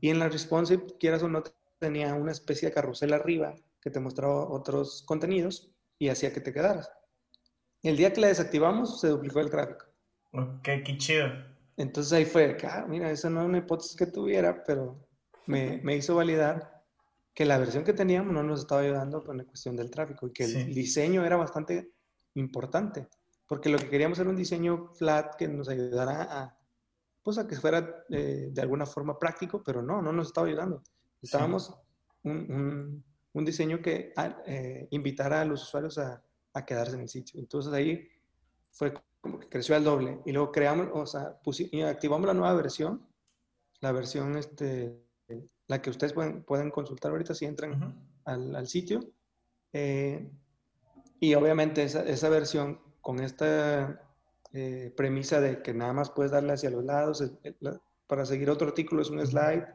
Y 0.00 0.08
en 0.08 0.18
la 0.18 0.30
responsive, 0.30 0.86
quieras 0.98 1.22
o 1.22 1.28
no, 1.28 1.42
tenía 1.78 2.14
una 2.14 2.32
especie 2.32 2.68
de 2.68 2.74
carrusel 2.74 3.12
arriba 3.12 3.54
que 3.82 3.90
te 3.90 4.00
mostraba 4.00 4.48
otros 4.48 5.02
contenidos 5.06 5.70
y 5.98 6.08
hacía 6.08 6.32
que 6.32 6.40
te 6.40 6.54
quedaras. 6.54 6.90
El 7.82 7.98
día 7.98 8.14
que 8.14 8.22
la 8.22 8.28
desactivamos, 8.28 8.98
se 8.98 9.08
duplicó 9.08 9.40
el 9.40 9.50
tráfico. 9.50 9.84
Ok, 10.32 10.62
qué 10.62 10.96
chido. 10.96 11.26
Entonces 11.76 12.14
ahí 12.14 12.24
fue, 12.24 12.56
ah, 12.64 12.86
mira, 12.88 13.10
esa 13.10 13.28
no 13.28 13.42
es 13.42 13.46
una 13.46 13.58
hipótesis 13.58 13.94
que 13.94 14.06
tuviera, 14.06 14.64
pero 14.64 15.06
me, 15.44 15.82
me, 15.82 15.96
hizo 15.96 16.14
validar 16.14 16.82
que 17.34 17.44
la 17.44 17.58
versión 17.58 17.84
que 17.84 17.92
teníamos 17.92 18.32
no 18.32 18.42
nos 18.42 18.60
estaba 18.60 18.80
ayudando 18.80 19.22
con 19.22 19.36
la 19.36 19.44
cuestión 19.44 19.76
del 19.76 19.90
tráfico 19.90 20.28
y 20.28 20.32
que 20.32 20.44
el 20.44 20.74
diseño 20.74 21.26
era 21.26 21.36
bastante 21.36 21.92
importante, 22.34 23.06
porque 23.46 23.68
lo 23.68 23.78
que 23.78 23.88
queríamos 23.88 24.18
era 24.18 24.30
un 24.30 24.36
diseño 24.36 24.90
flat 24.94 25.34
que 25.36 25.48
nos 25.48 25.68
ayudara 25.68 26.22
a, 26.22 26.58
pues 27.22 27.38
a 27.38 27.46
que 27.46 27.56
fuera 27.56 28.04
eh, 28.10 28.48
de 28.50 28.62
alguna 28.62 28.86
forma 28.86 29.18
práctico, 29.18 29.62
pero 29.62 29.82
no, 29.82 30.00
no 30.02 30.12
nos 30.12 30.28
estaba 30.28 30.46
ayudando. 30.46 30.82
Estábamos 31.22 31.74
un, 32.22 33.04
un 33.34 33.44
diseño 33.44 33.82
que 33.82 34.12
ah, 34.16 34.42
eh, 34.46 34.88
invitara 34.90 35.40
a 35.40 35.44
los 35.44 35.62
usuarios 35.62 35.98
a, 35.98 36.22
a, 36.52 36.64
quedarse 36.64 36.94
en 36.94 37.02
el 37.02 37.08
sitio. 37.08 37.40
Entonces 37.40 37.72
ahí 37.72 38.08
fue 38.70 38.94
como 39.20 39.38
que 39.38 39.48
creció 39.48 39.74
al 39.74 39.84
doble. 39.84 40.20
Y 40.24 40.32
luego 40.32 40.52
creamos, 40.52 40.88
o 40.92 41.06
sea, 41.06 41.40
activamos 41.88 42.26
la 42.26 42.34
nueva 42.34 42.54
versión, 42.54 43.06
la 43.80 43.92
versión, 43.92 44.36
este, 44.36 45.02
la 45.66 45.82
que 45.82 45.90
ustedes 45.90 46.12
pueden, 46.12 46.44
pueden 46.44 46.70
consultar 46.70 47.10
ahorita 47.10 47.34
si 47.34 47.44
entran 47.44 47.96
al, 48.24 48.54
al, 48.54 48.68
sitio. 48.68 49.00
Eh, 49.72 50.30
y 51.20 51.34
obviamente 51.34 51.82
esa, 51.82 52.04
esa, 52.04 52.28
versión 52.28 52.80
con 53.04 53.20
esta 53.20 54.00
eh, 54.52 54.92
premisa 54.96 55.40
de 55.40 55.62
que 55.62 55.74
nada 55.74 55.92
más 55.92 56.10
puedes 56.10 56.32
darle 56.32 56.54
hacia 56.54 56.70
los 56.70 56.84
lados, 56.84 57.22
para 58.08 58.26
seguir 58.26 58.50
otro 58.50 58.66
artículo 58.66 59.02
es 59.02 59.10
un 59.10 59.24
slide, 59.24 59.66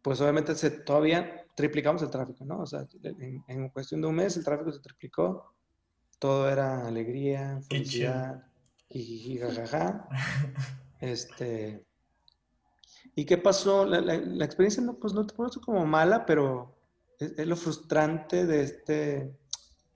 pues 0.00 0.20
obviamente 0.20 0.54
se, 0.54 0.70
todavía 0.70 1.44
triplicamos 1.54 2.02
el 2.02 2.10
tráfico, 2.10 2.44
¿no? 2.44 2.60
O 2.60 2.66
sea, 2.66 2.86
en, 3.48 3.68
cuestión 3.70 4.00
de 4.00 4.06
un 4.06 4.14
mes 4.14 4.36
el 4.36 4.44
tráfico 4.44 4.72
se 4.72 4.80
triplicó, 4.80 5.54
todo 6.18 6.48
era 6.48 6.86
alegría, 6.86 7.60
felicidad, 7.68 8.46
y 8.88 9.38
jajaja. 9.38 10.08
este, 11.00 11.84
¿Y 13.14 13.24
qué 13.24 13.38
pasó? 13.38 13.84
La, 13.84 14.00
la, 14.00 14.44
experiencia 14.44 14.82
no, 14.82 14.94
pues 14.98 15.12
no 15.12 15.26
te 15.26 15.34
pones 15.34 15.56
como 15.58 15.86
mala, 15.86 16.26
pero 16.26 16.76
es, 17.18 17.46
lo 17.46 17.56
frustrante 17.56 18.46
de 18.46 18.62
este, 18.62 19.38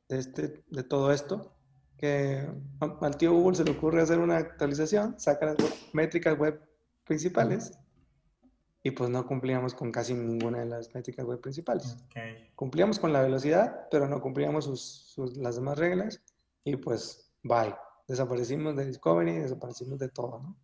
de 0.08 0.18
este, 0.18 0.64
de 0.68 0.82
todo 0.84 1.12
esto, 1.12 1.52
que 1.98 2.48
al 2.78 3.16
tío 3.16 3.32
Google 3.32 3.56
se 3.56 3.64
le 3.64 3.72
ocurre 3.72 4.00
hacer 4.00 4.18
una 4.20 4.36
actualización, 4.38 5.18
saca 5.18 5.46
las 5.46 5.56
métricas 5.92 6.38
web 6.38 6.60
principales 7.04 7.72
y 8.82 8.92
pues 8.92 9.10
no 9.10 9.26
cumplíamos 9.26 9.74
con 9.74 9.90
casi 9.90 10.14
ninguna 10.14 10.60
de 10.60 10.66
las 10.66 10.94
métricas 10.94 11.26
web 11.26 11.40
principales. 11.40 11.96
Cumplíamos 12.54 12.98
con 12.98 13.12
la 13.12 13.22
velocidad, 13.22 13.88
pero 13.90 14.08
no 14.08 14.20
cumplíamos 14.20 14.64
sus, 14.64 15.36
las 15.36 15.56
demás 15.56 15.76
reglas 15.76 16.22
y 16.64 16.76
pues 16.76 17.32
bye. 17.42 17.74
Desaparecimos 18.06 18.74
de 18.76 18.86
Discovery, 18.86 19.32
desaparecimos 19.32 19.98
de 19.98 20.08
todo, 20.08 20.40
¿no? 20.40 20.56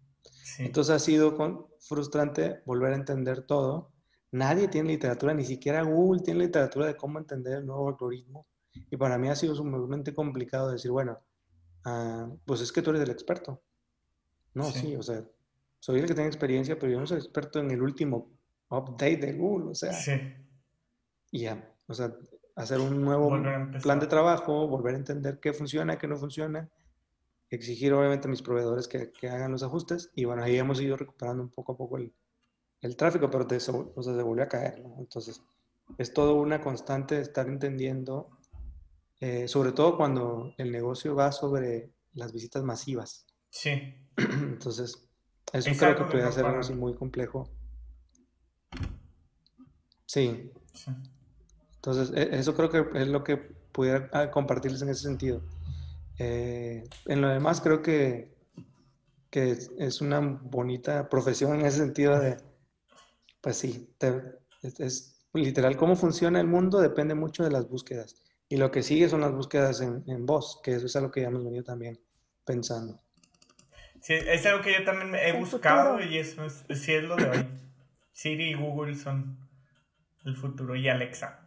Entonces 0.59 0.95
ha 0.95 0.99
sido 0.99 1.37
con, 1.37 1.66
frustrante 1.80 2.62
volver 2.64 2.93
a 2.93 2.97
entender 2.97 3.43
todo. 3.43 3.91
Nadie 4.30 4.68
tiene 4.68 4.91
literatura, 4.91 5.35
ni 5.35 5.45
siquiera 5.45 5.82
Google 5.82 6.22
tiene 6.22 6.47
literatura 6.47 6.87
de 6.87 6.97
cómo 6.97 7.18
entender 7.18 7.59
el 7.59 7.66
nuevo 7.66 7.89
algoritmo. 7.89 8.47
Y 8.91 8.97
para 8.97 9.18
mí 9.18 9.29
ha 9.29 9.37
sido 9.37 9.55
sumamente 9.55 10.14
complicado 10.14 10.70
decir, 10.70 10.91
bueno, 10.91 11.18
ah, 11.85 12.29
pues 12.45 12.61
es 12.61 12.72
que 12.72 12.83
tú 12.83 12.91
eres 12.91 13.03
el 13.03 13.11
experto. 13.11 13.62
No, 14.55 14.70
sí. 14.70 14.95
o 14.97 15.03
sea, 15.03 15.25
soy 15.81 16.01
el 16.01 16.07
que 16.07 16.14
tiene 16.14 16.29
experiencia, 16.29 16.79
pero 16.79 16.93
yo 16.93 17.01
no 17.01 17.07
soy 17.07 17.18
experto 17.18 17.59
en 17.59 17.70
el 17.70 17.83
último 17.83 18.31
update 18.70 19.18
de 19.18 19.33
Google, 19.33 19.70
o 19.70 19.75
sea. 19.75 19.93
Sí. 19.93 20.12
Y 21.31 21.41
ya, 21.41 21.72
o 21.87 21.95
sea, 21.95 22.14
hacer 22.57 22.81
un 22.81 23.03
nuevo 23.03 23.31
plan 23.83 24.01
de 24.01 24.07
trabajo, 24.07 24.68
volver 24.68 24.95
a 24.95 24.99
entender 24.99 25.41
qué 25.41 25.53
funciona, 25.53 25.99
qué 25.99 26.07
no 26.07 26.16
funciona, 26.16 26.70
exigir 27.51 27.93
obviamente 27.93 28.29
a 28.29 28.31
mis 28.31 28.43
proveedores 28.43 28.89
que, 28.89 29.11
que 29.11 29.29
hagan 29.29 29.53
los 29.53 29.62
ajustes 29.62 30.11
y 30.14 30.25
bueno, 30.25 30.43
ahí 30.43 30.57
hemos 30.57 30.81
ido 30.81 30.97
recuperando 30.97 31.43
un 31.43 31.51
poco 31.51 31.72
a 31.72 31.77
poco 31.77 31.99
el, 31.99 32.12
el 32.81 32.97
tráfico, 32.97 33.31
pero 33.31 33.47
te, 33.47 33.57
o 33.57 33.61
sea, 33.61 33.75
se 34.03 34.22
volvió 34.22 34.45
a 34.45 34.49
caer, 34.49 34.81
¿no? 34.81 34.97
Entonces, 34.99 35.43
es 35.99 36.12
todo 36.12 36.37
una 36.37 36.61
constante 36.61 37.16
de 37.16 37.22
estar 37.22 37.49
entendiendo, 37.49 38.31
eh, 39.27 39.49
sobre 39.49 39.72
todo 39.72 39.97
cuando 39.97 40.53
el 40.59 40.70
negocio 40.70 41.14
va 41.14 41.33
sobre 41.33 41.95
las 42.12 42.31
visitas 42.31 42.62
masivas. 42.62 43.27
Sí. 43.49 43.95
Entonces, 44.16 45.09
eso 45.53 45.70
creo 45.79 45.97
que 45.97 46.05
puede 46.05 46.33
ser 46.33 46.45
algo 46.45 46.59
así 46.59 46.75
muy 46.75 46.93
complejo. 46.95 47.49
Sí. 50.05 50.51
sí. 50.72 50.91
Entonces, 51.77 52.12
e, 52.16 52.37
eso 52.37 52.55
creo 52.55 52.68
que 52.68 52.85
es 53.01 53.07
lo 53.07 53.22
que 53.22 53.37
pudiera 53.37 54.11
ah, 54.12 54.31
compartirles 54.33 54.83
en 54.83 54.89
ese 54.89 55.03
sentido. 55.03 55.41
Eh, 56.18 56.83
en 57.07 57.20
lo 57.20 57.29
demás, 57.29 57.61
creo 57.61 57.81
que, 57.81 58.35
que 59.31 59.57
es 59.79 60.01
una 60.01 60.18
bonita 60.18 61.09
profesión 61.09 61.61
en 61.61 61.66
ese 61.66 61.79
sentido 61.79 62.18
de, 62.18 62.37
pues 63.41 63.57
sí, 63.57 63.89
es, 64.79 65.25
literal, 65.33 65.77
cómo 65.77 65.95
funciona 65.95 66.41
el 66.41 66.49
mundo 66.49 66.81
depende 66.81 67.14
mucho 67.14 67.45
de 67.45 67.53
las 67.53 67.68
búsquedas. 67.68 68.24
Y 68.49 68.57
lo 68.57 68.70
que 68.70 68.82
sigue 68.82 69.09
son 69.09 69.20
las 69.20 69.32
búsquedas 69.32 69.80
en, 69.80 70.05
en 70.07 70.26
voz, 70.26 70.61
que 70.62 70.72
eso 70.72 70.86
es 70.86 70.97
algo 70.97 71.11
que 71.11 71.22
ya 71.22 71.28
hemos 71.28 71.45
venido 71.45 71.64
también 71.64 71.99
pensando. 72.45 73.01
Sí, 74.01 74.12
es 74.12 74.45
algo 74.45 74.62
que 74.62 74.74
yo 74.74 74.84
también 74.84 75.14
he 75.14 75.32
buscado 75.32 75.99
y 75.99 76.18
eso 76.18 76.45
es, 76.45 76.64
sí 76.78 76.92
es 76.92 77.05
lo 77.05 77.16
de 77.16 77.24
hoy. 77.24 77.49
Siri 78.12 78.51
y 78.51 78.55
Google 78.55 78.95
son 78.95 79.38
el 80.26 80.36
futuro 80.36 80.76
y 80.76 80.88
Alexa. 80.88 81.40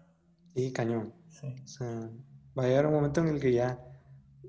Sí, 0.56 0.74
cañón. 0.74 1.14
va 2.58 2.64
a 2.64 2.68
llegar 2.68 2.88
un 2.88 2.94
momento 2.94 3.22
en 3.22 3.28
el 3.28 3.40
que 3.40 3.54
ya 3.54 3.80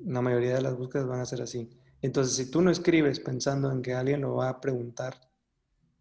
la 0.07 0.23
mayoría 0.23 0.55
de 0.55 0.63
las 0.63 0.75
búsquedas 0.75 1.07
van 1.07 1.21
a 1.21 1.27
ser 1.27 1.43
así. 1.43 1.69
Entonces, 2.01 2.35
si 2.35 2.51
tú 2.51 2.63
no 2.63 2.71
escribes 2.71 3.21
pensando 3.21 3.71
en 3.71 3.83
que 3.83 3.93
alguien 3.93 4.23
lo 4.23 4.37
va 4.37 4.49
a 4.49 4.61
preguntar 4.61 5.21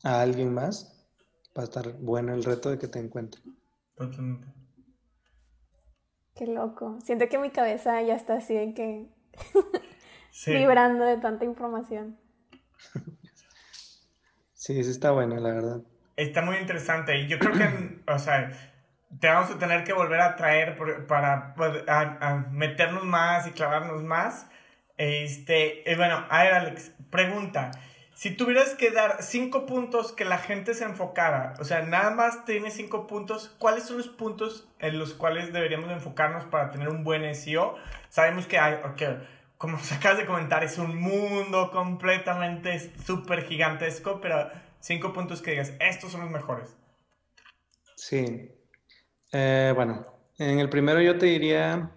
a 0.03 0.21
alguien 0.21 0.53
más, 0.53 1.05
va 1.57 1.63
a 1.63 1.65
estar 1.65 1.91
bueno 1.97 2.33
el 2.33 2.43
reto 2.43 2.69
de 2.69 2.77
que 2.77 2.87
te 2.87 2.99
encuentre. 2.99 3.41
Totalmente. 3.95 4.47
Qué 6.37 6.45
loco. 6.45 6.99
Siento 7.03 7.27
que 7.27 7.37
mi 7.37 7.49
cabeza 7.49 8.01
ya 8.01 8.15
está 8.15 8.35
así 8.35 8.53
de 8.53 8.73
que 8.73 9.07
vibrando 10.47 11.03
de 11.03 11.17
tanta 11.17 11.45
información. 11.45 12.17
Sí, 14.53 14.83
sí 14.83 14.91
está 14.91 15.11
bueno, 15.11 15.35
la 15.37 15.53
verdad. 15.53 15.81
Está 16.15 16.41
muy 16.41 16.57
interesante. 16.57 17.17
Y 17.19 17.27
yo 17.27 17.39
creo 17.39 17.53
que, 17.53 18.01
o 18.11 18.19
sea, 18.19 18.51
te 19.19 19.27
vamos 19.27 19.49
a 19.49 19.57
tener 19.57 19.83
que 19.83 19.93
volver 19.93 20.19
a 20.19 20.35
traer 20.35 20.77
para, 21.07 21.55
meternos 22.51 23.03
más 23.03 23.47
y 23.47 23.51
clavarnos 23.51 24.03
más. 24.03 24.47
Este, 24.97 25.83
bueno, 25.95 26.25
a 26.29 26.43
ver, 26.43 26.53
Alex, 26.53 26.91
pregunta. 27.09 27.71
Si 28.17 28.31
tuvieras 28.31 28.73
que 28.73 28.89
dar 28.89 29.21
cinco 29.21 29.67
puntos 29.67 30.11
que 30.11 30.25
la 30.25 30.39
gente 30.39 30.73
se 30.73 30.83
enfocara, 30.85 31.53
o 31.59 31.63
sea, 31.63 31.83
nada 31.83 32.09
más 32.09 32.45
tienes 32.45 32.73
cinco 32.73 33.05
puntos, 33.05 33.55
¿cuáles 33.59 33.83
son 33.83 33.99
los 33.99 34.07
puntos 34.07 34.67
en 34.79 34.97
los 34.97 35.13
cuales 35.13 35.53
deberíamos 35.53 35.91
enfocarnos 35.91 36.43
para 36.45 36.71
tener 36.71 36.89
un 36.89 37.03
buen 37.03 37.35
SEO? 37.35 37.75
Sabemos 38.09 38.47
que 38.47 38.57
hay, 38.57 38.79
ok, 38.83 39.21
como 39.59 39.77
se 39.77 39.93
acabas 39.97 40.17
de 40.17 40.25
comentar, 40.25 40.63
es 40.63 40.79
un 40.79 40.99
mundo 40.99 41.69
completamente 41.69 42.91
súper 43.05 43.43
gigantesco, 43.43 44.19
pero 44.19 44.49
cinco 44.79 45.13
puntos 45.13 45.43
que 45.43 45.51
digas, 45.51 45.73
estos 45.79 46.11
son 46.11 46.21
los 46.21 46.31
mejores. 46.31 46.75
Sí, 47.97 48.51
eh, 49.31 49.73
bueno, 49.75 50.07
en 50.39 50.57
el 50.57 50.71
primero 50.71 50.99
yo 51.01 51.19
te 51.19 51.27
diría, 51.27 51.91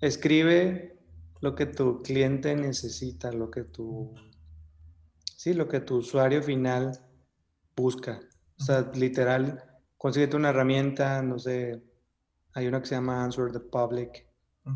escribe 0.00 0.96
lo 1.42 1.54
que 1.54 1.66
tu 1.66 2.00
cliente 2.02 2.56
necesita, 2.56 3.30
lo 3.32 3.50
que 3.50 3.64
tu, 3.64 4.14
sí, 5.40 5.54
lo 5.54 5.66
que 5.66 5.80
tu 5.80 5.96
usuario 5.96 6.42
final 6.42 7.00
busca. 7.74 8.20
O 8.58 8.62
sea, 8.62 8.90
literal, 8.94 9.64
consíguete 9.96 10.36
una 10.36 10.50
herramienta, 10.50 11.22
no 11.22 11.38
sé, 11.38 11.82
hay 12.52 12.66
una 12.66 12.82
que 12.82 12.88
se 12.88 12.96
llama 12.96 13.24
Answer 13.24 13.50
the 13.50 13.60
Public, 13.60 14.26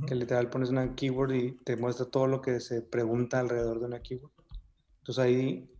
que 0.07 0.15
literal 0.15 0.49
pones 0.49 0.71
una 0.71 0.95
keyword 0.95 1.33
y 1.35 1.53
te 1.65 1.77
muestra 1.77 2.07
todo 2.07 2.27
lo 2.27 2.41
que 2.41 2.61
se 2.61 2.81
pregunta 2.81 3.41
alrededor 3.41 3.79
de 3.79 3.85
una 3.85 4.01
keyword. 4.01 4.33
Entonces 5.01 5.23
ahí 5.23 5.71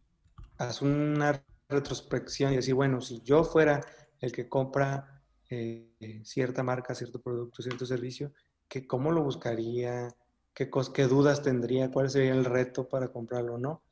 haz 0.59 0.83
una 0.83 1.43
retrospección 1.71 2.53
y 2.53 2.57
decir, 2.57 2.75
bueno, 2.75 3.01
si 3.01 3.23
yo 3.23 3.43
fuera 3.43 3.81
el 4.21 4.33
que 4.33 4.51
compra 4.51 5.23
eh, 5.49 6.21
cierta 6.25 6.63
marca, 6.63 6.95
cierto 6.95 7.23
producto, 7.23 7.63
cierto 7.63 7.87
servicio, 7.87 8.35
que 8.69 8.87
cómo 8.87 9.13
lo 9.13 9.23
buscaría, 9.23 10.15
qué, 10.53 10.69
qué 10.93 11.05
dudas 11.05 11.43
tendría, 11.43 11.91
cuál 11.91 12.11
sería 12.11 12.35
el 12.35 12.45
reto 12.45 12.87
para 12.87 13.09
comprarlo 13.09 13.55
o 13.55 13.59
no. 13.59 13.84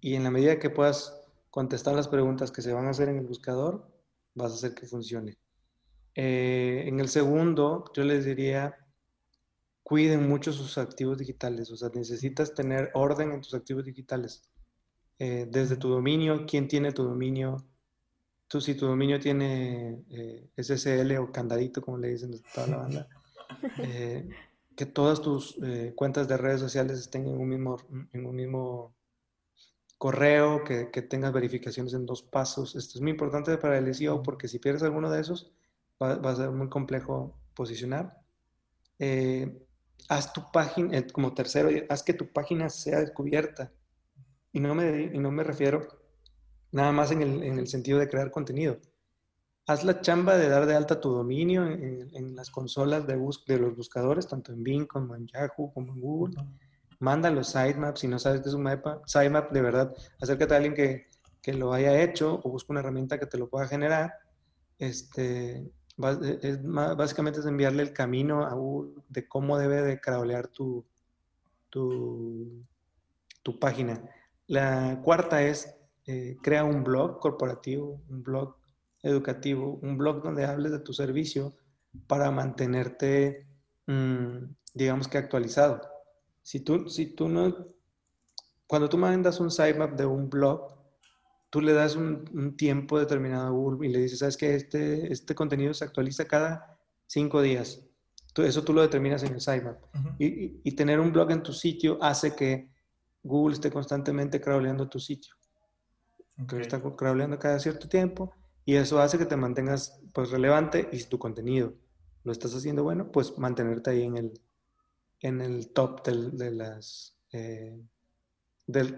Y 0.00 0.14
en 0.14 0.24
la 0.24 0.30
medida 0.30 0.58
que 0.58 0.70
puedas 0.70 1.20
contestar 1.50 1.94
las 1.94 2.08
preguntas 2.08 2.50
que 2.50 2.62
se 2.62 2.72
van 2.72 2.86
a 2.86 2.90
hacer 2.90 3.08
en 3.08 3.18
el 3.18 3.26
buscador, 3.26 3.90
vas 4.34 4.52
a 4.52 4.54
hacer 4.54 4.74
que 4.74 4.86
funcione. 4.86 5.38
Eh, 6.14 6.84
en 6.86 7.00
el 7.00 7.08
segundo, 7.08 7.84
yo 7.94 8.04
les 8.04 8.24
diría, 8.24 8.76
cuiden 9.82 10.28
mucho 10.28 10.52
sus 10.52 10.78
activos 10.78 11.18
digitales, 11.18 11.70
o 11.70 11.76
sea, 11.76 11.90
necesitas 11.94 12.54
tener 12.54 12.90
orden 12.94 13.32
en 13.32 13.40
tus 13.40 13.54
activos 13.54 13.84
digitales. 13.84 14.42
Eh, 15.18 15.48
desde 15.50 15.76
tu 15.76 15.88
dominio, 15.88 16.46
quién 16.46 16.68
tiene 16.68 16.92
tu 16.92 17.02
dominio, 17.04 17.56
tú 18.48 18.60
si 18.60 18.74
tu 18.74 18.86
dominio 18.86 19.20
tiene 19.20 20.02
eh, 20.10 20.50
SSL 20.56 21.18
o 21.18 21.30
candadito, 21.30 21.82
como 21.82 21.98
le 21.98 22.08
dicen 22.08 22.40
toda 22.54 22.66
la 22.66 22.76
banda, 22.78 23.08
eh, 23.78 24.28
que 24.74 24.86
todas 24.86 25.20
tus 25.20 25.58
eh, 25.62 25.92
cuentas 25.94 26.26
de 26.26 26.36
redes 26.36 26.60
sociales 26.60 26.98
estén 26.98 27.26
en 27.26 27.38
un 27.38 27.48
mismo, 27.48 27.76
en 28.12 28.26
un 28.26 28.34
mismo 28.34 28.94
correo, 29.98 30.62
que, 30.64 30.86
tengas 31.02 31.32
verificaciones 31.32 31.92
en 31.92 32.06
dos 32.06 32.22
pasos. 32.22 32.76
Esto 32.76 32.98
es 32.98 33.02
muy 33.02 33.10
importante 33.10 33.58
para 33.58 33.78
el 33.78 33.92
SEO 33.94 34.22
porque 34.22 34.48
si 34.48 34.58
pierdes 34.58 34.84
alguno 34.84 35.10
de 35.10 35.20
esos, 35.20 35.50
va, 36.02 36.12
a 36.12 36.36
ser 36.36 36.50
muy 36.50 36.68
complejo 36.68 37.36
posicionar. 37.54 38.20
haz 40.08 40.32
tu 40.32 40.50
página, 40.52 41.04
como 41.12 41.34
tercero, 41.34 41.68
haz 41.88 42.02
que 42.02 42.14
tu 42.14 42.32
página 42.32 42.70
sea 42.70 43.00
descubierta. 43.00 43.72
Y 44.52 44.60
no 44.60 44.74
me, 44.74 45.10
y 45.12 45.18
no 45.18 45.30
me 45.30 45.44
refiero 45.44 45.86
nada 46.70 46.92
más 46.92 47.10
en 47.10 47.22
el, 47.22 47.42
en 47.42 47.58
el 47.58 47.66
sentido 47.66 47.98
de 47.98 48.08
crear 48.08 48.30
contenido. 48.30 48.78
Haz 49.66 49.84
la 49.84 50.00
chamba 50.00 50.36
de 50.38 50.48
dar 50.48 50.64
de 50.64 50.74
alta 50.74 51.00
tu 51.00 51.10
dominio 51.10 51.66
en, 51.66 52.08
en 52.14 52.36
las 52.36 52.50
consolas 52.50 53.06
de, 53.06 53.16
bus 53.16 53.44
de 53.46 53.58
los 53.58 53.76
buscadores, 53.76 54.26
tanto 54.26 54.52
en 54.52 54.62
Bing 54.62 54.86
como 54.86 55.14
en 55.14 55.26
Yahoo, 55.26 55.72
como 55.74 55.92
en 55.92 56.00
Google. 56.00 56.36
Manda 57.00 57.30
los 57.30 57.48
sitemaps, 57.48 58.00
si 58.00 58.08
no 58.08 58.18
sabes 58.18 58.40
qué 58.40 58.48
es 58.48 58.54
un 58.54 58.62
mapa, 58.62 59.00
sitemap, 59.06 59.52
de 59.52 59.62
verdad, 59.62 59.94
acércate 60.20 60.54
a 60.54 60.56
alguien 60.56 60.74
que, 60.74 61.06
que 61.40 61.52
lo 61.52 61.72
haya 61.72 62.02
hecho 62.02 62.40
o 62.42 62.50
busca 62.50 62.72
una 62.72 62.80
herramienta 62.80 63.18
que 63.18 63.26
te 63.26 63.38
lo 63.38 63.48
pueda 63.48 63.68
generar. 63.68 64.14
Este, 64.78 65.70
es, 66.42 66.58
básicamente 66.62 67.40
es 67.40 67.46
enviarle 67.46 67.82
el 67.82 67.92
camino 67.92 68.94
de 69.08 69.26
cómo 69.26 69.58
debe 69.58 69.82
de 69.82 70.00
crawlear 70.00 70.48
tu, 70.48 70.84
tu, 71.70 72.64
tu 73.42 73.58
página. 73.58 74.02
La 74.46 75.00
cuarta 75.02 75.42
es 75.42 75.74
eh, 76.06 76.36
crea 76.42 76.64
un 76.64 76.84
blog 76.84 77.18
corporativo, 77.18 78.00
un 78.08 78.22
blog 78.22 78.56
educativo, 79.02 79.78
un 79.82 79.98
blog 79.98 80.22
donde 80.22 80.44
hables 80.44 80.72
de 80.72 80.78
tu 80.78 80.92
servicio 80.92 81.54
para 82.06 82.30
mantenerte, 82.30 83.46
mm, 83.86 84.44
digamos 84.74 85.08
que 85.08 85.18
actualizado. 85.18 85.82
Si 86.48 86.60
tú, 86.60 86.88
si 86.88 87.14
tú 87.14 87.28
no, 87.28 87.54
cuando 88.66 88.88
tú 88.88 88.96
mandas 88.96 89.38
un 89.38 89.50
sitemap 89.50 89.98
de 89.98 90.06
un 90.06 90.30
blog, 90.30 90.78
tú 91.50 91.60
le 91.60 91.74
das 91.74 91.94
un, 91.94 92.56
tiempo 92.56 92.98
determinado 92.98 93.48
a 93.48 93.50
Google 93.50 93.86
y 93.86 93.92
le 93.92 93.98
dices, 93.98 94.20
sabes 94.20 94.38
que 94.38 94.54
este, 94.54 95.12
este 95.12 95.34
contenido 95.34 95.74
se 95.74 95.84
actualiza 95.84 96.24
cada 96.24 96.80
cinco 97.06 97.42
días. 97.42 97.84
eso 98.34 98.64
tú 98.64 98.72
lo 98.72 98.80
determinas 98.80 99.22
en 99.24 99.34
el 99.34 99.42
sitemap. 99.42 99.76
y, 100.18 100.62
y, 100.64 100.72
tener 100.72 101.00
un 101.00 101.12
blog 101.12 101.32
en 101.32 101.42
tu 101.42 101.52
sitio 101.52 101.98
hace 102.00 102.34
que 102.34 102.70
Google 103.22 103.52
esté 103.52 103.70
constantemente 103.70 104.40
crawleando 104.40 104.88
tu 104.88 105.00
sitio. 105.00 105.34
Que 106.48 106.62
está 106.62 106.80
crawleando 106.96 107.38
cada 107.38 107.58
cierto 107.58 107.90
tiempo 107.90 108.32
y 108.64 108.76
eso 108.76 108.98
hace 109.02 109.18
que 109.18 109.26
te 109.26 109.36
mantengas 109.36 110.00
pues 110.14 110.30
relevante 110.30 110.88
y 110.92 110.98
si 110.98 111.10
tu 111.10 111.18
contenido. 111.18 111.74
Lo 112.24 112.32
estás 112.32 112.54
haciendo 112.54 112.84
bueno, 112.84 113.12
pues 113.12 113.36
mantenerte 113.36 113.90
ahí 113.90 114.04
en 114.04 114.16
el, 114.16 114.32
en 115.20 115.40
el 115.40 115.72
top 115.72 116.06
de 116.06 116.50
las... 116.50 117.16
Eh, 117.32 117.80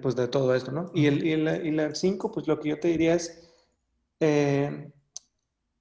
pues 0.03 0.17
de 0.17 0.27
todo 0.27 0.55
esto, 0.55 0.73
¿no? 0.73 0.91
Y, 0.95 1.07
el, 1.07 1.25
y, 1.25 1.37
la, 1.37 1.57
y 1.89 1.95
cinco, 1.95 2.33
pues 2.33 2.49
lo 2.49 2.59
que 2.59 2.71
yo 2.71 2.81
te 2.81 2.89
diría 2.89 3.15
es, 3.15 3.53
eh, 4.19 4.93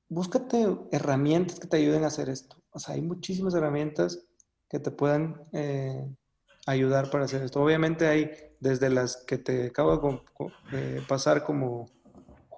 búscate 0.08 0.68
herramientas 0.92 1.60
que 1.60 1.68
te 1.68 1.78
ayuden 1.78 2.04
a 2.04 2.08
hacer 2.08 2.30
esto. 2.30 2.62
O 2.72 2.80
sea, 2.80 2.94
hay 2.96 3.02
muchísimas 3.02 3.56
herramientas 3.56 4.28
que 4.70 4.80
te 4.80 4.92
puedan 4.92 5.44
eh, 5.54 6.08
ayudar 6.68 7.10
para 7.10 7.26
hacer 7.26 7.42
esto. 7.42 7.64
Obviamente 7.64 8.08
hay 8.08 8.30
desde 8.60 8.90
las 8.90 9.24
que 9.26 9.38
te 9.40 9.68
acabo 9.68 10.24
de 10.72 11.02
pasar 11.08 11.44
como 11.44 11.88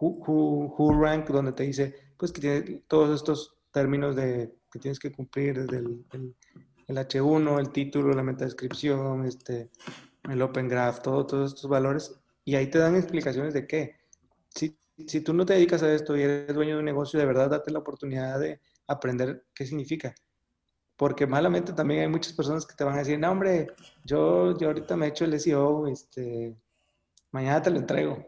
who, 0.01 0.99
Rank, 0.99 1.29
donde 1.29 1.53
te 1.53 1.63
dice 1.63 1.95
pues 2.17 2.31
que 2.31 2.41
tiene 2.41 2.83
todos 2.87 3.15
estos 3.15 3.57
términos 3.71 4.15
de, 4.15 4.53
que 4.71 4.79
tienes 4.79 4.99
que 4.99 5.11
cumplir, 5.11 5.59
desde 5.59 5.77
el, 5.77 6.05
el, 6.11 6.35
H1, 6.87 7.59
el 7.59 7.71
título, 7.71 8.13
la 8.13 8.23
metadescripción, 8.23 9.25
este, 9.25 9.69
el 10.29 10.41
Open 10.41 10.67
Graph, 10.67 11.01
todo, 11.01 11.25
todos 11.25 11.53
estos 11.53 11.69
valores. 11.69 12.19
Y 12.45 12.55
ahí 12.55 12.67
te 12.67 12.79
dan 12.79 12.95
explicaciones 12.95 13.53
de 13.53 13.67
qué. 13.67 13.95
Si, 14.49 14.77
si 15.07 15.21
tú 15.21 15.33
no 15.33 15.45
te 15.45 15.53
dedicas 15.53 15.83
a 15.83 15.93
esto 15.93 16.17
y 16.17 16.21
eres 16.23 16.53
dueño 16.53 16.73
de 16.75 16.79
un 16.79 16.85
negocio, 16.85 17.19
de 17.19 17.25
verdad 17.25 17.49
date 17.49 17.71
la 17.71 17.79
oportunidad 17.79 18.39
de 18.39 18.59
aprender 18.87 19.45
qué 19.53 19.65
significa 19.65 20.13
porque 21.01 21.25
malamente 21.25 21.73
también 21.73 22.01
hay 22.01 22.07
muchas 22.07 22.31
personas 22.31 22.63
que 22.63 22.75
te 22.75 22.83
van 22.83 22.93
a 22.93 22.99
decir, 22.99 23.17
no, 23.17 23.31
hombre, 23.31 23.65
yo, 24.05 24.55
yo 24.59 24.67
ahorita 24.67 24.95
me 24.95 25.07
he 25.07 25.09
hecho 25.09 25.25
el 25.25 25.33
SEO, 25.39 25.87
este, 25.87 26.55
mañana 27.31 27.59
te 27.59 27.71
lo 27.71 27.79
entrego. 27.79 28.23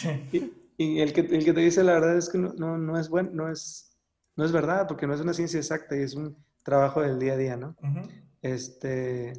y, 0.78 1.00
el, 1.00 1.12
que, 1.12 1.20
el 1.20 1.44
que 1.44 1.52
te 1.52 1.60
dice 1.60 1.84
la 1.84 1.92
verdad 1.92 2.16
es 2.16 2.30
que 2.30 2.38
no, 2.38 2.78
no, 2.78 2.98
es 2.98 3.10
bueno, 3.10 3.28
no 3.34 3.50
es, 3.50 3.94
no 4.36 4.44
es 4.46 4.52
verdad, 4.52 4.88
porque 4.88 5.06
no 5.06 5.12
es 5.12 5.20
una 5.20 5.34
ciencia 5.34 5.58
exacta 5.58 5.98
y 5.98 6.00
es 6.00 6.14
un 6.14 6.34
trabajo 6.64 7.02
del 7.02 7.18
día 7.18 7.34
a 7.34 7.36
día, 7.36 7.56
¿no? 7.56 7.76
este, 8.42 9.32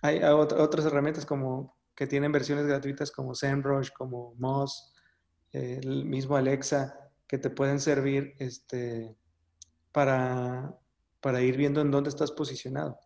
hay, 0.00 0.22
otras 0.22 0.86
herramientas 0.86 1.26
como 1.26 1.76
que 1.94 2.06
tienen 2.06 2.32
versiones 2.32 2.66
gratuitas 2.66 3.10
como 3.10 3.34
SEMrush, 3.34 3.90
como 3.90 4.34
Moz, 4.36 4.94
el 5.52 6.06
mismo 6.06 6.36
Alexa, 6.36 6.98
que 7.26 7.38
te 7.38 7.50
pueden 7.50 7.80
servir 7.80 8.34
este, 8.38 9.16
para 9.92 10.78
para 11.20 11.42
ir 11.42 11.56
viendo 11.56 11.80
en 11.80 11.90
dónde 11.90 12.10
estás 12.10 12.32
posicionado. 12.32 12.98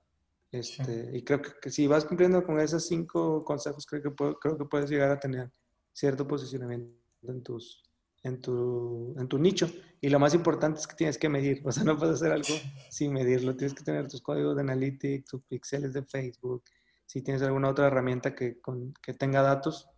Este, 0.51 1.11
Y 1.17 1.25
creo 1.25 1.41
que, 1.41 1.71
si 1.71 1.87
vas 1.87 2.05
cumpliendo 2.05 2.45
con 2.45 2.61
esos 2.61 2.87
cinco 2.87 3.43
consejos, 3.45 3.87
creo 3.87 4.03
que, 4.03 4.11
creo 4.41 4.59
que 4.59 4.65
puedes 4.67 4.91
llegar 4.91 5.11
a 5.11 5.19
tener 5.19 5.51
cierto 5.93 6.27
posicionamiento 6.27 6.93
en, 7.23 7.43
tus, 7.43 7.83
en, 8.23 8.41
tu, 8.41 9.15
en 9.19 9.29
tu 9.29 9.39
nicho. 9.39 9.71
Y 10.01 10.09
lo 10.09 10.19
más 10.19 10.35
importante 10.35 10.81
es 10.81 10.87
que 10.87 10.97
tienes 10.97 11.19
que 11.19 11.29
medir. 11.29 11.61
O 11.65 11.73
sea, 11.73 11.85
no 11.85 11.97
puedes 11.97 12.17
hacer 12.17 12.33
algo 12.33 12.55
sin 12.91 13.13
medirlo. 13.13 13.57
Tienes 13.57 13.75
que 13.75 13.85
tener 13.85 14.09
tus 14.09 14.21
códigos 14.21 14.57
de 14.57 14.63
Analytics, 14.63 15.31
tus 15.31 15.43
pixeles 15.43 15.93
de 15.93 16.03
Facebook. 16.03 16.65
Si 17.07 17.23
tienes 17.23 17.43
alguna 17.43 17.69
otra 17.69 17.87
herramienta 17.87 18.35
que, 18.35 18.61
con, 18.61 18.95
que 19.03 19.15
tenga 19.15 19.43
datos, 19.43 19.89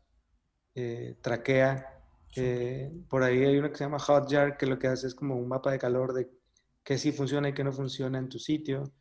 eh, 0.75 1.17
traquea. 1.21 1.91
Eh, 2.37 2.93
por 3.09 3.23
ahí 3.23 3.45
hay 3.45 3.57
una 3.57 3.71
que 3.71 3.77
se 3.77 3.85
llama 3.85 3.99
Hotjar, 3.99 4.57
que 4.57 4.67
lo 4.67 4.79
que 4.79 4.89
hace 4.89 5.07
es 5.07 5.15
como 5.15 5.37
un 5.37 5.49
mapa 5.49 5.71
de 5.71 5.79
calor 5.79 6.13
de 6.13 6.29
qué 6.83 6.99
sí 6.99 7.13
funciona 7.13 7.49
y 7.49 7.55
qué 7.55 7.65
no 7.65 7.73
funciona 7.73 8.19
en 8.19 8.29
tu 8.29 8.39
sitio. 8.39 8.93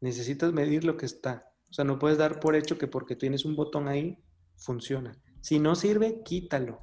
Necesitas 0.00 0.52
medir 0.52 0.84
lo 0.84 0.96
que 0.96 1.06
está. 1.06 1.52
O 1.68 1.74
sea, 1.74 1.84
no 1.84 1.98
puedes 1.98 2.18
dar 2.18 2.38
por 2.38 2.54
hecho 2.54 2.78
que 2.78 2.86
porque 2.86 3.16
tienes 3.16 3.44
un 3.44 3.56
botón 3.56 3.88
ahí, 3.88 4.18
funciona. 4.56 5.16
Si 5.40 5.58
no 5.58 5.74
sirve, 5.74 6.22
quítalo. 6.22 6.80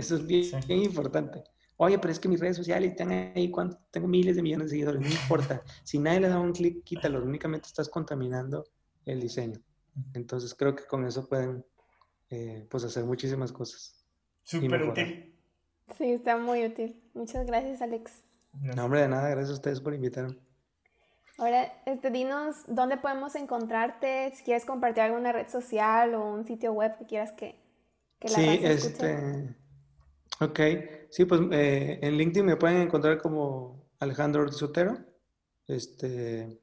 Eso 0.00 0.16
es 0.16 0.26
bien, 0.26 0.82
importante. 0.82 1.44
Oye, 1.76 1.98
pero 1.98 2.10
es 2.12 2.18
que 2.18 2.28
mis 2.28 2.40
redes 2.40 2.56
sociales 2.56 2.90
están 2.90 3.10
ahí, 3.10 3.50
cuando 3.50 3.78
tengo 3.90 4.08
miles 4.08 4.36
de 4.36 4.42
millones 4.42 4.66
de 4.66 4.70
seguidores, 4.70 5.00
no 5.00 5.08
importa. 5.08 5.62
Si 5.84 5.98
nadie 5.98 6.20
le 6.20 6.28
da 6.28 6.38
un 6.38 6.52
clic, 6.52 6.82
quítalo. 6.84 7.22
Únicamente 7.22 7.66
estás 7.66 7.88
contaminando 7.88 8.64
el 9.04 9.20
diseño. 9.20 9.60
Entonces 10.14 10.54
creo 10.54 10.74
que 10.74 10.84
con 10.84 11.04
eso 11.06 11.28
pueden 11.28 11.64
eh, 12.30 12.66
pues 12.70 12.84
hacer 12.84 13.04
muchísimas 13.04 13.52
cosas. 13.52 14.04
Súper 14.42 14.82
útil. 14.84 15.34
Sí, 15.98 16.12
está 16.12 16.38
muy 16.38 16.64
útil. 16.64 17.02
Muchas 17.12 17.46
gracias, 17.46 17.82
Alex. 17.82 18.22
No, 18.52 18.84
hombre, 18.84 19.02
de 19.02 19.08
nada, 19.08 19.28
gracias 19.28 19.50
a 19.50 19.54
ustedes 19.54 19.80
por 19.80 19.94
invitarme. 19.94 20.38
Ahora, 21.38 21.72
este, 21.86 22.10
dinos 22.10 22.56
dónde 22.68 22.96
podemos 22.96 23.34
encontrarte, 23.34 24.32
si 24.34 24.44
quieres 24.44 24.64
compartir 24.64 25.04
alguna 25.04 25.32
red 25.32 25.48
social 25.48 26.14
o 26.14 26.32
un 26.32 26.44
sitio 26.44 26.72
web 26.72 26.96
que 26.98 27.06
quieras 27.06 27.32
que, 27.32 27.58
que 28.18 28.28
la 28.28 28.34
Sí, 28.34 28.60
este. 28.62 29.56
Ok, 30.40 30.58
sí, 31.10 31.26
pues 31.26 31.42
eh, 31.52 31.98
en 32.00 32.16
LinkedIn 32.16 32.46
me 32.46 32.56
pueden 32.56 32.78
encontrar 32.80 33.18
como 33.18 33.86
Alejandro 33.98 34.42
Ortizotero. 34.42 34.98
Este. 35.66 36.58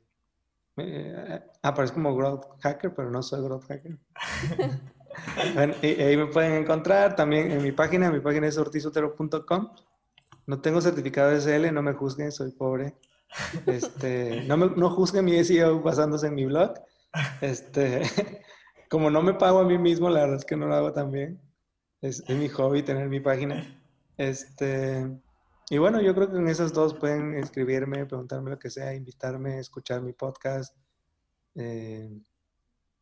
Eh, 0.78 1.42
aparece 1.62 1.94
como 1.94 2.16
Growth 2.16 2.60
Hacker, 2.62 2.94
pero 2.96 3.12
no 3.12 3.22
soy 3.22 3.44
Growth 3.44 3.66
Hacker. 3.68 3.98
bueno, 5.54 5.76
y, 5.82 5.88
ahí 5.88 6.18
me 6.18 6.26
pueden 6.28 6.54
encontrar 6.54 7.16
también 7.16 7.52
en 7.52 7.62
mi 7.62 7.72
página, 7.72 8.12
mi 8.12 8.20
página 8.20 8.48
es 8.48 8.58
ortizotero.com. 8.58 9.70
No 10.48 10.62
tengo 10.62 10.82
certificado 10.82 11.32
de 11.32 11.42
SL, 11.42 11.72
no 11.72 11.84
me 11.84 11.94
juzguen, 11.94 12.32
soy 12.32 12.52
pobre. 12.52 12.96
Este, 13.68 14.44
no, 14.48 14.58
me, 14.58 14.72
no 14.76 14.90
juzguen 14.90 15.26
mi 15.26 15.44
SEO 15.44 15.82
basándose 15.82 16.28
en 16.28 16.36
mi 16.36 16.46
blog. 16.46 16.74
Este, 17.42 18.02
como 18.90 19.12
no 19.12 19.22
me 19.22 19.36
pago 19.36 19.60
a 19.60 19.66
mí 19.66 19.78
mismo, 19.78 20.10
la 20.10 20.22
verdad 20.22 20.38
es 20.38 20.46
que 20.46 20.56
no 20.56 20.68
lo 20.68 20.76
hago 20.76 20.94
tan 20.94 21.12
bien. 21.12 21.47
Es, 22.02 22.28
mi 22.30 22.48
hobby 22.50 22.84
tener 22.84 23.10
mi 23.10 23.20
página. 23.20 23.82
Este, 24.18 25.08
y 25.70 25.78
bueno, 25.78 26.02
yo 26.02 26.14
creo 26.14 26.32
que 26.32 26.38
en 26.38 26.48
esas 26.48 26.74
dos 26.74 26.94
pueden 26.94 27.36
escribirme, 27.36 28.06
preguntarme 28.06 28.52
lo 28.52 28.60
que 28.60 28.70
sea, 28.70 28.94
invitarme, 28.94 29.60
escuchar 29.60 30.02
mi 30.02 30.14
podcast. 30.14 30.76
Eh, 31.56 32.10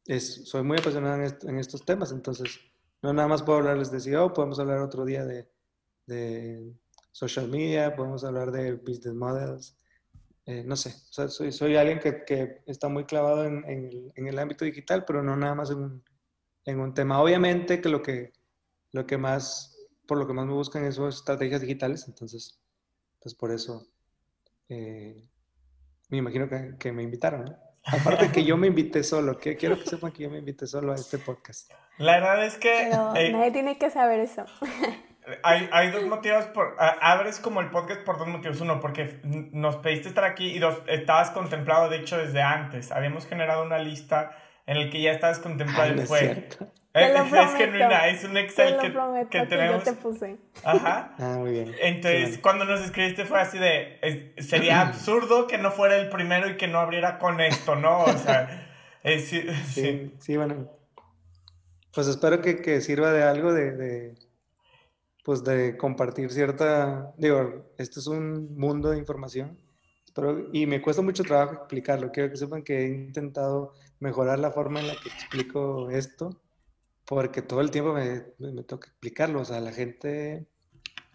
es, 0.06 0.48
soy 0.50 0.64
muy 0.64 0.78
apasionado 0.78 1.22
en, 1.22 1.60
estos 1.60 1.84
temas, 1.84 2.12
entonces 2.12 2.60
no 3.02 3.12
nada 3.12 3.28
más 3.28 3.43
puedo 3.43 3.60
hablarles 3.60 3.91
de 3.91 4.00
SEO, 4.00 4.34
podemos 4.34 4.60
hablar 4.60 4.80
otro 4.80 5.04
día 5.04 5.26
de, 5.26 5.50
de 6.06 6.74
social 7.12 7.50
media, 7.50 7.96
podemos 7.96 8.24
hablar 8.24 8.52
de 8.52 8.74
business 8.74 9.14
models, 9.14 9.78
eh, 10.48 10.64
no 10.64 10.76
sé, 10.76 10.91
soy, 11.10 11.52
soy 11.52 11.76
alguien 11.76 12.00
que, 12.00 12.24
que 12.24 12.62
está 12.68 12.88
muy 12.88 13.06
clavado 13.06 13.46
en, 13.46 13.64
en, 13.68 13.86
el, 13.86 14.12
en, 14.16 14.28
el, 14.28 14.38
ámbito 14.38 14.64
digital, 14.64 15.04
pero 15.04 15.24
no 15.24 15.36
nada 15.36 15.56
más 15.56 15.72
en 15.72 15.78
un, 15.80 16.04
en 16.66 16.80
un, 16.80 16.93
tema. 16.93 17.20
Obviamente 17.20 17.82
que 17.82 17.89
lo 17.89 18.04
que, 18.04 18.32
lo 18.96 19.06
que 19.06 19.18
más, 19.18 19.78
por 20.08 20.18
lo 20.18 20.26
que 20.26 20.34
más 20.34 20.46
me 20.46 20.54
buscan 20.54 20.86
es 20.86 20.98
estrategias 20.98 21.60
digitales, 21.60 22.06
entonces, 22.08 22.62
pues 23.22 23.36
por 23.36 23.52
eso 23.52 23.86
eh, 24.70 25.28
me 26.10 26.18
imagino 26.18 26.48
que, 26.48 26.76
que 26.80 26.93
me 26.93 27.04
invitaron. 27.04 27.43
¿no? 27.43 27.58
Aparte 27.86 28.32
que 28.32 28.46
yo 28.46 28.56
me 28.56 28.68
invité 28.68 29.04
solo, 29.04 29.38
que 29.38 29.58
quiero 29.58 29.78
que 29.78 29.86
sepan 29.86 30.14
que 30.14 30.24
yo 30.24 30.30
me 30.30 30.38
invité 30.38 30.66
solo 30.66 30.93
a 30.93 30.96
este 30.96 31.18
podcast. 31.20 31.72
La 31.98 32.14
verdad 32.14 32.46
es 32.46 32.58
que... 32.58 32.88
Pero 32.89 33.16
eh, 33.18 33.32
nadie 33.34 33.52
tiene 33.52 33.78
que 33.78 33.89
saber 33.89 34.22
eso. 34.22 34.46
Hay, 35.43 35.68
hay, 35.72 35.89
dos 35.89 36.06
motivos 36.06 36.46
por 36.46 36.76
abres 36.78 37.39
como 37.39 37.60
el 37.60 37.72
podcast 37.72 38.02
por 38.02 38.20
dos 38.20 38.28
motivos 38.28 38.62
uno 38.62 38.80
porque 38.80 39.22
nos 39.24 39.78
pediste 39.78 40.08
estar 40.08 40.24
aquí 40.24 40.52
y 40.52 40.60
dos 40.60 40.84
estabas 40.86 41.32
contemplado 41.32 41.89
de 41.89 41.98
hecho 41.98 42.16
desde 42.16 42.43
antes 42.43 42.91
habíamos 42.91 43.26
generado 43.26 43.64
una 43.64 43.80
lista 43.80 44.38
en 44.66 44.78
el 44.78 44.89
que 44.89 45.01
ya 45.01 45.11
estabas 45.11 45.39
contemplado 45.39 45.93
y 45.95 46.05
fue 46.05 46.47
es, 46.93 47.34
es 47.34 47.53
genuina 47.55 48.07
es 48.07 48.24
un 48.24 48.38
Excel 48.38 48.78
que, 48.80 49.28
que, 49.30 49.45
tenemos 49.47 49.84
yo 49.84 49.91
te 49.91 49.97
puse. 49.99 50.38
ajá. 50.63 51.13
Ah, 51.20 51.36
muy 51.38 51.51
bien. 51.51 51.76
Entonces 51.82 52.38
cuando 52.39 52.66
nos 52.66 52.82
escribiste 52.82 53.26
fue 53.26 53.39
así 53.39 53.57
de 53.57 54.34
sería 54.38 54.82
absurdo 54.88 55.47
que 55.47 55.57
no 55.57 55.72
fuera 55.72 55.97
el 55.97 56.09
primero 56.09 56.49
y 56.49 56.57
que 56.57 56.68
no 56.68 56.80
abriera 56.80 57.20
con 57.20 57.41
esto 57.41 57.76
no 57.76 58.03
o 58.03 58.18
sea 58.18 58.70
sí, 59.03 59.45
sí, 59.68 60.13
sí. 60.20 60.38
bueno. 60.38 60.70
Pues 61.93 62.07
espero 62.07 62.41
que, 62.41 62.61
que 62.61 62.82
sirva 62.82 63.11
de 63.11 63.24
algo 63.24 63.53
de 63.53 64.16
pues 65.26 65.43
de 65.43 65.76
compartir 65.76 66.32
cierta, 66.32 67.11
digo, 67.18 67.66
esto 67.80 67.99
es 67.99 68.05
un 68.05 68.55
mundo 68.55 68.91
de 68.91 68.99
información, 68.99 69.57
pero, 70.16 70.47
y 70.53 70.66
me 70.66 70.82
cuesta 70.82 71.01
mucho 71.01 71.24
trabajo 71.24 71.53
explicarlo, 71.55 72.11
quiero 72.11 72.32
que 72.32 72.38
sepan 72.38 72.63
que 72.63 72.86
he 72.86 72.88
intentado 72.88 73.74
mejorar 73.99 74.39
la 74.39 74.49
forma 74.49 74.80
en 74.80 74.88
la 74.88 74.95
que 74.95 75.09
explico 75.09 75.89
esto, 75.89 76.41
porque 77.05 77.41
todo 77.41 77.59
el 77.59 77.70
tiempo 77.70 77.93
me, 77.93 78.24
me, 78.39 78.63
toca 78.63 78.88
explicarlo, 78.88 79.41
o 79.41 79.45
sea, 79.45 79.59
la 79.59 79.74
gente 79.74 80.47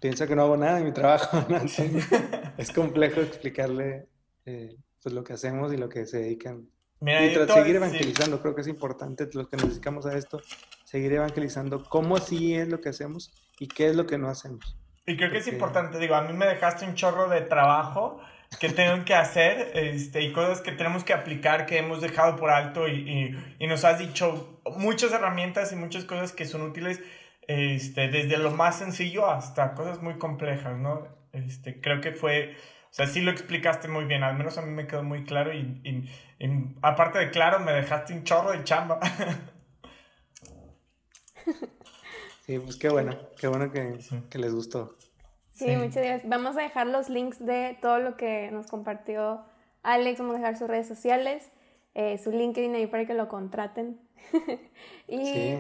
piensa 0.01 0.27
que 0.27 0.37
no 0.37 0.43
hago 0.43 0.59
nada 0.59 0.79
en 0.79 0.85
mi 0.85 0.93
trabajo, 0.93 1.45
es 2.59 2.71
complejo 2.73 3.23
explicarle 3.23 4.07
eh, 4.45 4.77
pues 5.03 5.15
lo 5.15 5.25
que 5.25 5.33
hacemos 5.33 5.73
y 5.73 5.79
lo 5.79 5.89
que 5.89 6.05
se 6.05 6.19
dedican. 6.19 6.69
y 7.01 7.35
seguir 7.53 7.77
evangelizando, 7.77 8.43
creo 8.43 8.55
que 8.55 8.61
es 8.61 8.69
importante 8.69 9.27
los 9.33 9.49
que 9.49 9.57
nos 9.57 9.71
dedicamos 9.71 10.05
a 10.05 10.17
esto, 10.17 10.43
seguir 10.85 11.15
evangelizando 11.15 11.85
cómo 11.85 12.19
sí 12.19 12.55
es 12.55 12.69
lo 12.69 12.83
que 12.83 12.91
hacemos 12.91 13.33
y 13.59 13.67
qué 13.67 13.89
es 13.89 13.97
lo 13.97 14.07
que 14.07 14.19
no 14.19 14.29
hacemos. 14.29 14.77
Y 15.07 15.17
creo 15.17 15.31
que 15.31 15.39
es 15.39 15.49
importante, 15.49 15.99
digo, 15.99 16.15
a 16.15 16.23
mí 16.23 16.35
me 16.35 16.47
dejaste 16.47 16.85
un 16.85 16.95
chorro 16.95 17.31
de 17.31 17.41
trabajo 17.41 18.21
que 18.59 18.69
tengo 18.69 19.05
que 19.05 19.15
hacer 19.15 19.71
este, 19.75 20.23
y 20.23 20.33
cosas 20.33 20.61
que 20.61 20.73
tenemos 20.73 21.05
que 21.05 21.13
aplicar 21.13 21.67
que 21.67 21.79
hemos 21.79 22.01
dejado 22.01 22.37
por 22.37 22.51
alto 22.51 22.89
y, 22.89 23.37
y, 23.59 23.67
nos 23.67 23.85
has 23.85 23.99
dicho 23.99 24.61
muchas 24.77 25.13
herramientas 25.13 25.73
y 25.73 25.77
muchas 25.77 26.05
cosas 26.05 26.33
que 26.33 26.45
son 26.45 26.63
útiles 26.63 27.01
este, 27.47 28.09
desde 28.09 28.39
lo 28.39 28.51
más 28.51 28.79
sencillo 28.79 29.31
hasta 29.31 29.75
cosas 29.75 30.03
muy 30.03 30.19
complejas, 30.19 30.77
¿no? 30.77 31.07
Este, 31.33 31.81
creo 31.81 32.01
que 32.01 32.13
fue, 32.13 32.57
o 32.91 32.93
sea, 32.93 33.07
sí 33.07 33.21
lo 33.21 33.31
explicaste 33.31 33.89
muy 33.89 34.05
bien, 34.05 34.25
al 34.25 34.37
menos 34.37 34.59
a 34.59 34.63
mí 34.63 34.73
me 34.73 34.87
quedó 34.87 35.05
muy 35.05 35.25
claro 35.25 35.55
y, 35.55 35.81
y 35.85 36.09
aparte 36.83 37.19
de 37.19 37.31
claro, 37.31 37.61
me 37.61 37.73
dejaste 37.73 38.13
un 38.13 38.25
chorro 38.25 38.53
de 38.53 38.65
chamba. 38.65 39.01
Sí, 42.51 42.59
pues 42.59 42.75
qué 42.75 42.89
bueno, 42.89 43.17
qué 43.39 43.47
bueno 43.47 43.71
que, 43.71 43.97
que 44.29 44.39
les 44.39 44.53
gustó. 44.53 44.97
Sí, 45.61 45.77
muchas 45.77 46.03
gracias. 46.03 46.29
Vamos 46.29 46.57
a 46.57 46.63
dejar 46.63 46.87
los 46.87 47.09
links 47.09 47.45
de 47.45 47.77
todo 47.81 47.99
lo 47.99 48.17
que 48.17 48.51
nos 48.51 48.67
compartió 48.67 49.45
Alex, 49.83 50.19
vamos 50.19 50.37
a 50.37 50.39
dejar 50.39 50.57
sus 50.57 50.69
redes 50.69 50.89
sociales. 50.89 51.51
eh, 51.95 52.19
su 52.19 52.31
LinkedIn 52.31 52.75
ahí 52.75 52.87
para 52.87 53.05
que 53.05 53.15
lo 53.15 53.29
contraten. 53.29 54.01
y 55.09 55.57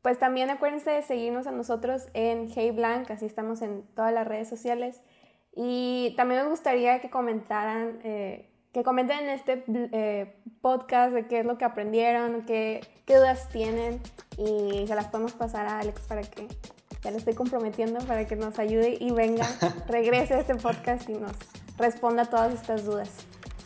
pues 0.00 0.18
también 0.18 0.48
acuérdense 0.50 0.90
de 0.90 1.02
seguirnos 1.02 1.48
a 1.48 1.50
nosotros 1.50 2.06
en 2.14 2.48
Hey 2.54 2.70
Blanc, 2.70 3.10
así 3.10 3.26
estamos 3.26 3.62
en 3.62 3.82
todas 3.94 4.12
las 4.12 4.26
redes 4.26 4.48
sociales. 4.48 5.02
Y 5.54 6.14
también 6.16 6.44
me 6.44 6.48
gustaría 6.48 7.00
que 7.00 7.10
comentaran, 7.10 7.98
eh, 8.04 8.48
que 8.72 8.84
comenten 8.84 9.20
en 9.20 9.30
este 9.30 9.64
eh, 9.66 10.36
podcast 10.60 11.12
de 11.12 11.26
qué 11.26 11.40
es 11.40 11.46
lo 11.46 11.58
que 11.58 11.64
aprendieron, 11.64 12.44
qué, 12.46 12.82
qué 13.04 13.16
dudas 13.16 13.48
tienen 13.48 14.00
y 14.38 14.86
se 14.86 14.94
las 14.94 15.08
podemos 15.08 15.32
pasar 15.32 15.66
a 15.66 15.80
Alex 15.80 16.02
para 16.02 16.22
que, 16.22 16.46
ya 17.02 17.10
lo 17.10 17.18
estoy 17.18 17.34
comprometiendo, 17.34 18.00
para 18.06 18.26
que 18.26 18.36
nos 18.36 18.58
ayude 18.58 18.96
y 19.00 19.12
venga, 19.12 19.48
regrese 19.88 20.34
a 20.34 20.40
este 20.40 20.54
podcast 20.54 21.08
y 21.08 21.14
nos 21.14 21.32
responda 21.78 22.22
a 22.22 22.30
todas 22.30 22.54
estas 22.54 22.84
dudas. 22.84 23.10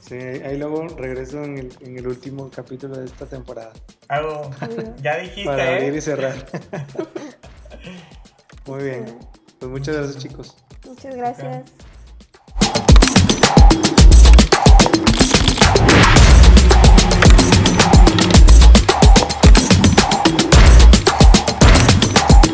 Sí, 0.01 0.17
ahí 0.17 0.59
luego 0.59 0.89
regreso 0.89 1.45
en 1.45 1.59
el, 1.59 1.73
en 1.83 1.99
el 1.99 2.09
último 2.09 2.51
capítulo 2.51 2.99
de 2.99 3.07
esta 3.07 3.27
temporada. 3.27 3.73
Algo, 4.09 4.51
ya 5.03 5.19
dijiste. 5.19 5.45
Para 5.45 5.77
abrir 5.77 5.95
¿eh? 5.95 5.97
y 5.97 6.01
cerrar. 6.01 6.35
Muy 8.67 8.83
bien. 8.83 9.19
Pues 9.61 9.71
muchas 9.71 9.97
gracias, 9.97 10.19
chicos. 10.19 10.57
Muchas 10.85 11.15
gracias. 11.15 11.73